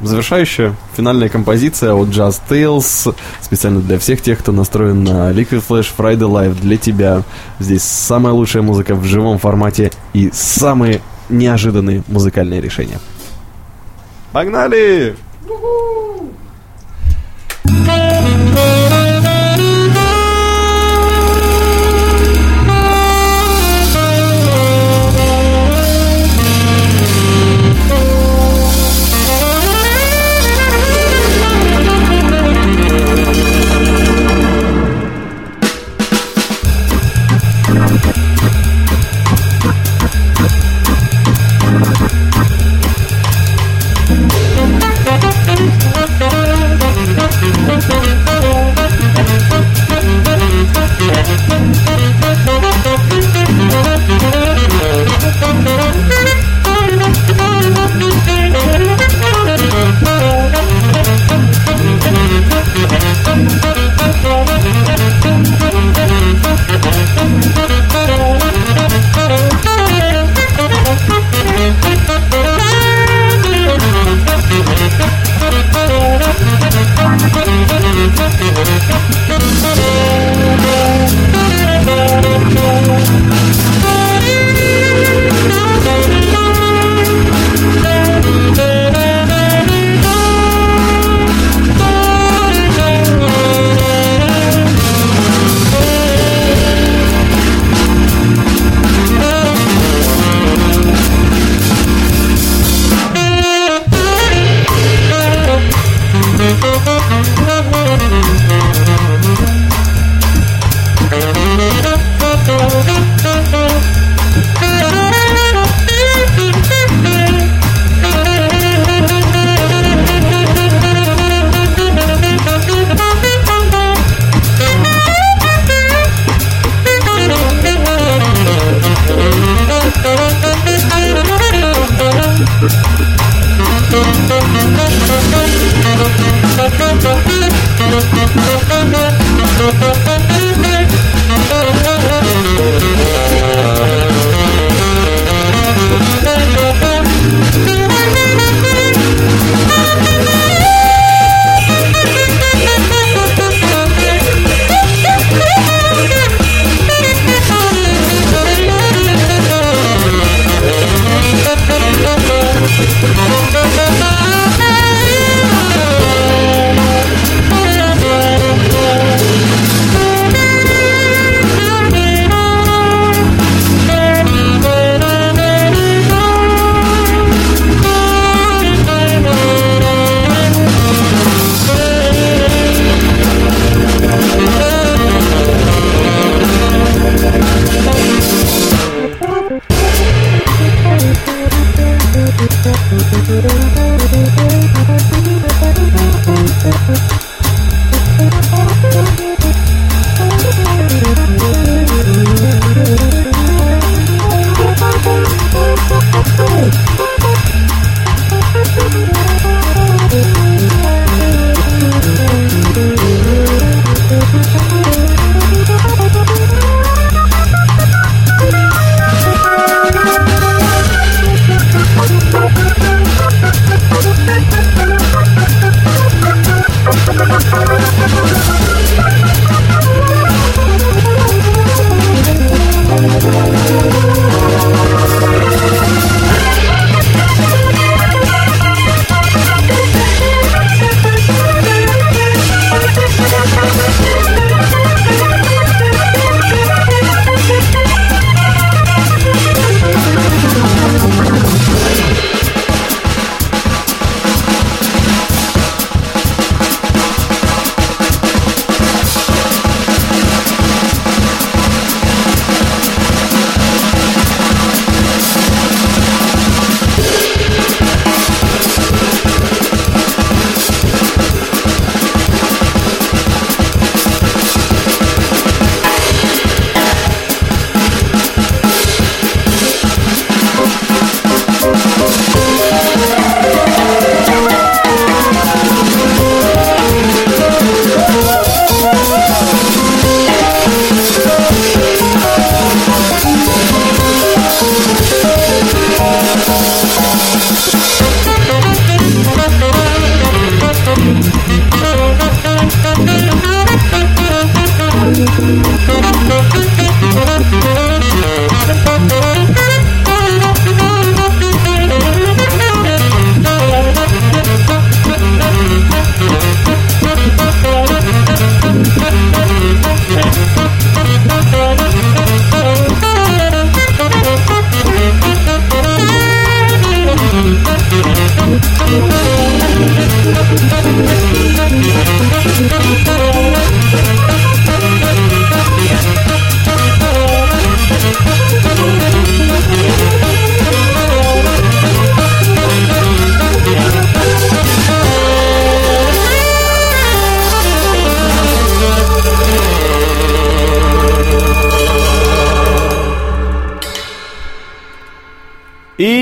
завершающая 0.00 0.74
финальная 0.96 1.28
композиция 1.28 1.94
от 1.94 2.08
Just 2.08 2.40
Tales, 2.48 3.14
специально 3.40 3.80
для 3.80 3.98
всех 3.98 4.22
тех, 4.22 4.38
кто 4.38 4.52
настроен 4.52 5.04
на 5.04 5.30
Liquid 5.32 5.62
Flash 5.66 5.88
Friday 5.96 6.18
Live 6.18 6.60
для 6.60 6.76
тебя. 6.76 7.22
Здесь 7.58 7.82
самая 7.82 8.32
лучшая 8.32 8.62
музыка 8.62 8.94
в 8.94 9.04
живом 9.04 9.38
формате 9.38 9.90
и 10.12 10.30
самые 10.32 11.00
неожиданные 11.28 12.02
музыкальные 12.08 12.60
решения. 12.60 12.98
Погнали! 14.32 15.16
И 15.46 15.50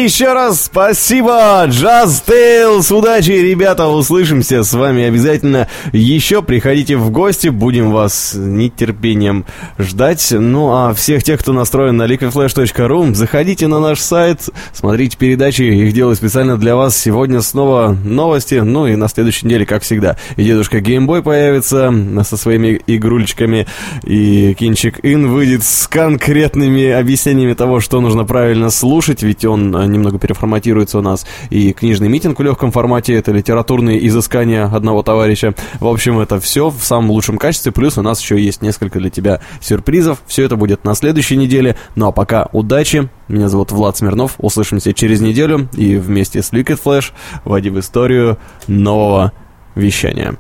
еще 0.09 0.33
раз 0.33 0.65
спасибо, 0.65 1.67
Just 1.67 2.25
Tales, 2.27 2.91
удачи, 2.97 3.33
ребята, 3.33 3.89
услышимся 3.89 4.63
с 4.63 4.73
вами 4.73 5.03
обязательно. 5.03 5.69
Еще, 5.93 6.41
приходите 6.41 6.97
в 6.97 7.11
гости, 7.11 7.49
будем 7.49 7.93
вас 7.93 8.33
нетерпением 8.35 9.45
ждать, 9.79 10.29
ну 10.31 10.71
а 10.71 10.95
всех 10.95 11.25
тех, 11.25 11.39
кто 11.41 11.53
настроен 11.53 11.99
на 11.99 12.05
liquidflash.ru, 12.07 13.13
заходите 13.13 13.67
на 13.67 13.81
наш 13.81 14.01
сайт, 14.01 14.49
смотрите 14.73 15.19
передачи, 15.19 15.61
их 15.61 15.93
делаю 15.93 16.17
специально 16.17 16.57
для 16.57 16.75
вас, 16.75 16.97
сегодня 16.97 17.43
снова 17.43 17.95
новости, 18.03 18.55
ну 18.55 18.87
и 18.87 18.97
на 18.97 19.09
следующей 19.09 19.45
неделе, 19.45 19.67
как 19.67 19.83
всегда, 19.83 20.17
и 20.37 20.43
дедушка 20.43 20.81
Геймбой 20.81 21.23
появится 21.23 21.93
со 22.25 22.37
своими 22.39 22.81
игрулечками, 22.87 23.67
и 24.05 24.55
Кинчик 24.55 25.01
Ин 25.03 25.29
выйдет 25.29 25.65
с 25.65 25.87
конкретными 25.87 26.89
объяснениями 26.89 27.53
того, 27.53 27.81
что 27.81 28.01
нужно 28.01 28.25
правильно 28.25 28.71
слушать, 28.71 29.23
ведь 29.23 29.45
он 29.45 29.98
немного 29.99 30.19
переформатируется 30.19 30.99
у 30.99 31.03
нас. 31.03 31.27
И 31.51 31.73
книжный 31.73 32.09
митинг 32.09 32.39
в 32.39 32.43
легком 32.43 32.73
формате, 32.73 33.15
это 33.15 33.33
литературные 33.33 34.07
изыскания 34.07 34.65
одного 34.65 35.03
товарища. 35.03 35.55
В 35.81 35.87
общем, 35.87 36.19
это 36.19 36.41
все 36.41 36.71
в 36.71 36.83
самом 36.83 37.11
лучшем 37.11 37.39
качестве. 37.39 37.73
Плюс 37.73 37.99
у 37.99 38.03
нас 38.03 38.21
еще 38.21 38.41
есть 38.41 38.63
несколько 38.63 38.99
для 38.99 39.11
тебя 39.11 39.41
сюрпризов. 39.61 40.23
Все 40.27 40.45
это 40.45 40.57
будет 40.57 40.85
на 40.85 40.95
следующей 40.95 41.37
неделе. 41.37 41.77
Ну 41.95 42.07
а 42.07 42.13
пока 42.13 42.49
удачи. 42.53 43.09
Меня 43.29 43.49
зовут 43.49 43.73
Влад 43.73 43.97
Смирнов. 43.97 44.35
Услышимся 44.39 44.95
через 44.95 45.21
неделю. 45.21 45.69
И 45.75 45.97
вместе 45.97 46.43
с 46.43 46.53
Liquid 46.53 46.81
Flash 46.83 47.13
войди 47.45 47.71
в 47.71 47.79
историю 47.79 48.39
нового 48.67 49.33
вещания. 49.75 50.37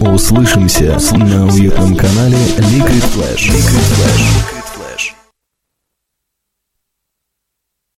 Услышимся 0.00 0.98
на 1.12 1.46
уютном 1.46 1.96
канале 1.96 2.36
Liquid 2.58 3.04
Flash. 3.14 3.48
Liquid 3.48 3.84
Flash. 3.94 4.53